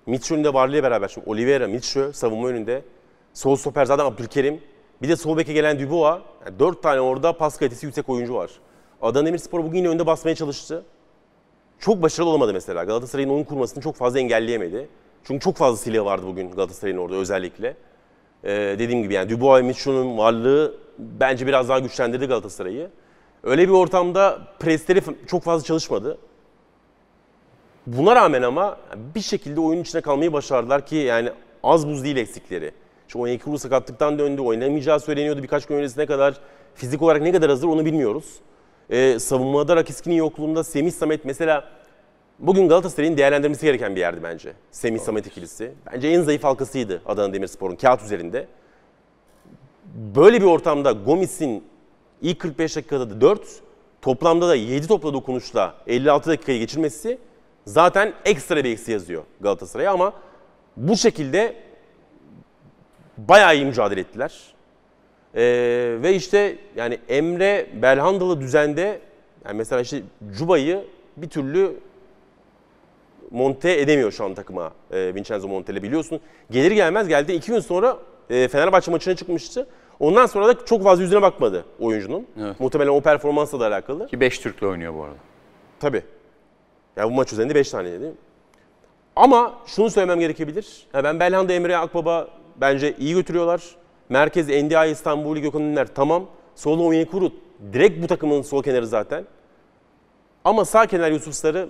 Mitchell'ün 0.06 0.44
de 0.44 0.54
varlığıyla 0.54 0.82
beraber 0.82 1.08
şimdi 1.08 1.30
Oliveira, 1.30 1.68
Mitchell 1.68 2.12
savunma 2.12 2.48
önünde. 2.48 2.82
Sol 3.34 3.56
stoper 3.56 3.84
zaten 3.84 4.04
Abdülkerim. 4.04 4.60
Bir 5.02 5.08
de 5.08 5.16
sol 5.16 5.36
beke 5.36 5.52
gelen 5.52 5.80
Dubois. 5.80 6.20
Yani 6.46 6.58
dört 6.58 6.82
tane 6.82 7.00
orada 7.00 7.32
pas 7.32 7.58
kalitesi 7.58 7.86
yüksek 7.86 8.08
oyuncu 8.08 8.34
var. 8.34 8.50
Adana 9.02 9.26
Demirspor 9.26 9.64
bugün 9.64 9.78
yine 9.78 9.88
önde 9.88 10.06
basmaya 10.06 10.34
çalıştı 10.34 10.84
çok 11.78 12.02
başarılı 12.02 12.30
olamadı 12.30 12.52
mesela. 12.52 12.84
Galatasaray'ın 12.84 13.28
oyun 13.28 13.44
kurmasını 13.44 13.82
çok 13.82 13.96
fazla 13.96 14.18
engelleyemedi. 14.18 14.88
Çünkü 15.24 15.40
çok 15.40 15.56
fazla 15.56 15.76
silahı 15.76 16.04
vardı 16.04 16.26
bugün 16.26 16.50
Galatasaray'ın 16.50 16.98
orada 16.98 17.16
özellikle. 17.16 17.76
Ee, 18.44 18.76
dediğim 18.78 19.02
gibi 19.02 19.14
yani 19.14 19.30
Dubois 19.30 19.62
ve 19.62 19.66
Mitchell'ın 19.66 20.18
varlığı 20.18 20.74
bence 20.98 21.46
biraz 21.46 21.68
daha 21.68 21.78
güçlendirdi 21.78 22.26
Galatasaray'ı. 22.26 22.90
Öyle 23.42 23.68
bir 23.68 23.72
ortamda 23.72 24.38
presleri 24.60 25.02
çok 25.26 25.42
fazla 25.42 25.64
çalışmadı. 25.64 26.18
Buna 27.86 28.16
rağmen 28.16 28.42
ama 28.42 28.78
bir 29.14 29.20
şekilde 29.20 29.60
oyunun 29.60 29.82
içine 29.82 30.00
kalmayı 30.00 30.32
başardılar 30.32 30.86
ki 30.86 30.96
yani 30.96 31.30
az 31.62 31.88
buz 31.88 32.04
değil 32.04 32.16
eksikleri. 32.16 32.70
Şu 33.08 33.18
Onyekuru 33.18 33.58
sakatlıktan 33.58 34.18
döndü, 34.18 34.40
oynamayacağı 34.40 35.00
söyleniyordu 35.00 35.42
birkaç 35.42 35.66
gün 35.66 35.76
öncesine 35.76 36.06
kadar. 36.06 36.40
Fizik 36.74 37.02
olarak 37.02 37.22
ne 37.22 37.32
kadar 37.32 37.50
hazır 37.50 37.68
onu 37.68 37.84
bilmiyoruz. 37.84 38.40
Ee, 38.92 39.18
savunmada 39.18 39.76
Rakiski'nin 39.76 40.14
yokluğunda 40.14 40.64
Semih 40.64 40.92
Samet 40.92 41.24
mesela 41.24 41.68
bugün 42.38 42.68
Galatasaray'ın 42.68 43.16
değerlendirmesi 43.16 43.66
gereken 43.66 43.96
bir 43.96 44.00
yerdi 44.00 44.22
bence. 44.22 44.52
Semih 44.70 45.00
Samet 45.00 45.26
ikilisi. 45.26 45.72
Bence 45.92 46.08
en 46.08 46.22
zayıf 46.22 46.44
halkasıydı 46.44 47.02
Adana 47.06 47.32
Demirspor'un 47.32 47.76
kağıt 47.76 48.02
üzerinde. 48.02 48.46
Böyle 49.94 50.40
bir 50.40 50.46
ortamda 50.46 50.92
Gomis'in 50.92 51.64
ilk 52.22 52.40
45 52.40 52.76
dakikada 52.76 53.10
da 53.10 53.20
4, 53.20 53.40
toplamda 54.02 54.48
da 54.48 54.54
7 54.54 54.86
topla 54.86 55.12
dokunuşla 55.12 55.74
56 55.86 56.30
dakikayı 56.30 56.58
geçirmesi 56.58 57.18
zaten 57.66 58.12
ekstra 58.24 58.56
bir 58.56 58.72
eksi 58.72 58.92
yazıyor 58.92 59.22
Galatasaray'a 59.40 59.92
ama 59.92 60.12
bu 60.76 60.96
şekilde 60.96 61.56
bayağı 63.18 63.56
iyi 63.56 63.64
mücadele 63.64 64.00
ettiler. 64.00 64.51
Ee, 65.36 65.96
ve 66.02 66.14
işte 66.14 66.56
yani 66.76 66.98
Emre 67.08 67.66
Belhandalı 67.82 68.40
düzende 68.40 69.00
yani 69.44 69.56
mesela 69.56 69.80
işte 69.80 70.02
Cuba'yı 70.38 70.84
bir 71.16 71.28
türlü 71.28 71.76
monte 73.30 73.80
edemiyor 73.80 74.12
şu 74.12 74.24
an 74.24 74.34
takıma 74.34 74.72
e, 74.90 75.14
Vincenzo 75.14 75.48
Montella 75.48 75.82
biliyorsun. 75.82 76.20
Gelir 76.50 76.70
gelmez 76.70 77.08
geldi 77.08 77.32
iki 77.32 77.52
gün 77.52 77.60
sonra 77.60 77.96
e, 78.30 78.48
Fenerbahçe 78.48 78.90
maçına 78.90 79.16
çıkmıştı. 79.16 79.66
Ondan 80.00 80.26
sonra 80.26 80.48
da 80.48 80.64
çok 80.64 80.82
fazla 80.82 81.02
yüzüne 81.02 81.22
bakmadı 81.22 81.64
oyuncunun. 81.80 82.26
Evet. 82.40 82.60
Muhtemelen 82.60 82.90
o 82.90 83.00
performansla 83.00 83.60
da 83.60 83.66
alakalı. 83.66 84.06
Ki 84.06 84.20
5 84.20 84.38
Türk'le 84.38 84.62
oynuyor 84.62 84.94
bu 84.94 85.02
arada. 85.02 85.16
Tabii. 85.80 86.02
Ya 86.96 87.04
bu 87.04 87.10
maç 87.10 87.32
üzerinde 87.32 87.54
5 87.54 87.70
tane 87.70 87.98
mi? 87.98 88.12
Ama 89.16 89.54
şunu 89.66 89.90
söylemem 89.90 90.20
gerekebilir. 90.20 90.86
Ya 90.94 91.04
ben 91.04 91.20
Belhanda 91.20 91.52
Emre 91.52 91.76
Akbaba 91.76 92.28
bence 92.56 92.94
iyi 92.98 93.14
götürüyorlar. 93.14 93.62
Merkez 94.12 94.48
NDI 94.48 94.90
İstanbul'u 94.90 95.40
Gökhan 95.40 95.62
Ünler 95.62 95.86
tamam. 95.94 96.26
Solda 96.54 96.82
Onyekuru 96.82 97.32
direkt 97.72 98.02
bu 98.02 98.06
takımın 98.06 98.42
sol 98.42 98.62
kenarı 98.62 98.86
zaten. 98.86 99.24
Ama 100.44 100.64
sağ 100.64 100.86
kenar 100.86 101.10
Yusuf 101.10 101.34
Sarı 101.34 101.68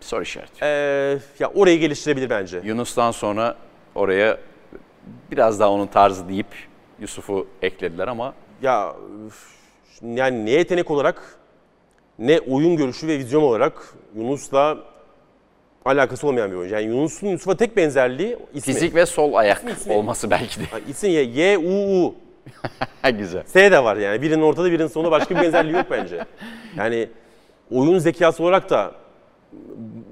Soru 0.00 0.22
işareti. 0.22 0.52
eee, 0.64 1.18
ya 1.38 1.50
orayı 1.54 1.78
geliştirebilir 1.80 2.30
bence. 2.30 2.60
Yunus'tan 2.64 3.10
sonra 3.10 3.56
oraya 3.94 4.38
biraz 5.30 5.60
daha 5.60 5.70
onun 5.70 5.86
tarzı 5.86 6.28
deyip 6.28 6.46
Yusuf'u 7.00 7.46
eklediler 7.62 8.08
ama 8.08 8.34
Ya 8.62 8.92
yani 10.02 10.46
ne 10.46 10.50
yetenek 10.50 10.90
olarak 10.90 11.38
ne 12.18 12.40
oyun 12.40 12.76
görüşü 12.76 13.06
ve 13.08 13.18
vizyon 13.18 13.42
olarak 13.42 13.94
Yunus'la 14.16 14.78
alakası 15.86 16.26
olmayan 16.26 16.50
bir 16.50 16.56
oyuncu. 16.56 16.74
Yani 16.74 16.86
Yunus'un 16.86 17.26
Yusuf'a 17.28 17.56
tek 17.56 17.76
benzerliği 17.76 18.36
ismi. 18.54 18.74
fizik 18.74 18.94
ve 18.94 19.06
sol 19.06 19.34
ayak 19.34 19.62
ismi. 19.70 19.92
olması 19.92 20.30
belki 20.30 20.60
de. 20.60 20.64
Yani 20.72 20.82
isim 20.88 21.10
Y, 21.10 21.22
Y, 21.22 21.58
U, 21.58 22.04
U. 22.06 22.14
Güzel. 23.18 23.42
S 23.46 23.70
de 23.72 23.84
var 23.84 23.96
yani. 23.96 24.22
Birinin 24.22 24.42
ortada 24.42 24.72
birinin 24.72 24.86
sonunda 24.86 25.10
başka 25.10 25.36
bir 25.36 25.42
benzerliği 25.42 25.76
yok 25.76 25.86
bence. 25.90 26.24
Yani 26.76 27.08
oyun 27.70 27.98
zekası 27.98 28.42
olarak 28.42 28.70
da 28.70 28.92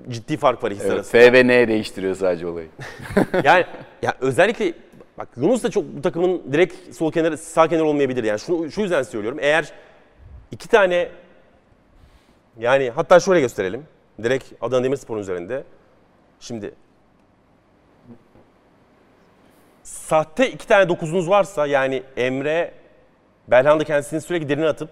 ciddi 0.09 0.37
fark 0.37 0.65
var 0.65 0.71
ikisi 0.71 0.87
Evet, 0.87 0.97
arasında. 0.97 1.23
F 1.23 1.33
ve 1.33 1.47
N 1.47 1.69
değiştiriyor 1.69 2.15
sadece 2.15 2.47
olayı. 2.47 2.69
Yani 3.45 3.65
ya 4.03 4.15
özellikle 4.21 4.73
bak 5.19 5.29
Yunus 5.37 5.63
da 5.63 5.71
çok 5.71 5.85
bu 5.97 6.03
takımın 6.03 6.43
direkt 6.53 6.95
sol 6.97 7.13
kenarı 7.13 7.39
sağ 7.39 7.69
kenarı 7.69 7.85
olmayabilir. 7.87 8.25
Yani 8.25 8.39
şunu 8.39 8.71
şu 8.71 8.81
yüzden 8.81 9.03
söylüyorum. 9.03 9.39
Eğer 9.43 9.73
iki 10.51 10.69
tane 10.69 11.09
yani 12.59 12.91
hatta 12.91 13.21
şöyle 13.21 13.41
gösterelim. 13.41 13.85
Direkt 14.23 14.53
Adana 14.61 14.85
Demirspor'un 14.85 15.21
üzerinde. 15.21 15.65
Şimdi 16.41 16.75
sahte 19.83 20.51
iki 20.51 20.67
tane 20.67 20.89
dokuzunuz 20.89 21.29
varsa 21.29 21.67
yani 21.67 22.03
Emre 22.17 22.75
Belhanda 23.49 23.85
kendisini 23.85 24.21
sürekli 24.21 24.49
derine 24.49 24.69
atıp 24.69 24.91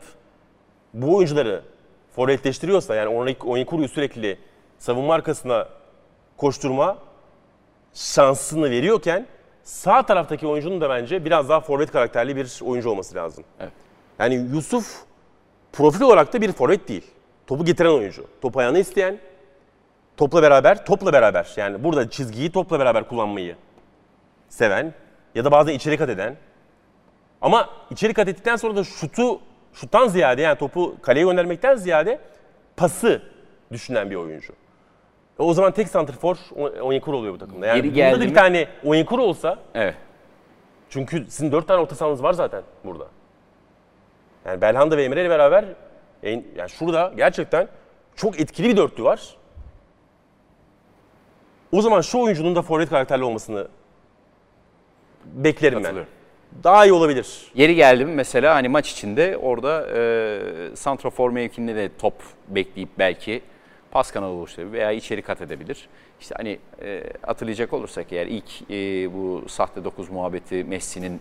bu 0.94 1.16
oyuncuları 1.16 1.62
forvetleştiriyorsa 2.16 2.94
yani 2.94 3.34
Onyekuru'yu 3.44 3.88
sürekli 3.88 4.38
savunma 4.78 5.14
arkasına 5.14 5.68
koşturma 6.36 6.98
şansını 7.94 8.70
veriyorken 8.70 9.26
sağ 9.62 10.02
taraftaki 10.06 10.46
oyuncunun 10.46 10.80
da 10.80 10.90
bence 10.90 11.24
biraz 11.24 11.48
daha 11.48 11.60
forvet 11.60 11.92
karakterli 11.92 12.36
bir 12.36 12.60
oyuncu 12.64 12.90
olması 12.90 13.14
lazım. 13.14 13.44
Evet. 13.60 13.72
Yani 14.18 14.34
Yusuf 14.34 15.02
profil 15.72 16.00
olarak 16.02 16.32
da 16.32 16.40
bir 16.40 16.52
forvet 16.52 16.88
değil. 16.88 17.06
Topu 17.47 17.64
getiren 17.64 17.90
oyuncu. 17.90 18.26
Top 18.43 18.57
ayağını 18.57 18.78
isteyen, 18.78 19.18
topla 20.16 20.43
beraber, 20.43 20.84
topla 20.86 21.12
beraber. 21.12 21.53
Yani 21.57 21.84
burada 21.84 22.11
çizgiyi 22.11 22.53
topla 22.53 22.78
beraber 22.80 23.09
kullanmayı 23.09 23.57
seven 24.49 24.95
ya 25.34 25.45
da 25.45 25.51
bazen 25.53 25.72
içeri 25.74 25.97
kat 25.97 26.09
eden. 26.11 26.36
Ama 27.40 27.68
içeri 27.90 28.14
kat 28.14 28.28
ettikten 28.28 28.57
sonra 28.57 28.76
da 28.76 28.84
şutu, 28.84 29.40
şuttan 29.72 30.09
ziyade 30.09 30.43
yani 30.43 30.59
topu 30.59 30.97
kaleye 31.03 31.24
göndermekten 31.26 31.74
ziyade 31.76 32.18
pası 32.76 33.22
düşünen 33.72 34.11
bir 34.11 34.16
oyuncu. 34.16 34.53
E 35.38 35.43
o 35.43 35.55
zaman 35.55 35.72
tek 35.72 35.88
santrfor 35.88 36.36
Onyekuru 36.80 37.16
oluyor 37.16 37.34
bu 37.34 37.38
takımda. 37.38 37.66
Yani 37.66 37.99
Yeri 37.99 38.12
bunda 38.12 38.20
da 38.20 38.24
bir 38.24 38.28
mi- 38.28 38.34
tane 38.34 38.66
Onyekuru 38.84 39.22
olsa 39.22 39.59
Evet. 39.74 39.95
çünkü 40.90 41.24
sizin 41.28 41.53
dört 41.53 41.68
tane 41.68 41.80
orta 41.80 41.95
sahanız 41.95 42.22
var 42.22 42.32
zaten 42.32 42.62
burada. 42.84 43.07
Yani 44.47 44.61
Belhanda 44.61 44.97
ve 44.97 45.05
Emre 45.05 45.20
ile 45.20 45.30
beraber 45.30 45.64
yani 46.22 46.70
şurada 46.70 47.12
gerçekten 47.16 47.68
çok 48.16 48.40
etkili 48.40 48.68
bir 48.68 48.76
dörtlü 48.76 49.04
var. 49.04 49.36
O 51.72 51.82
zaman 51.82 52.00
şu 52.00 52.18
oyuncunun 52.18 52.56
da 52.56 52.62
forvet 52.62 52.88
karakterli 52.88 53.24
olmasını 53.24 53.68
beklerim 55.24 55.84
ben. 55.84 55.96
Daha 56.64 56.86
iyi 56.86 56.92
olabilir. 56.92 57.50
Yeri 57.54 57.74
geldi 57.74 58.04
mi 58.04 58.14
mesela 58.14 58.54
hani 58.54 58.68
maç 58.68 58.92
içinde 58.92 59.36
orada 59.36 59.86
e, 59.96 60.76
santrafor 60.76 61.30
mevkinde 61.30 61.76
de 61.76 61.90
top 61.98 62.14
bekleyip 62.48 62.88
belki 62.98 63.42
pas 63.90 64.12
kanalı 64.12 64.30
oluşturabilir 64.30 64.72
veya 64.72 64.92
içeri 64.92 65.22
kat 65.22 65.40
edebilir. 65.40 65.88
İşte 66.20 66.34
hani 66.38 66.58
e, 66.82 67.02
hatırlayacak 67.22 67.72
olursak 67.72 68.12
eğer 68.12 68.26
ilk 68.26 68.70
e, 68.70 69.12
bu 69.14 69.44
sahte 69.48 69.84
9 69.84 70.10
muhabbeti 70.10 70.64
Messi'nin 70.64 71.20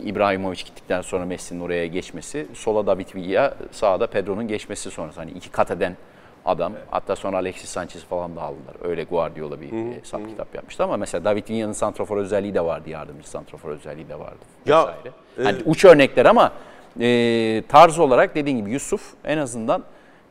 İbrahimovic 0.00 0.56
gittikten 0.64 1.00
sonra 1.02 1.24
Messi'nin 1.24 1.60
oraya 1.60 1.86
geçmesi, 1.86 2.46
sola 2.54 2.86
David 2.86 3.14
Villa, 3.14 3.54
sağda 3.70 4.06
Pedro'nun 4.06 4.48
geçmesi 4.48 4.90
sonrası. 4.90 5.20
Hani 5.20 5.30
iki 5.30 5.50
kat 5.50 5.70
eden 5.70 5.96
adam. 6.44 6.72
Hatta 6.90 7.16
sonra 7.16 7.36
Alexis 7.36 7.70
Sanchez 7.70 8.04
falan 8.04 8.36
da 8.36 8.42
aldılar. 8.42 8.74
Öyle 8.82 9.04
Guardiola 9.04 9.60
bir 9.60 9.72
e, 9.72 9.94
hesap 10.00 10.28
kitap 10.28 10.54
yapmıştı 10.54 10.84
ama 10.84 10.96
mesela 10.96 11.24
David 11.24 11.48
Villa'nın 11.48 11.72
santrafor 11.72 12.16
özelliği 12.16 12.54
de 12.54 12.60
vardı, 12.64 12.90
yardımcı 12.90 13.28
santrafor 13.30 13.70
özelliği 13.70 14.08
de 14.08 14.18
vardı. 14.18 14.38
Ya, 14.66 14.78
vesaire. 14.80 15.12
Hani 15.52 15.58
uç 15.66 15.84
örnekler 15.84 16.26
ama 16.26 16.52
e, 17.00 17.62
tarz 17.68 17.98
olarak 17.98 18.34
dediğin 18.34 18.56
gibi 18.56 18.70
Yusuf 18.70 19.12
en 19.24 19.38
azından 19.38 19.84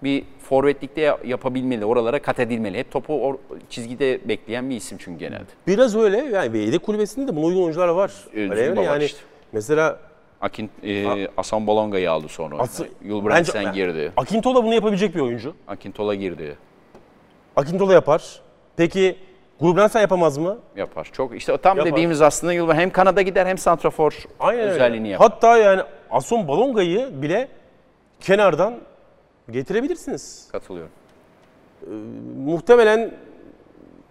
bir 0.04 0.24
forvetlikte 0.50 1.02
ya- 1.02 1.18
yapabilmeli, 1.26 1.86
oralara 1.86 2.22
kat 2.22 2.40
edilmeli. 2.40 2.78
Hep 2.78 2.92
topu 2.92 3.14
or- 3.14 3.38
çizgide 3.70 4.20
bekleyen 4.30 4.70
bir 4.70 4.76
isim 4.76 4.98
çünkü 5.02 5.20
genelde. 5.20 5.44
Biraz 5.68 5.96
öyle 5.96 6.18
yani 6.18 6.58
yedek 6.58 6.84
kulübesinde 6.84 7.28
de 7.32 7.36
buna 7.36 7.46
uygun 7.46 7.62
oyuncular 7.62 7.88
var. 7.88 8.12
Ee, 8.36 8.40
Öyle 8.40 8.82
yani 8.82 9.04
işte. 9.04 9.20
Mesela 9.52 10.00
Akin, 10.42 10.70
e, 10.84 11.28
Asan 11.38 11.68
Bolonga'yı 11.68 12.12
aldı 12.12 12.28
sonra. 12.30 12.58
As- 12.60 12.82
Yulbrandsen 13.04 13.66
Bence- 13.66 13.80
girdi. 13.86 14.12
Akintola 14.18 14.64
bunu 14.64 14.74
yapabilecek 14.74 15.16
bir 15.16 15.20
oyuncu. 15.20 15.56
Akintola 15.68 16.16
girdi. 16.16 16.58
Akintola 17.56 17.94
yapar. 17.94 18.42
Peki 18.78 19.18
Gulbrandsen 19.60 20.02
yapamaz 20.02 20.38
mı? 20.38 20.58
Yapar. 20.76 21.10
Çok 21.12 21.36
işte 21.38 21.58
tam 21.58 21.78
Yapar. 21.78 21.92
dediğimiz 21.92 22.22
aslında 22.22 22.54
Yulbrand 22.54 22.80
hem 22.80 22.90
kanada 22.90 23.22
gider 23.22 23.46
hem 23.46 23.58
santrafor 23.58 24.24
Aynen 24.40 24.62
öyle. 24.62 24.72
özelliğini 24.72 25.10
yapar. 25.10 25.30
Hatta 25.30 25.58
yani 25.58 25.82
Ason 26.12 26.48
Balonga'yı 26.48 27.22
bile 27.22 27.48
kenardan 28.20 28.76
getirebilirsiniz. 29.52 30.48
Katılıyorum. 30.52 30.92
Muhtemelen 32.46 33.12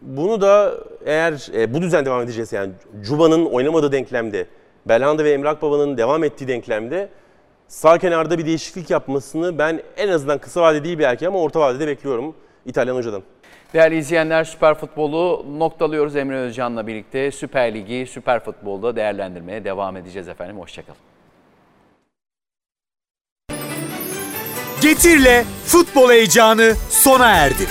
bunu 0.02 0.40
da 0.40 0.74
eğer 1.06 1.48
e, 1.54 1.74
bu 1.74 1.82
düzen 1.82 2.04
devam 2.04 2.22
edeceğiz 2.22 2.52
yani 2.52 2.72
Cuba'nın 3.02 3.44
oynamadığı 3.46 3.92
denklemde, 3.92 4.46
Belhanda 4.88 5.24
ve 5.24 5.32
Emrak 5.32 5.62
Baba'nın 5.62 5.96
devam 5.96 6.24
ettiği 6.24 6.48
denklemde 6.48 7.08
sağ 7.68 7.98
kenarda 7.98 8.38
bir 8.38 8.46
değişiklik 8.46 8.90
yapmasını 8.90 9.58
ben 9.58 9.82
en 9.96 10.08
azından 10.08 10.38
kısa 10.38 10.62
vadede 10.62 10.84
değil 10.84 10.98
belki 10.98 11.28
ama 11.28 11.38
orta 11.38 11.60
vadede 11.60 11.86
bekliyorum 11.86 12.34
İtalyan 12.66 12.96
hocadan. 12.96 13.22
Değerli 13.74 13.96
izleyenler 13.96 14.44
Süper 14.44 14.74
Futbol'u 14.74 15.46
noktalıyoruz 15.58 16.16
Emre 16.16 16.38
Özcan'la 16.38 16.86
birlikte. 16.86 17.30
Süper 17.30 17.74
Ligi, 17.74 18.06
Süper 18.06 18.44
Futbol'da 18.44 18.96
değerlendirmeye 18.96 19.64
devam 19.64 19.96
edeceğiz 19.96 20.28
efendim. 20.28 20.58
Hoşçakalın. 20.58 20.98
Getir'le 24.82 25.44
futbol 25.64 26.10
heyecanı 26.10 26.74
sona 26.90 27.28
erdi. 27.28 27.66